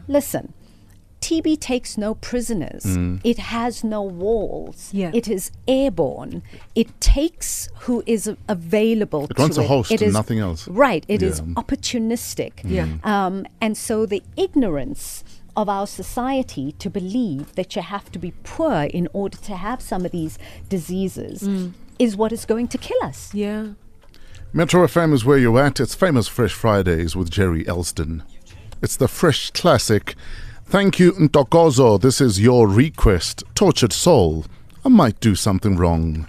Listen. 0.07 0.53
TB 1.27 1.59
takes 1.59 1.97
no 1.97 2.15
prisoners. 2.15 2.83
Mm. 2.85 3.19
It 3.21 3.37
has 3.37 3.83
no 3.83 4.01
walls. 4.01 4.89
Yeah. 4.93 5.11
It 5.13 5.27
is 5.27 5.51
airborne. 5.67 6.41
It 6.73 6.89
takes 7.01 7.67
who 7.81 8.01
is 8.05 8.27
a- 8.29 8.37
available 8.47 9.25
It 9.25 9.35
to 9.35 9.41
wants 9.41 9.57
a 9.57 9.63
host 9.63 9.91
It 9.91 10.01
and 10.01 10.07
is- 10.07 10.13
nothing 10.13 10.39
else. 10.39 10.69
Right. 10.69 11.03
It 11.09 11.21
is 11.21 11.39
Yeah. 11.39 11.53
opportunistic. 11.55 12.53
Mm. 12.63 12.71
Yeah. 12.71 12.87
Um, 13.03 13.45
and 13.59 13.75
so 13.77 14.05
the 14.05 14.23
ignorance 14.37 15.25
of 15.57 15.67
our 15.67 15.85
society 15.85 16.71
to 16.79 16.89
believe 16.89 17.53
that 17.55 17.75
you 17.75 17.81
have 17.81 18.09
to 18.13 18.19
be 18.19 18.31
poor 18.45 18.83
in 18.83 19.09
order 19.11 19.37
to 19.49 19.55
have 19.57 19.81
some 19.81 20.05
of 20.05 20.11
these 20.11 20.39
diseases 20.69 21.43
mm. 21.43 21.73
is 21.99 22.15
what 22.15 22.31
is 22.31 22.45
going 22.45 22.69
to 22.69 22.77
kill 22.77 23.01
us. 23.03 23.33
Yeah. 23.33 23.73
Metro 24.53 24.87
FM 24.87 25.11
is 25.13 25.25
where 25.25 25.37
you're 25.37 25.59
at. 25.59 25.81
It's 25.81 25.93
famous 25.93 26.29
Fresh 26.29 26.53
Fridays 26.53 27.17
with 27.17 27.29
Gerry 27.29 27.65
Elsdon. 27.65 28.21
It's 28.81 28.95
the 28.95 29.09
Fresh 29.09 29.51
Classic. 29.51 30.15
Thank 30.69 30.99
you, 30.99 31.13
Ntokozo. 31.13 31.97
This 32.01 32.19
is 32.19 32.41
your 32.41 32.67
request. 32.67 33.41
Tortured 33.55 33.93
Soul. 33.93 34.45
I 34.83 34.89
might 34.89 35.17
do 35.21 35.33
something 35.33 35.77
wrong. 35.77 36.27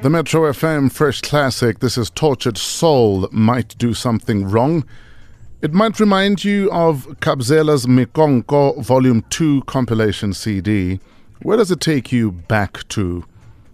The 0.00 0.10
Metro 0.10 0.42
FM 0.42 0.92
Fresh 0.92 1.22
Classic. 1.22 1.80
This 1.80 1.98
is 1.98 2.08
Tortured 2.10 2.56
Soul. 2.56 3.28
Might 3.32 3.76
do 3.78 3.94
something 3.94 4.48
wrong. 4.48 4.84
It 5.60 5.72
might 5.72 5.98
remind 5.98 6.44
you 6.44 6.70
of 6.70 7.08
Kabzela's 7.18 7.86
Mikonko 7.86 8.80
Volume 8.80 9.24
2 9.30 9.62
compilation 9.62 10.32
CD. 10.32 11.00
Where 11.42 11.56
does 11.56 11.72
it 11.72 11.80
take 11.80 12.12
you 12.12 12.30
back 12.30 12.86
to? 12.90 13.24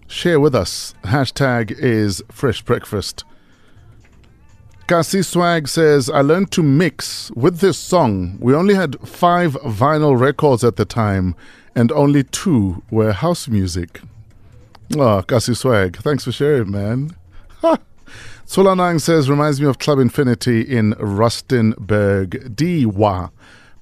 Share 0.06 0.40
with 0.40 0.54
us. 0.54 0.94
Hashtag 1.04 1.72
is 1.72 2.22
Fresh 2.30 2.62
Breakfast. 2.62 3.24
Kasi 4.86 5.22
Swag 5.22 5.68
says, 5.68 6.10
I 6.10 6.20
learned 6.20 6.50
to 6.52 6.62
mix 6.62 7.30
with 7.32 7.60
this 7.60 7.78
song. 7.78 8.36
We 8.40 8.54
only 8.54 8.74
had 8.74 8.98
five 9.06 9.54
vinyl 9.54 10.18
records 10.18 10.64
at 10.64 10.76
the 10.76 10.84
time, 10.84 11.34
and 11.74 11.92
only 11.92 12.24
two 12.24 12.82
were 12.90 13.12
house 13.12 13.48
music. 13.48 14.00
Ah, 14.98 15.18
oh, 15.18 15.22
Kasi 15.22 15.54
Swag, 15.54 15.96
thanks 15.98 16.24
for 16.24 16.32
sharing, 16.32 16.70
man. 16.70 17.16
Ha! 17.60 17.78
Solanang 18.46 19.00
says, 19.00 19.30
reminds 19.30 19.60
me 19.60 19.66
of 19.66 19.78
Club 19.78 19.98
Infinity 19.98 20.60
in 20.60 20.92
Rustenburg, 20.94 22.54
Diwa. 22.54 23.30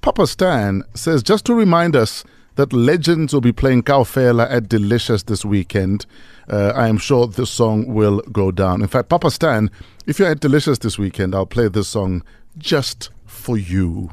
Papa 0.01 0.25
Stan 0.27 0.83
says, 0.93 1.21
just 1.23 1.45
to 1.45 1.53
remind 1.53 1.95
us 1.95 2.23
that 2.55 2.73
Legends 2.73 3.33
will 3.33 3.41
be 3.41 3.51
playing 3.51 3.83
Kaufela 3.83 4.49
at 4.49 4.69
Delicious 4.69 5.23
this 5.23 5.45
weekend. 5.45 6.05
Uh, 6.49 6.73
I 6.75 6.87
am 6.87 6.97
sure 6.97 7.27
this 7.27 7.49
song 7.49 7.93
will 7.93 8.19
go 8.31 8.51
down. 8.51 8.81
In 8.81 8.87
fact, 8.87 9.09
Papa 9.09 9.31
Stan, 9.31 9.71
if 10.05 10.19
you're 10.19 10.29
at 10.29 10.39
Delicious 10.41 10.79
this 10.79 10.97
weekend, 10.97 11.33
I'll 11.33 11.45
play 11.45 11.67
this 11.67 11.87
song 11.87 12.23
just 12.57 13.09
for 13.25 13.57
you. 13.57 14.11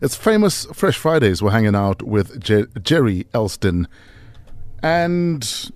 It's 0.00 0.14
famous 0.14 0.64
Fresh 0.72 0.96
Fridays. 0.96 1.42
We're 1.42 1.50
hanging 1.50 1.74
out 1.74 2.02
with 2.02 2.40
Jer- 2.40 2.68
Gerry 2.82 3.24
Elsdon. 3.34 3.86
And 4.82 5.70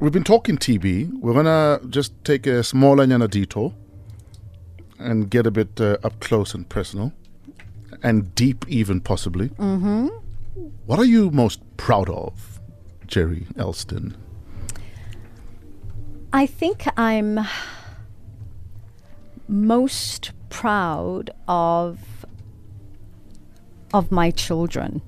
we've 0.00 0.12
been 0.12 0.24
talking 0.24 0.58
TB. 0.58 1.20
We're 1.20 1.32
going 1.32 1.46
to 1.46 1.86
just 1.88 2.12
take 2.24 2.46
a 2.46 2.62
small 2.62 2.96
Anyana 2.96 3.30
detour 3.30 3.72
and 4.98 5.30
get 5.30 5.46
a 5.46 5.50
bit 5.50 5.80
uh, 5.80 5.98
up 6.04 6.20
close 6.20 6.54
and 6.54 6.68
personal 6.68 7.12
and 8.02 8.34
deep, 8.34 8.64
even 8.68 9.00
possibly. 9.00 9.48
Mm-hmm. 9.50 10.08
What 10.86 10.98
are 10.98 11.04
you 11.04 11.30
most 11.30 11.60
proud 11.76 12.08
of, 12.10 12.60
Gerry 13.06 13.46
Elsdon? 13.56 14.14
I 16.32 16.46
think 16.46 16.86
I'm 16.98 17.40
most 19.48 20.32
proud 20.48 21.30
of 21.48 21.98
of 23.94 24.10
my 24.10 24.30
children. 24.30 25.02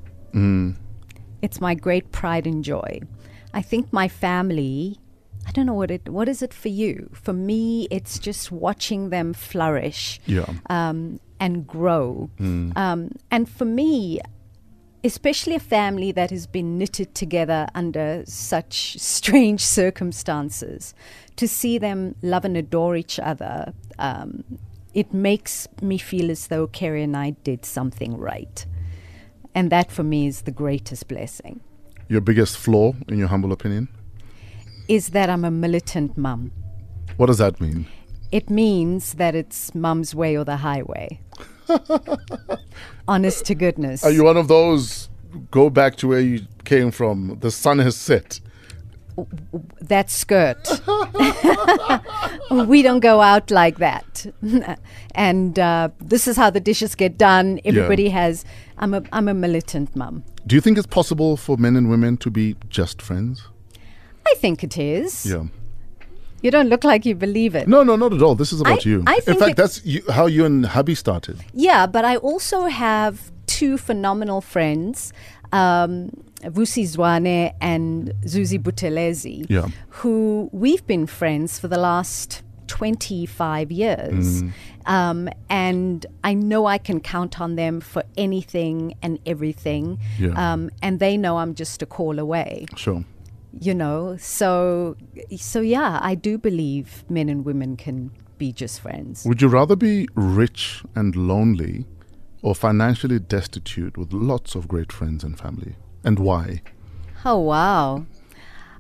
It's 1.43 1.61
my 1.61 1.75
great 1.75 2.11
pride 2.13 2.47
and 2.47 2.65
joy. 2.65 3.01
I 3.55 3.63
think 3.63 3.93
my 3.93 4.09
family, 4.09 4.99
I 5.47 5.53
don't 5.53 5.67
know 5.67 5.75
what 5.75 5.91
it. 5.91 6.09
What 6.09 6.29
is 6.29 6.43
it 6.43 6.53
for 6.53 6.69
you? 6.69 7.09
For 7.13 7.33
me, 7.33 7.87
it's 7.91 8.19
just 8.19 8.51
watching 8.51 9.11
them 9.11 9.33
flourish 9.33 10.21
Yeah. 10.27 10.47
um, 10.69 11.21
and 11.39 11.67
grow. 11.67 12.31
Um, 12.41 13.13
and 13.31 13.49
for 13.49 13.65
me, 13.65 14.21
especially 15.05 15.55
a 15.55 15.61
family 15.61 16.11
that 16.13 16.31
has 16.31 16.47
been 16.47 16.79
knitted 16.79 17.15
together 17.15 17.69
under 17.75 18.25
such 18.27 18.99
strange 18.99 19.61
circumstances, 19.61 20.95
to 21.37 21.47
see 21.47 21.77
them 21.79 22.15
love 22.23 22.45
and 22.45 22.57
adore 22.57 22.97
each 22.97 23.21
other, 23.21 23.75
um, 23.99 24.43
it 24.95 25.13
makes 25.13 25.69
me 25.83 25.99
feel 25.99 26.31
as 26.31 26.47
though 26.47 26.67
Kerry 26.67 27.03
and 27.03 27.17
I 27.17 27.31
did 27.45 27.67
something 27.67 28.17
right. 28.17 28.65
And 29.55 29.71
that 29.71 29.93
for 29.93 30.03
me 30.03 30.27
is 30.27 30.43
the 30.43 30.51
greatest 30.51 31.07
blessing. 31.07 31.61
Your 32.09 32.21
biggest 32.21 32.57
flaw, 32.57 32.95
in 33.09 33.19
your 33.19 33.29
humble 33.29 33.53
opinion? 33.53 33.89
Is 34.89 35.11
that 35.11 35.29
I'm 35.29 35.45
a 35.45 35.51
militant 35.51 36.17
mum. 36.17 36.53
What 37.17 37.27
does 37.27 37.39
that 37.39 37.61
mean? 37.61 37.87
It 38.33 38.51
means 38.51 39.15
that 39.15 39.35
it's 39.35 39.75
mum's 39.75 40.15
way 40.15 40.37
or 40.37 40.45
the 40.45 40.59
highway. 40.59 41.21
Honest 43.09 43.45
to 43.47 43.55
goodness. 43.55 44.05
Are 44.05 44.11
you 44.11 44.25
one 44.25 44.37
of 44.37 44.49
those? 44.49 45.09
Go 45.51 45.69
back 45.71 45.97
to 45.97 46.09
where 46.09 46.21
you 46.21 46.43
came 46.65 46.91
from. 46.91 47.39
The 47.41 47.51
sun 47.51 47.79
has 47.81 47.97
set. 47.97 48.41
that 49.81 50.11
skirt. 50.11 50.69
we 52.69 52.83
don't 52.83 53.01
go 53.01 53.21
out 53.21 53.51
like 53.51 53.79
that. 53.79 54.27
and 55.15 55.59
uh, 55.59 55.89
this 56.01 56.27
is 56.27 56.37
how 56.37 56.51
the 56.51 56.61
dishes 56.61 56.95
get 56.95 57.19
done. 57.19 57.61
Everybody 57.65 58.09
has. 58.09 58.45
I'm 58.79 58.95
a 58.95 59.03
I'm 59.13 59.29
a 59.29 59.35
militant 59.35 59.95
mum. 59.95 60.25
Do 60.47 60.55
you 60.57 60.61
think 60.61 60.79
it's 60.79 60.87
possible 60.87 61.37
for 61.37 61.57
men 61.57 61.77
and 61.77 61.89
women 61.89 62.17
to 62.19 62.31
be 62.31 62.57
just 62.69 63.01
friends? 63.01 63.49
I 64.27 64.35
think 64.37 64.65
it 64.65 64.77
is. 64.79 65.27
Yeah. 65.27 65.45
You 66.45 66.51
don't 66.51 66.69
look 66.69 66.85
like 66.85 67.07
you 67.07 67.15
believe 67.15 67.55
it. 67.55 67.67
No, 67.67 67.83
no, 67.83 67.97
not 67.97 68.13
at 68.13 68.21
all. 68.23 68.35
This 68.35 68.53
is 68.53 68.61
about 68.61 68.87
I- 68.87 68.91
you. 68.91 69.03
I 69.07 69.21
In 69.27 69.39
fact, 69.39 69.57
that's 69.57 69.83
you, 69.85 70.03
how 70.11 70.27
you 70.27 70.45
and 70.45 70.67
hubby 70.67 70.95
started. 70.95 71.39
Yeah, 71.55 71.87
but 71.87 72.05
I 72.05 72.17
also 72.17 72.67
have 72.67 73.33
two 73.47 73.79
phenomenal 73.79 74.41
friends, 74.43 75.13
um, 75.53 76.11
Vusi 76.43 76.85
Zwane 76.85 77.55
and 77.63 78.13
Zuzi 78.27 78.59
Butelezi, 78.63 79.47
Yeah. 79.49 79.69
who 79.89 80.51
we've 80.53 80.87
been 80.87 81.07
friends 81.07 81.59
for 81.59 81.69
the 81.69 81.79
last 81.79 82.43
25 82.67 83.73
years. 83.73 84.43
Mm. 84.43 84.53
Um, 84.87 85.29
and 85.49 86.05
I 86.23 86.35
know 86.35 86.67
I 86.67 86.77
can 86.77 87.01
count 87.01 87.41
on 87.41 87.57
them 87.57 87.81
for 87.81 88.03
anything 88.19 88.95
and 89.03 89.19
everything. 89.25 89.99
Yeah. 90.19 90.35
Um, 90.53 90.71
and 90.83 90.99
they 91.01 91.17
know 91.17 91.39
I'm 91.39 91.55
just 91.55 91.81
a 91.81 91.87
call 91.87 92.19
away 92.19 92.67
Sure. 92.77 93.03
You 93.61 93.75
know 93.75 94.17
so 94.19 94.97
so 95.37 95.61
yeah 95.61 95.99
i 96.03 96.15
do 96.15 96.37
believe 96.39 97.05
men 97.09 97.29
and 97.29 97.45
women 97.45 97.77
can 97.77 98.11
be 98.39 98.53
just 98.53 98.81
friends 98.81 99.25
Would 99.25 99.41
you 99.41 99.49
rather 99.49 99.77
be 99.77 100.09
rich 100.15 100.83
and 100.97 101.15
lonely 101.15 101.85
or 102.43 102.55
financially 102.55 103.19
destitute 103.19 103.97
with 103.97 104.13
lots 104.13 104.55
of 104.55 104.67
great 104.69 104.91
friends 104.93 105.23
and 105.25 105.39
family? 105.39 105.77
And 106.03 106.19
why? 106.19 106.63
oh 107.25 107.39
wow 107.39 108.05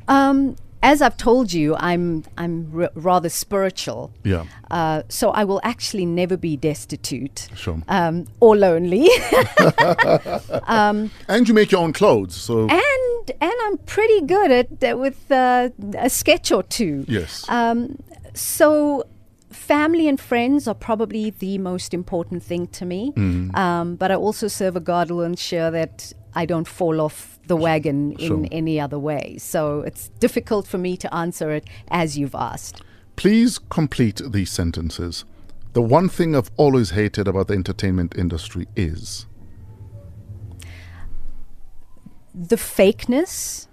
um 0.08 0.56
as 0.84 1.02
i've 1.02 1.16
told 1.16 1.52
you 1.52 1.74
i'm 1.76 2.22
i'm 2.38 2.70
r- 2.74 2.90
rather 2.94 3.28
spiritual 3.28 4.12
Yeah, 4.22 4.44
uh, 4.70 5.02
so 5.08 5.30
i 5.30 5.42
will 5.44 5.60
actually 5.64 6.06
never 6.06 6.36
be 6.36 6.56
destitute 6.56 7.48
sure. 7.56 7.82
um, 7.88 8.26
or 8.40 8.56
lonely 8.56 9.08
and 11.28 11.48
you 11.48 11.54
make 11.54 11.72
your 11.72 11.80
own 11.82 11.92
clothes, 11.92 12.34
so 12.34 12.68
and 12.68 13.30
and 13.40 13.52
i'm 13.64 13.78
pretty 13.78 14.20
good 14.22 14.50
at 14.50 14.84
uh, 14.84 14.96
with 14.96 15.30
uh, 15.30 15.70
a 15.98 16.10
sketch 16.10 16.52
or 16.52 16.62
two 16.62 17.04
yes. 17.08 17.44
Um, 17.48 17.96
so, 18.34 19.04
family 19.50 20.08
and 20.08 20.18
friends 20.20 20.66
are 20.66 20.74
probably 20.74 21.30
the 21.30 21.56
most 21.58 21.94
important 21.94 22.42
thing 22.42 22.66
to 22.68 22.84
me. 22.84 23.12
Mm. 23.12 23.56
Um, 23.56 23.94
but 23.96 24.10
I 24.10 24.16
also 24.16 24.48
serve 24.48 24.74
a 24.74 24.80
God 24.80 25.10
will 25.10 25.22
ensure 25.22 25.70
that 25.70 26.12
I 26.34 26.44
don't 26.44 26.66
fall 26.66 27.00
off 27.00 27.33
the 27.46 27.56
wagon 27.56 28.12
in 28.12 28.28
Sure. 28.28 28.46
any 28.50 28.80
other 28.80 28.98
way. 28.98 29.36
So, 29.38 29.80
it's 29.80 30.08
difficult 30.20 30.66
for 30.66 30.78
me 30.78 30.96
to 30.98 31.14
answer 31.14 31.50
it 31.50 31.64
as 31.88 32.16
you've 32.18 32.34
asked. 32.34 32.82
Please 33.16 33.58
complete 33.70 34.20
these 34.30 34.50
sentences. 34.50 35.24
The 35.74 35.82
one 35.82 36.08
thing 36.08 36.34
I've 36.36 36.50
always 36.56 36.90
hated 36.90 37.26
about 37.28 37.48
the 37.48 37.54
entertainment 37.54 38.16
industry 38.16 38.66
is. 38.76 39.26
The 42.34 42.56
fakeness 42.56 43.68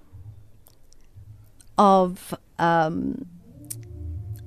of. 1.78 2.34
Um, 2.60 3.26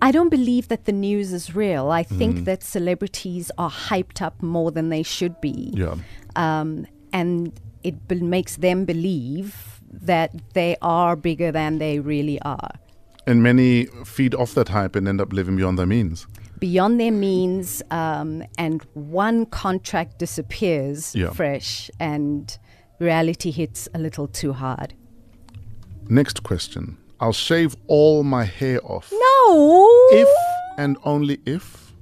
I 0.03 0.11
don't 0.13 0.29
believe 0.29 0.69
that 0.69 0.85
the 0.85 0.93
news 0.93 1.33
is 1.33 1.57
real. 1.57 1.91
I 1.91 2.03
think 2.03 2.45
that 2.45 2.63
celebrities 2.63 3.51
are 3.57 3.71
hyped 3.71 4.21
up 4.21 4.43
more 4.43 4.71
than 4.71 4.91
they 4.91 5.03
should 5.03 5.41
be. 5.41 5.71
Yeah. 5.75 5.97
um, 6.37 6.87
and 7.13 7.59
it 7.85 8.09
be- 8.09 8.21
makes 8.21 8.57
them 8.57 8.85
believe 8.85 9.81
that 9.93 10.31
they 10.55 10.77
are 10.83 11.15
bigger 11.15 11.53
than 11.53 11.79
they 11.79 12.01
really 12.01 12.41
are. 12.43 12.71
And 13.27 13.43
many 13.43 13.87
feed 14.05 14.35
off 14.35 14.55
that 14.55 14.69
hype 14.71 14.97
and 14.97 15.07
end 15.07 15.21
up 15.21 15.33
living 15.33 15.57
beyond 15.57 15.79
their 15.79 15.87
means. 15.87 16.27
Beyond 16.59 16.99
their 16.99 17.13
means, 17.13 17.83
um, 17.91 18.43
and 18.59 18.83
one 18.95 19.47
contract 19.47 20.19
disappears 20.19 21.15
Yeah. 21.15 21.31
fresh, 21.31 21.91
and 22.01 22.57
reality 22.99 23.51
hits 23.51 23.89
a 23.95 23.99
little 23.99 24.27
too 24.27 24.53
hard. 24.53 24.95
Next 26.09 26.43
question. 26.43 26.97
I'll 27.21 27.33
shave 27.33 27.77
all 27.87 28.25
my 28.25 28.45
hair 28.45 28.81
off. 28.85 29.13
No! 29.13 29.99
If 30.13 30.29
and 30.79 30.97
only 31.05 31.39
if. 31.47 31.93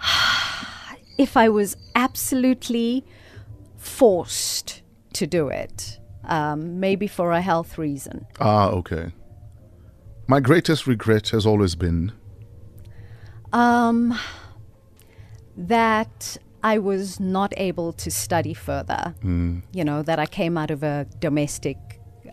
if 1.18 1.36
I 1.36 1.48
was 1.48 1.76
absolutely 1.94 3.04
forced 3.96 4.82
to 5.14 5.26
do 5.26 5.48
it, 5.48 5.98
um, 6.24 6.80
maybe 6.80 7.06
for 7.06 7.32
a 7.32 7.40
health 7.40 7.78
reason. 7.78 8.26
Ah, 8.40 8.68
okay. 8.68 9.12
My 10.26 10.40
greatest 10.40 10.86
regret 10.86 11.28
has 11.30 11.46
always 11.46 11.74
been. 11.74 12.12
Um, 13.52 14.18
that 15.56 16.36
I 16.62 16.78
was 16.78 17.18
not 17.20 17.54
able 17.56 17.92
to 17.94 18.10
study 18.10 18.54
further. 18.54 19.14
You 19.72 19.84
know, 19.84 20.02
that 20.02 20.18
I 20.18 20.26
came 20.26 20.58
out 20.58 20.70
of 20.70 20.82
a 20.82 21.06
domestic 21.20 21.78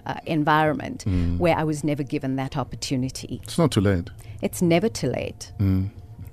uh, 0.05 0.15
environment 0.25 1.05
where 1.37 1.55
I 1.55 1.63
was 1.63 1.83
never 1.83 2.03
given 2.03 2.35
that 2.35 2.57
opportunity. 2.57 3.39
It's 3.43 3.57
not 3.57 3.71
too 3.71 3.81
late. 3.81 4.09
It's 4.41 4.61
never 4.61 4.89
too 4.89 5.09
late. 5.09 5.53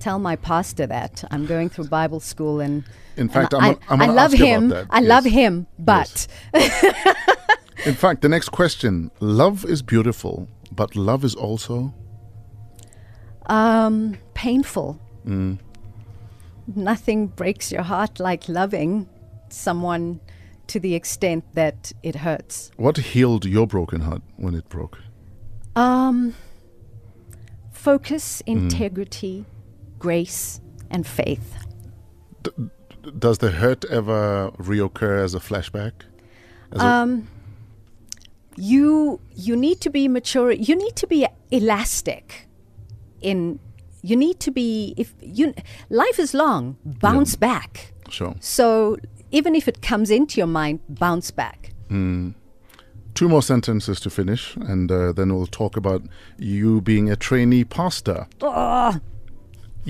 Tell 0.00 0.18
my 0.18 0.36
pastor 0.36 0.86
that 0.86 1.22
I'm 1.30 1.46
going 1.46 1.68
through 1.68 1.88
Bible 1.88 2.20
school 2.20 2.58
and. 2.60 2.84
In 3.16 3.22
and 3.22 3.32
fact, 3.32 3.54
I'm 3.54 3.62
I, 3.62 3.76
I'm 3.90 4.00
I 4.02 4.06
love 4.06 4.32
ask 4.32 4.38
you 4.38 4.54
about 4.56 4.80
him. 4.80 4.86
I 4.90 5.00
love 5.00 5.24
him, 5.24 5.66
but 5.78 6.26
In 7.86 7.94
fact, 7.94 8.20
the 8.22 8.28
next 8.28 8.50
question 8.50 9.10
love 9.20 9.64
is 9.64 9.82
beautiful, 9.82 10.48
but 10.72 10.96
love 10.96 11.24
is 11.24 11.34
also. 11.34 11.94
um, 13.46 14.16
painful. 14.34 14.98
Nothing 16.74 17.26
breaks 17.28 17.72
your 17.72 17.82
heart 17.82 18.20
like 18.20 18.48
loving 18.48 19.08
someone 19.48 20.20
to 20.68 20.78
the 20.80 20.94
extent 20.94 21.44
that 21.54 21.92
it 22.02 22.16
hurts. 22.16 22.70
What 22.76 22.96
healed 22.96 23.44
your 23.44 23.66
broken 23.66 24.00
heart 24.02 24.22
when 24.36 24.54
it 24.54 24.68
broke? 24.68 24.98
Um, 25.74 26.34
focus, 27.72 28.40
integrity, 28.46 29.46
grace, 30.00 30.60
and 30.90 31.06
faith. 31.06 31.54
Does 33.18 33.38
the 33.38 33.52
hurt 33.52 33.84
ever 33.84 34.50
reoccur 34.58 35.22
as 35.24 35.34
a 35.34 35.38
flashback? 35.40 35.92
As 36.72 36.80
a- 36.82 36.84
Um, 36.84 37.28
you 38.56 39.20
you 39.34 39.56
need 39.56 39.80
to 39.80 39.90
be 39.90 40.08
mature. 40.08 40.50
You 40.52 40.74
need 40.76 40.96
to 40.96 41.06
be 41.06 41.26
elastic. 41.50 42.48
In 43.22 43.58
you 44.02 44.16
need 44.16 44.40
to 44.40 44.50
be 44.50 44.94
if 44.96 45.14
you 45.22 45.54
life 45.88 46.18
is 46.18 46.34
long. 46.34 46.76
Bounce 46.84 47.36
back. 47.36 47.92
sure. 48.08 48.34
So 48.40 48.96
even 49.30 49.54
if 49.54 49.68
it 49.68 49.80
comes 49.82 50.10
into 50.10 50.38
your 50.38 50.48
mind, 50.48 50.80
bounce 50.88 51.30
back. 51.30 51.72
Two 53.14 53.28
more 53.28 53.42
sentences 53.42 54.00
to 54.00 54.10
finish, 54.10 54.56
and 54.56 54.90
uh, 54.90 55.12
then 55.12 55.34
we'll 55.34 55.46
talk 55.46 55.76
about 55.76 56.02
you 56.38 56.80
being 56.80 57.10
a 57.10 57.16
trainee 57.16 57.64
pastor. 57.64 58.26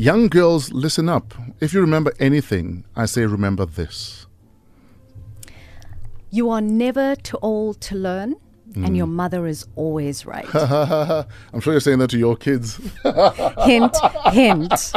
Young 0.01 0.28
girls, 0.28 0.72
listen 0.72 1.11
up. 1.11 1.34
If 1.61 1.74
you 1.74 1.82
remember 1.82 2.14
anything, 2.18 2.86
I 2.96 3.05
say 3.05 3.26
remember 3.26 3.66
this. 3.66 4.26
You 6.30 6.48
are 6.48 6.62
never 6.62 7.14
too 7.16 7.36
old 7.42 7.82
to 7.82 7.96
learn, 7.96 8.36
and 8.76 8.96
your 8.96 9.07
mm. 9.07 9.11
mother 9.12 9.46
is 9.46 9.66
always 9.76 10.24
right. 10.24 10.48
I'm 10.55 11.61
sure 11.61 11.74
you're 11.74 11.80
saying 11.80 11.98
that 11.98 12.09
to 12.12 12.18
your 12.18 12.34
kids. 12.34 12.80
hint, 13.66 13.94
hint. 14.32 14.92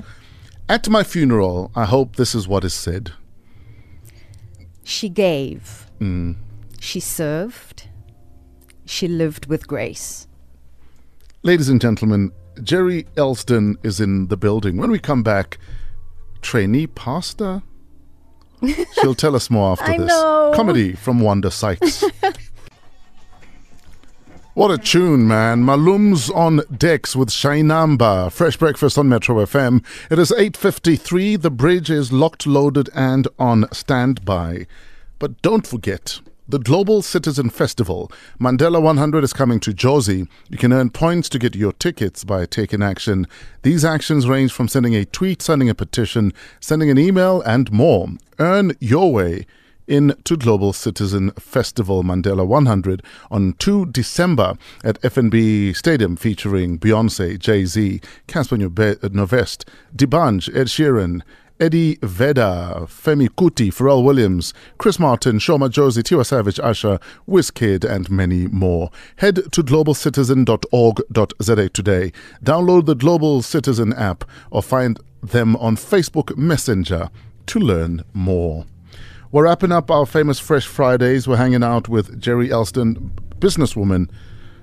At 0.70 0.88
my 0.88 1.02
funeral, 1.02 1.70
I 1.76 1.84
hope 1.84 2.16
this 2.16 2.34
is 2.34 2.48
what 2.48 2.64
is 2.64 2.72
said. 2.72 3.12
She 4.84 5.10
gave. 5.10 5.86
Mm. 6.00 6.36
She 6.80 6.98
served. 6.98 7.88
she 8.86 9.06
lived 9.06 9.48
with 9.48 9.66
grace. 9.66 10.28
Ladies 11.42 11.68
and 11.68 11.78
gentlemen, 11.78 12.32
Gerry 12.62 13.04
Elsdon 13.16 13.76
is 13.82 14.00
in 14.00 14.28
the 14.28 14.36
building. 14.36 14.76
When 14.76 14.90
we 14.90 14.98
come 14.98 15.22
back, 15.22 15.58
trainee 16.42 16.86
pastor? 16.86 17.62
She'll 19.00 19.14
tell 19.14 19.34
us 19.34 19.50
more 19.50 19.72
after 19.72 19.96
this. 19.96 20.08
know. 20.08 20.52
Comedy 20.54 20.94
from 20.94 21.20
Wanda 21.20 21.50
Sykes. 21.50 22.04
What 24.54 24.72
a 24.72 24.78
tune, 24.78 25.28
man. 25.28 25.64
Malum's 25.64 26.28
on 26.28 26.60
decks 26.76 27.14
with 27.14 27.28
Shainamba. 27.30 28.32
Fresh 28.32 28.56
breakfast 28.56 28.98
on 28.98 29.08
Metro 29.08 29.36
FM. 29.36 29.82
It 30.10 30.18
is 30.18 30.32
8.53. 30.32 31.40
The 31.40 31.50
bridge 31.52 31.88
is 31.88 32.12
locked, 32.12 32.48
loaded 32.48 32.90
and 32.92 33.28
on 33.38 33.72
standby. 33.72 34.66
But 35.20 35.40
don't 35.40 35.66
forget, 35.66 36.20
the 36.50 36.58
Global 36.58 37.00
Citizen 37.00 37.48
Festival, 37.48 38.10
Mandela 38.40 38.82
100 38.82 39.22
is 39.22 39.32
coming 39.32 39.60
to 39.60 39.70
Jozi. 39.70 40.26
You 40.48 40.58
can 40.58 40.72
earn 40.72 40.90
points 40.90 41.28
to 41.28 41.38
get 41.38 41.54
your 41.54 41.72
tickets 41.72 42.24
by 42.24 42.44
taking 42.44 42.82
action. 42.82 43.28
These 43.62 43.84
actions 43.84 44.28
range 44.28 44.52
from 44.52 44.66
sending 44.66 44.96
a 44.96 45.04
tweet, 45.04 45.42
sending 45.42 45.68
a 45.68 45.76
petition, 45.76 46.32
sending 46.58 46.90
an 46.90 46.98
email, 46.98 47.40
and 47.42 47.70
more. 47.70 48.08
Earn 48.40 48.72
your 48.80 49.12
way 49.12 49.46
in 49.86 50.14
to 50.24 50.36
Global 50.36 50.72
Citizen 50.72 51.30
Festival 51.32 52.02
Mandela 52.02 52.44
100 52.44 53.02
on 53.30 53.52
2 53.54 53.86
December 53.86 54.54
at 54.82 55.00
FNB 55.02 55.76
Stadium 55.76 56.16
featuring 56.16 56.80
Beyonce, 56.80 57.38
Jay-Z, 57.38 58.00
Cassper 58.26 58.58
Nyovest, 58.58 59.64
D'banj, 59.94 60.48
Ed 60.56 60.66
Sheeran, 60.66 61.22
Eddie 61.60 61.98
Vedder, 62.02 62.86
Femi 62.86 63.28
Kuti, 63.28 63.68
Pharrell 63.68 64.02
Williams, 64.02 64.54
Chris 64.78 64.98
Martin, 64.98 65.38
Sho 65.38 65.58
Madjozi, 65.58 66.02
Tiwa 66.02 66.24
Savage, 66.24 66.58
Usher, 66.58 66.98
Wizkid, 67.28 67.84
and 67.84 68.10
many 68.10 68.46
more. 68.46 68.90
Head 69.16 69.52
to 69.52 69.62
globalcitizen.org.za 69.62 71.68
today. 71.68 72.12
Download 72.42 72.86
the 72.86 72.94
Global 72.94 73.42
Citizen 73.42 73.92
app 73.92 74.24
or 74.50 74.62
find 74.62 74.98
them 75.22 75.54
on 75.56 75.76
Facebook 75.76 76.34
Messenger 76.34 77.10
to 77.46 77.58
learn 77.58 78.04
more. 78.14 78.64
We're 79.30 79.44
wrapping 79.44 79.70
up 79.70 79.90
our 79.90 80.06
famous 80.06 80.40
Fresh 80.40 80.66
Fridays. 80.66 81.28
We're 81.28 81.36
hanging 81.36 81.62
out 81.62 81.90
with 81.90 82.18
Gerry 82.18 82.48
Elsdon, 82.48 83.10
businesswoman, 83.38 84.08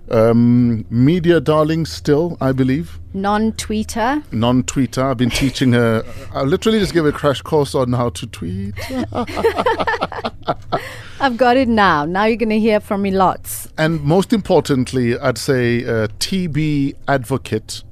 um, 0.10 0.86
media 0.90 1.40
darling 1.40 1.86
still, 1.86 2.38
I 2.40 2.52
believe. 2.52 3.00
Non-tweeter. 3.14 4.24
Non-tweeter. 4.32 5.04
I've 5.04 5.18
been 5.18 5.30
teaching 5.30 5.74
her. 5.74 6.04
I 6.34 6.44
literally 6.44 6.80
just 6.80 6.94
gave 6.94 7.04
her 7.04 7.10
a 7.10 7.14
crash 7.14 7.42
course 7.42 7.74
on 7.76 7.94
how 7.94 8.10
to 8.10 8.28
tweet. 8.28 8.74
I've 11.20 11.38
got 11.38 11.58
it 11.58 11.68
now. 11.68 12.06
Now 12.06 12.26
you're 12.26 12.38
going 12.38 12.50
to 12.50 12.60
hear 12.60 12.80
from 12.80 13.02
me 13.02 13.12
lots. 13.12 13.68
And 13.78 14.02
most 14.04 14.34
importantly, 14.34 15.18
I'd 15.18 15.38
say 15.38 15.84
uh, 15.84 16.08
TB 16.20 16.96
advocate 17.08 17.84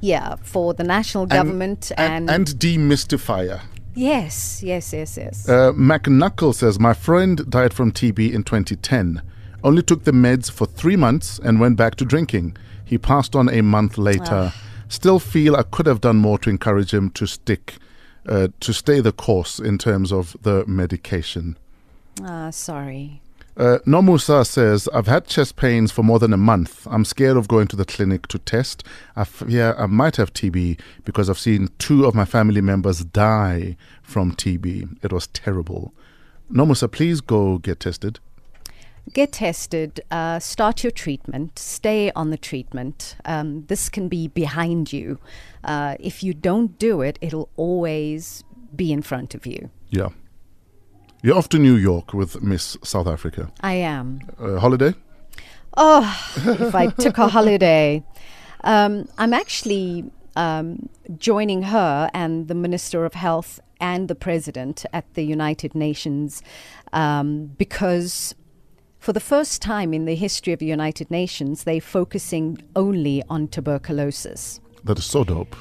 Yeah, 0.00 0.36
for 0.42 0.72
the 0.74 0.84
national 0.84 1.26
government 1.26 1.92
and, 1.96 2.30
and, 2.30 2.48
and 2.48 2.58
demystifier. 2.58 3.60
yes, 3.94 4.62
yes, 4.62 4.92
yes, 4.92 5.16
yes. 5.16 5.48
Uh, 5.48 5.72
McNuckle 5.72 6.54
says, 6.54 6.78
My 6.80 6.94
friend 6.94 7.48
died 7.50 7.74
from 7.74 7.92
TB 7.92 8.32
in 8.32 8.42
2010. 8.44 9.20
Only 9.64 9.82
took 9.82 10.04
the 10.04 10.12
meds 10.12 10.50
for 10.50 10.66
three 10.66 10.94
months 10.94 11.40
and 11.42 11.58
went 11.58 11.78
back 11.78 11.94
to 11.96 12.04
drinking. 12.04 12.56
He 12.84 12.98
passed 12.98 13.34
on 13.34 13.48
a 13.48 13.62
month 13.62 13.96
later. 13.96 14.52
Still 14.88 15.18
feel 15.18 15.56
I 15.56 15.62
could 15.62 15.86
have 15.86 16.02
done 16.02 16.18
more 16.18 16.38
to 16.40 16.50
encourage 16.50 16.92
him 16.92 17.10
to 17.12 17.26
stick, 17.26 17.78
uh, 18.28 18.48
to 18.60 18.72
stay 18.74 19.00
the 19.00 19.10
course 19.10 19.58
in 19.58 19.78
terms 19.78 20.12
of 20.12 20.36
the 20.42 20.66
medication. 20.66 21.56
Ah, 22.22 22.50
sorry. 22.50 23.22
Uh, 23.56 23.78
Nomusa 23.86 24.44
says, 24.44 24.86
I've 24.92 25.06
had 25.06 25.26
chest 25.26 25.56
pains 25.56 25.90
for 25.90 26.02
more 26.02 26.18
than 26.18 26.32
a 26.32 26.36
month. 26.36 26.86
I'm 26.90 27.04
scared 27.04 27.38
of 27.38 27.48
going 27.48 27.68
to 27.68 27.76
the 27.76 27.84
clinic 27.86 28.26
to 28.28 28.38
test. 28.38 28.84
I 29.16 29.24
fear 29.24 29.74
I 29.78 29.86
might 29.86 30.16
have 30.16 30.34
TB 30.34 30.78
because 31.04 31.30
I've 31.30 31.38
seen 31.38 31.70
two 31.78 32.04
of 32.04 32.14
my 32.14 32.26
family 32.26 32.60
members 32.60 33.02
die 33.04 33.76
from 34.02 34.32
TB. 34.32 34.98
It 35.02 35.12
was 35.12 35.28
terrible. 35.28 35.94
Nomusa, 36.52 36.90
please 36.90 37.22
go 37.22 37.56
get 37.58 37.80
tested. 37.80 38.18
Get 39.12 39.32
tested, 39.32 40.00
uh, 40.10 40.38
start 40.38 40.82
your 40.82 40.90
treatment, 40.90 41.58
stay 41.58 42.10
on 42.12 42.30
the 42.30 42.38
treatment. 42.38 43.16
Um, 43.26 43.66
this 43.66 43.88
can 43.88 44.08
be 44.08 44.28
behind 44.28 44.92
you. 44.92 45.18
Uh, 45.62 45.96
if 46.00 46.22
you 46.22 46.32
don't 46.32 46.78
do 46.78 47.02
it, 47.02 47.18
it'll 47.20 47.50
always 47.56 48.44
be 48.74 48.92
in 48.92 49.02
front 49.02 49.34
of 49.34 49.46
you. 49.46 49.70
Yeah. 49.90 50.08
You're 51.22 51.36
off 51.36 51.48
to 51.50 51.58
New 51.58 51.74
York 51.76 52.14
with 52.14 52.42
Miss 52.42 52.76
South 52.82 53.06
Africa. 53.06 53.52
I 53.60 53.74
am. 53.74 54.20
Uh, 54.38 54.58
holiday? 54.58 54.94
Oh, 55.76 56.02
if 56.36 56.74
I 56.74 56.88
took 56.88 57.18
a 57.18 57.28
holiday. 57.28 58.02
Um, 58.62 59.08
I'm 59.18 59.34
actually 59.34 60.10
um, 60.36 60.88
joining 61.18 61.64
her 61.64 62.10
and 62.14 62.48
the 62.48 62.54
Minister 62.54 63.04
of 63.04 63.14
Health 63.14 63.60
and 63.80 64.08
the 64.08 64.14
President 64.14 64.86
at 64.92 65.12
the 65.14 65.22
United 65.22 65.74
Nations 65.74 66.42
um, 66.92 67.46
because 67.58 68.34
for 69.04 69.12
the 69.12 69.20
first 69.20 69.60
time 69.60 69.92
in 69.92 70.06
the 70.06 70.14
history 70.14 70.52
of 70.54 70.58
the 70.60 70.66
United 70.66 71.10
Nations, 71.10 71.64
they're 71.64 71.80
focusing 71.80 72.56
only 72.74 73.22
on 73.28 73.48
tuberculosis. 73.48 74.60
That 74.82 74.98
is 74.98 75.04
so 75.04 75.24
dope. 75.24 75.54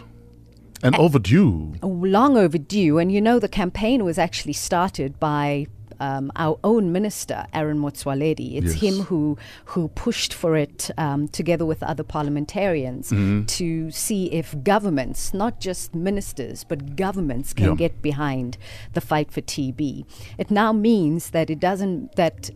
And 0.82 0.96
overdue. 0.96 1.74
Long 1.82 2.38
overdue. 2.38 2.98
And 3.00 3.12
you 3.12 3.20
know, 3.22 3.40
the 3.40 3.50
campaign 3.50 4.04
was 4.06 4.18
actually 4.18 4.54
started 4.54 5.20
by 5.20 5.68
um, 6.00 6.32
our 6.36 6.58
own 6.64 6.92
minister, 6.92 7.46
Aaron 7.54 7.80
Motsoaledi. 7.80 8.56
It's 8.56 8.82
Yes. 8.82 8.82
him 8.82 9.06
who 9.06 9.38
who 9.66 9.90
pushed 9.90 10.34
for 10.34 10.56
it 10.58 10.90
um, 10.98 11.28
together 11.28 11.66
with 11.66 11.84
other 11.84 12.04
parliamentarians 12.04 13.12
Mm-hmm. 13.12 13.46
to 13.46 13.92
see 13.92 14.26
if 14.32 14.56
governments, 14.64 15.34
not 15.34 15.60
just 15.60 15.94
ministers, 15.94 16.64
but 16.64 16.96
governments 16.96 17.54
can 17.54 17.70
Yeah. 17.72 17.76
get 17.76 18.02
behind 18.02 18.58
the 18.94 19.02
fight 19.02 19.32
for 19.32 19.42
TB. 19.42 20.06
It 20.38 20.50
now 20.50 20.72
means 20.74 21.30
that 21.30 21.50
it 21.50 21.60
doesn't 21.60 22.16
that 22.16 22.50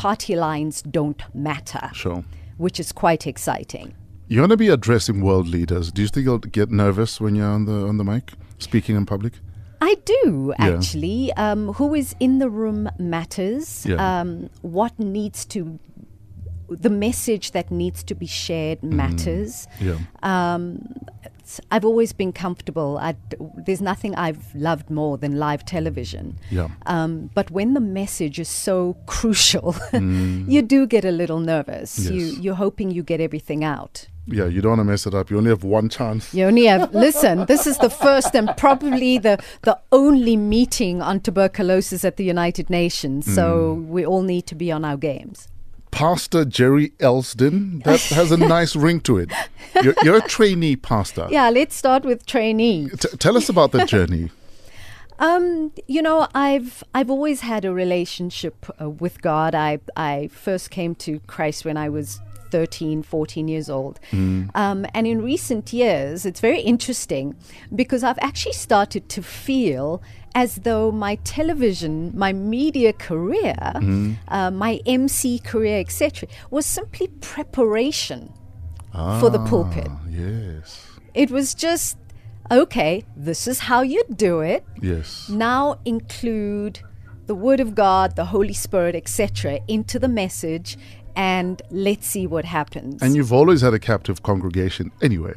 party 0.00 0.34
lines 0.36 0.82
don't 0.82 1.22
matter, 1.34 1.90
Sure. 1.92 2.24
which 2.58 2.80
is 2.80 2.92
quite 2.92 3.26
exciting. 3.26 3.94
You're 4.28 4.40
going 4.42 4.50
to 4.50 4.56
be 4.56 4.68
addressing 4.68 5.20
world 5.22 5.48
leaders. 5.48 5.90
Do 5.92 6.02
you 6.02 6.08
think 6.08 6.24
you'll 6.24 6.38
get 6.38 6.70
nervous 6.70 7.20
when 7.20 7.34
you're 7.34 7.52
on 7.58 7.64
the 7.66 7.86
on 7.90 7.96
the 7.98 8.04
mic, 8.04 8.32
speaking 8.58 8.96
in 8.96 9.04
public? 9.06 9.32
I 9.82 9.96
do 10.04 10.52
Yeah. 10.58 10.68
actually. 10.76 11.32
Um, 11.44 11.72
who 11.78 11.94
is 11.94 12.14
in 12.20 12.38
the 12.38 12.48
room 12.50 12.88
matters. 12.98 13.84
Yeah. 13.86 13.96
Um, 14.20 14.48
what 14.62 14.92
needs 14.98 15.44
to, 15.46 15.78
the 16.70 16.90
message 16.90 17.50
that 17.52 17.70
needs 17.70 18.02
to 18.04 18.14
be 18.14 18.26
shared 18.26 18.80
Mm. 18.80 18.92
matters. 18.92 19.66
Yeah. 19.80 19.98
Um, 20.22 20.78
I've 21.72 21.84
always 21.84 22.12
been 22.12 22.32
comfortable. 22.32 22.96
I, 22.98 23.16
there's 23.66 23.80
nothing 23.80 24.14
I've 24.14 24.54
loved 24.54 24.88
more 24.88 25.18
than 25.18 25.36
live 25.36 25.64
television. 25.64 26.38
Yeah. 26.48 26.68
Um, 26.86 27.30
but 27.34 27.50
when 27.50 27.74
the 27.74 27.80
message 27.80 28.38
is 28.38 28.48
so 28.48 28.96
crucial, 29.06 29.74
you 29.92 30.62
do 30.62 30.86
get 30.86 31.04
a 31.04 31.10
little 31.10 31.40
nervous. 31.40 31.98
You, 31.98 32.10
Mm. 32.10 32.30
Yes. 32.34 32.38
you're 32.44 32.54
hoping 32.54 32.90
you 32.92 33.02
get 33.02 33.20
everything 33.20 33.64
out. 33.64 34.06
Yeah, 34.26 34.46
you 34.46 34.60
don't 34.60 34.70
want 34.76 34.80
to 34.80 34.84
mess 34.84 35.06
it 35.08 35.14
up. 35.14 35.28
You 35.28 35.38
only 35.38 35.50
have 35.50 35.64
one 35.64 35.88
chance. 35.88 36.32
You 36.32 36.44
only 36.44 36.66
have 36.66 36.94
listen. 37.06 37.46
This 37.46 37.66
is 37.66 37.78
the 37.78 37.90
first 37.90 38.32
and 38.36 38.48
probably 38.56 39.18
the 39.18 39.38
the 39.62 39.76
only 39.90 40.36
meeting 40.36 41.02
on 41.02 41.18
tuberculosis 41.18 42.04
at 42.04 42.16
the 42.16 42.22
United 42.24 42.70
Nations. 42.70 43.26
So 43.34 43.74
Mm. 43.76 43.88
we 43.88 44.06
all 44.06 44.22
need 44.22 44.46
to 44.46 44.54
be 44.54 44.70
on 44.70 44.84
our 44.84 44.96
games. 44.96 45.48
Pastor 45.90 46.44
Gerry 46.44 46.90
Elsdon. 46.98 47.82
That 47.84 48.00
has 48.00 48.32
a 48.32 48.36
nice 48.56 48.76
ring 48.76 49.00
to 49.02 49.18
it. 49.18 49.32
You're, 49.82 49.94
you're 50.02 50.16
a 50.16 50.28
trainee 50.28 50.76
pastor. 50.76 51.26
Yeah, 51.30 51.50
let's 51.50 51.74
start 51.74 52.04
with 52.04 52.26
trainee. 52.26 52.88
T- 52.88 53.16
tell 53.18 53.36
us 53.36 53.48
about 53.48 53.72
the 53.72 53.84
journey. 53.84 54.30
Um, 55.20 55.70
you 55.86 56.00
know, 56.00 56.28
I've 56.34 56.82
I've 56.94 57.10
always 57.10 57.42
had 57.42 57.66
a 57.66 57.74
relationship 57.74 58.64
uh, 58.80 58.88
with 58.88 59.20
God. 59.20 59.54
I 59.54 59.78
I 59.94 60.28
first 60.32 60.70
came 60.70 60.94
to 60.94 61.20
Christ 61.26 61.66
when 61.66 61.76
I 61.76 61.90
was 61.90 62.20
13, 62.50 63.02
14 63.02 63.46
years 63.46 63.70
old. 63.70 64.00
Um, 64.12 64.86
and 64.94 65.06
in 65.06 65.22
recent 65.22 65.72
years, 65.72 66.26
it's 66.26 66.40
very 66.40 66.60
interesting 66.60 67.36
because 67.74 68.02
I've 68.02 68.18
actually 68.20 68.54
started 68.54 69.08
to 69.10 69.22
feel 69.22 70.02
as 70.34 70.56
though 70.56 70.90
my 70.92 71.16
television, 71.24 72.12
my 72.16 72.32
media 72.32 72.92
career, 72.92 73.54
uh, 74.28 74.50
my 74.50 74.80
MC 74.86 75.38
career, 75.40 75.80
etc., 75.80 76.28
was 76.50 76.64
simply 76.66 77.08
preparation 77.20 78.32
for 79.20 79.30
the 79.30 79.38
pulpit. 79.50 79.88
Ah, 79.90 80.00
Yes. 80.08 80.86
It 81.14 81.30
was 81.30 81.54
just, 81.54 81.96
okay, 82.50 83.04
this 83.16 83.48
is 83.48 83.60
how 83.60 83.80
you 83.82 84.02
do 84.14 84.40
it 84.40 84.64
Yes. 84.80 85.28
now 85.28 85.78
include 85.84 86.80
the 87.26 87.34
word 87.34 87.60
of 87.60 87.74
god 87.76 88.16
the 88.16 88.24
holy 88.24 88.52
spirit 88.52 88.94
etc 88.96 89.60
into 89.68 89.98
the 90.00 90.08
message 90.08 90.76
and 91.14 91.62
let's 91.70 92.06
see 92.06 92.26
what 92.26 92.44
happens 92.44 93.00
And 93.02 93.14
you've 93.16 93.32
always 93.32 93.60
had 93.60 93.72
a 93.74 93.78
captive 93.78 94.22
congregation 94.22 94.90
anyway. 95.00 95.36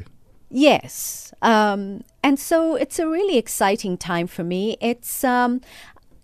yes 0.50 1.32
um, 1.44 2.02
and 2.22 2.38
so 2.40 2.74
it's 2.74 2.98
a 2.98 3.06
really 3.06 3.36
exciting 3.38 3.96
time 3.96 4.26
for 4.26 4.42
me 4.42 4.76
it's 4.80 5.22
um, 5.22 5.60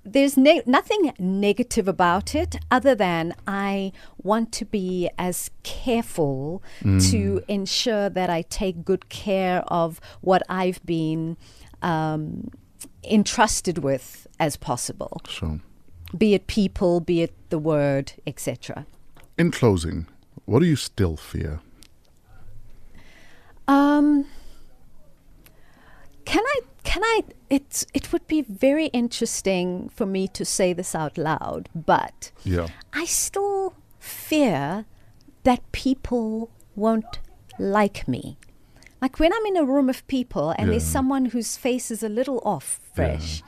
there's 0.03 0.37
ne- 0.37 0.63
nothing 0.67 1.13
negative 1.19 1.87
about 1.87 2.35
it 2.35 2.57
other 2.71 2.95
than 2.95 3.35
I 3.47 3.93
want 4.23 4.51
to 4.53 4.65
be 4.65 5.11
as 5.19 5.51
careful 5.63 6.63
to 7.11 7.43
ensure 7.49 8.09
that 8.09 8.31
I 8.31 8.41
take 8.43 8.83
good 8.85 9.11
care 9.11 9.63
of 9.69 10.01
what 10.23 10.43
I've 10.49 10.81
been 10.87 11.37
um, 11.83 12.49
entrusted 13.05 13.79
with 13.79 14.27
as 14.39 14.57
possible, 14.57 15.21
Sure. 15.29 15.61
be 16.17 16.33
it 16.33 16.47
people, 16.47 17.01
be 17.01 17.21
it 17.21 17.35
the 17.51 17.59
word, 17.59 18.15
etc. 18.27 18.87
In 19.37 19.51
closing, 19.51 20.07
what 20.47 20.61
do 20.61 20.67
you 20.67 20.77
still 20.77 21.17
fear? 21.19 21.61
Um, 23.69 24.27
can 26.31 26.45
I? 26.47 26.61
Can 26.85 27.03
I? 27.05 27.23
It's. 27.49 27.87
It 27.93 28.13
would 28.13 28.27
be 28.29 28.43
very 28.43 28.87
interesting 28.87 29.89
for 29.89 30.07
me 30.07 30.29
to 30.29 30.45
say 30.45 30.73
this 30.73 30.95
out 30.95 31.19
loud, 31.19 31.69
but 31.75 32.31
Yeah. 32.45 32.69
I 32.93 33.05
still 33.05 33.75
fear 33.99 34.87
that 35.43 35.61
people 35.73 36.51
won't 36.77 37.19
like 37.59 38.07
me. 38.07 38.39
Like 39.03 39.19
when 39.19 39.33
I'm 39.33 39.47
in 39.47 39.57
a 39.57 39.65
room 39.65 39.89
of 39.89 40.07
people 40.07 40.55
and 40.57 40.71
there's 40.71 40.85
someone 40.85 41.27
whose 41.27 41.57
face 41.57 41.91
is 41.91 42.03
a 42.03 42.09
little 42.09 42.41
off 42.45 42.81
fresh, 42.95 43.43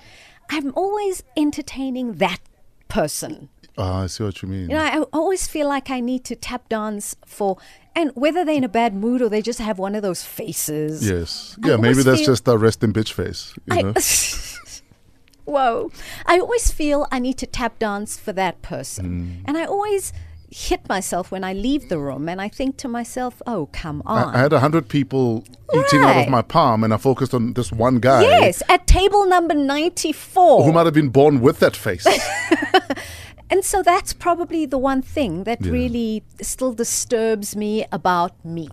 I'm 0.51 0.73
always 0.75 1.23
entertaining 1.37 2.15
that 2.15 2.41
person. 2.89 3.49
Ah, 3.79 4.03
I 4.03 4.07
see 4.07 4.25
what 4.25 4.43
you 4.43 4.49
mean. 4.49 4.71
You 4.71 4.77
know, 4.77 4.83
I 4.83 5.01
always 5.13 5.47
feel 5.47 5.69
like 5.69 5.91
I 5.91 6.01
need 6.01 6.25
to 6.25 6.37
tap 6.37 6.69
dance 6.69 7.17
for, 7.25 7.57
and 7.95 8.11
whether 8.15 8.45
they're 8.45 8.57
in 8.57 8.65
a 8.65 8.69
bad 8.69 8.95
mood 8.95 9.23
or 9.23 9.29
they 9.29 9.41
just 9.41 9.59
have 9.59 9.79
one 9.79 9.95
of 9.95 10.03
those 10.03 10.25
faces. 10.25 11.09
yes. 11.09 11.57
I 11.63 11.69
Yeah, 11.69 11.77
maybe 11.77 12.03
that's 12.03 12.25
just 12.25 12.47
a 12.49 12.59
resting 12.59 12.93
bitch 12.93 13.13
face. 13.13 13.55
You 13.67 13.83
know? 13.83 13.95
Whoa. 15.45 15.91
I 16.27 16.39
always 16.39 16.71
feel 16.71 17.07
I 17.11 17.19
need 17.19 17.39
to 17.39 17.47
tap 17.47 17.79
dance 17.79 18.19
for 18.19 18.33
that 18.33 18.63
person. 18.63 19.07
Mm. 19.07 19.45
And 19.47 19.59
I 19.59 19.65
always 19.65 20.13
hit 20.51 20.87
myself 20.89 21.31
when 21.31 21.43
I 21.43 21.55
leave 21.55 21.89
the 21.89 21.99
room 21.99 22.29
and 22.29 22.41
I 22.41 22.49
think 22.49 22.77
to 22.79 22.89
myself, 22.89 23.41
oh, 23.47 23.69
come 23.73 24.03
on. 24.05 24.35
I, 24.35 24.39
I 24.39 24.43
had 24.43 24.53
a 24.53 24.61
hundred 24.61 24.89
people 24.89 25.45
eating 25.75 26.03
out 26.03 26.19
of 26.19 26.29
my 26.29 26.43
palm, 26.43 26.85
and 26.85 26.93
I 26.93 26.99
focused 26.99 27.33
on 27.33 27.55
this 27.55 27.73
one 27.73 27.99
guy. 27.99 28.23
yes, 28.23 28.63
at 28.69 28.87
table 28.87 29.27
number 29.27 29.55
94. 29.55 30.65
Who 30.65 30.73
might 30.73 30.85
have 30.85 30.95
been 30.95 31.09
born 31.09 31.41
with 31.41 31.59
that 31.61 31.75
face. 31.75 32.07
and 33.53 33.65
so 33.65 33.83
that's 33.83 34.13
probably 34.27 34.67
the 34.67 34.79
one 34.79 35.03
thing 35.03 35.45
that 35.45 35.59
Yeah. 35.61 35.73
really 35.73 36.23
still 36.41 36.73
disturbs 36.85 37.55
me 37.63 37.85
about 37.93 38.33
me. 38.45 38.69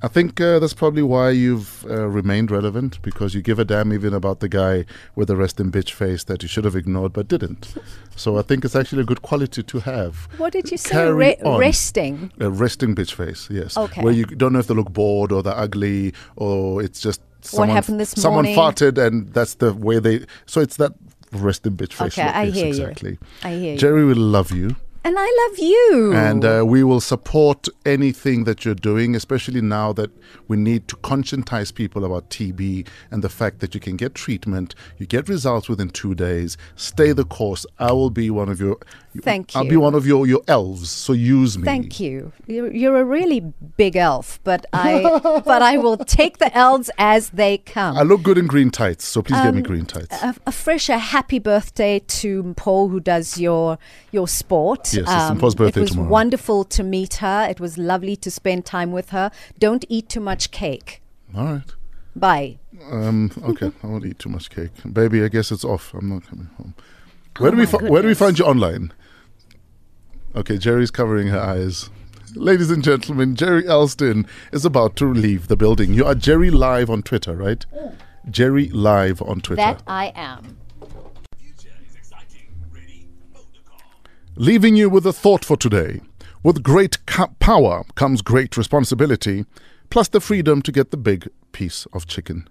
I 0.00 0.06
think 0.06 0.40
uh, 0.40 0.60
that's 0.60 0.74
probably 0.74 1.02
why 1.02 1.30
you've 1.30 1.84
uh, 1.90 2.06
remained 2.06 2.52
relevant 2.52 3.02
because 3.02 3.34
you 3.34 3.42
give 3.42 3.58
a 3.58 3.64
damn 3.64 3.92
even 3.92 4.14
about 4.14 4.38
the 4.38 4.48
guy 4.48 4.84
with 5.16 5.26
the 5.26 5.34
resting 5.34 5.72
bitch 5.72 5.90
face 5.90 6.22
that 6.30 6.40
you 6.44 6.48
should 6.48 6.64
have 6.64 6.76
ignored 6.76 7.12
but 7.12 7.26
didn't. 7.26 7.74
So 8.14 8.38
I 8.38 8.42
think 8.42 8.64
it's 8.64 8.76
actually 8.76 9.02
a 9.02 9.04
good 9.04 9.22
quality 9.22 9.62
to 9.64 9.80
have. 9.80 10.28
What 10.38 10.52
did 10.52 10.70
you 10.70 10.76
say? 10.78 11.10
Re- 11.10 11.36
on. 11.44 11.58
resting. 11.58 12.30
A 12.38 12.48
resting 12.48 12.94
bitch 12.94 13.12
face, 13.14 13.48
yes. 13.50 13.76
Okay. 13.76 14.00
Where 14.02 14.12
you 14.12 14.24
don't 14.26 14.52
know 14.52 14.60
if 14.60 14.68
they 14.68 14.74
look 14.74 14.92
bored 14.92 15.32
or 15.32 15.42
they're 15.42 15.58
ugly 15.66 16.14
or 16.36 16.80
it's 16.80 17.00
just 17.00 17.20
someone, 17.40 17.70
happened 17.70 17.98
this 17.98 18.10
someone 18.10 18.44
morning? 18.44 18.56
farted 18.56 19.04
and 19.04 19.34
that's 19.34 19.54
the 19.54 19.74
way 19.74 19.98
they. 19.98 20.24
So 20.46 20.60
it's 20.60 20.76
that 20.76 20.92
resting 21.32 21.76
bitch 21.76 21.92
face. 21.92 22.18
Okay. 22.18 22.28
I 22.28 22.46
hear 22.46 22.64
you. 22.64 22.68
exactly. 22.68 23.18
I 23.42 23.50
hear 23.54 23.72
you. 23.72 23.78
Gerry 23.78 24.04
will 24.04 24.16
love 24.16 24.52
you. 24.52 24.76
And 25.04 25.16
I 25.18 25.48
love 25.48 25.58
you. 25.58 26.12
And 26.14 26.44
uh, 26.44 26.64
we 26.66 26.82
will 26.82 27.00
support 27.00 27.68
anything 27.86 28.44
that 28.44 28.64
you're 28.64 28.74
doing, 28.74 29.14
especially 29.14 29.60
now 29.60 29.92
that 29.94 30.10
we 30.48 30.56
need 30.56 30.88
to 30.88 30.96
conscientize 30.96 31.72
people 31.72 32.04
about 32.04 32.28
TB 32.30 32.86
and 33.10 33.22
the 33.22 33.28
fact 33.28 33.60
that 33.60 33.74
you 33.74 33.80
can 33.80 33.96
get 33.96 34.14
treatment, 34.14 34.74
you 34.98 35.06
get 35.06 35.28
results 35.28 35.68
within 35.68 35.88
two 35.88 36.14
days. 36.14 36.56
Stay 36.76 37.12
the 37.12 37.24
course. 37.24 37.64
I 37.78 37.92
will 37.92 38.10
be 38.10 38.28
one 38.28 38.48
of 38.48 38.60
your. 38.60 38.76
Thank 39.22 39.54
you. 39.54 39.60
I'll 39.60 39.68
be 39.68 39.76
one 39.76 39.94
of 39.94 40.06
your 40.06 40.26
your 40.26 40.42
elves. 40.48 40.90
So 40.90 41.12
use 41.12 41.56
me. 41.58 41.64
Thank 41.64 42.00
you. 42.00 42.32
You're, 42.46 42.72
you're 42.72 42.96
a 43.00 43.04
really 43.04 43.40
big 43.76 43.96
elf, 43.96 44.40
but 44.44 44.66
I 44.72 45.02
but 45.44 45.62
I 45.62 45.78
will 45.78 45.96
take 45.96 46.38
the 46.38 46.56
elves 46.56 46.90
as 46.98 47.30
they 47.30 47.58
come. 47.58 47.96
I 47.96 48.02
look 48.02 48.22
good 48.22 48.38
in 48.38 48.46
green 48.46 48.70
tights, 48.70 49.04
so 49.04 49.22
please 49.22 49.40
get 49.42 49.54
me 49.54 49.60
Um, 49.60 49.66
green 49.66 49.86
tights. 49.86 50.22
a, 50.22 50.34
a 50.46 50.52
fresh 50.52 50.88
a 50.88 50.98
happy 50.98 51.38
birthday 51.38 51.98
to 52.20 52.54
Paul 52.56 52.88
who 52.88 53.00
does 53.00 53.38
your 53.38 53.78
your 54.12 54.28
sport. 54.28 54.94
Um, 54.94 55.04
Yes, 55.04 55.30
it's 55.30 55.40
Paul's 55.40 55.54
birthday 55.54 55.72
tomorrow. 55.72 55.78
It 55.78 55.80
was 55.82 55.90
tomorrow. 55.90 56.08
wonderful 56.10 56.64
to 56.64 56.82
meet 56.82 57.14
her. 57.16 57.46
It 57.50 57.60
was 57.60 57.78
lovely 57.78 58.16
to 58.16 58.30
spend 58.30 58.64
time 58.66 58.92
with 58.92 59.10
her. 59.10 59.30
Don't 59.58 59.84
eat 59.88 60.08
too 60.08 60.20
much 60.20 60.50
cake. 60.50 61.02
All 61.36 61.44
right. 61.44 61.62
Bye. 62.16 62.58
Um, 62.90 63.30
okay, 63.44 63.70
I 63.82 63.86
won't 63.86 64.04
eat 64.04 64.18
too 64.18 64.28
much 64.28 64.50
cake, 64.50 64.70
baby. 64.92 65.22
I 65.22 65.28
guess 65.28 65.52
it's 65.52 65.64
off. 65.64 65.94
I'm 65.94 66.08
not 66.08 66.26
coming 66.26 66.48
home. 66.56 66.74
Where 67.38 67.48
Oh 67.48 67.54
do 67.54 67.56
we 67.58 67.66
fi- 67.66 67.88
where 67.88 68.02
do 68.02 68.08
we 68.08 68.14
find 68.14 68.36
you 68.38 68.44
online? 68.44 68.92
Okay, 70.38 70.56
Gerry's 70.56 70.92
covering 70.92 71.26
her 71.26 71.40
eyes. 71.40 71.90
Ladies 72.36 72.70
and 72.70 72.84
gentlemen, 72.84 73.34
Gerry 73.34 73.64
Elsdon 73.64 74.24
is 74.52 74.64
about 74.64 74.94
to 74.94 75.12
leave 75.12 75.48
the 75.48 75.56
building. 75.56 75.94
You 75.94 76.04
are 76.04 76.14
Gerry 76.14 76.48
Live 76.48 76.88
on 76.88 77.02
Twitter, 77.02 77.34
right? 77.34 77.66
Oh. 77.74 77.92
Gerry 78.30 78.68
Live 78.68 79.20
on 79.20 79.40
Twitter. 79.40 79.62
That 79.62 79.82
I 79.88 80.12
am. 80.14 80.56
Leaving 84.36 84.76
you 84.76 84.88
with 84.88 85.04
a 85.04 85.12
thought 85.12 85.44
for 85.44 85.56
today. 85.56 86.02
With 86.44 86.62
great 86.62 87.04
ca- 87.06 87.32
power 87.40 87.82
comes 87.96 88.22
great 88.22 88.56
responsibility, 88.56 89.44
plus 89.90 90.06
the 90.06 90.20
freedom 90.20 90.62
to 90.62 90.70
get 90.70 90.92
the 90.92 90.96
big 90.96 91.28
piece 91.50 91.84
of 91.92 92.06
chicken. 92.06 92.48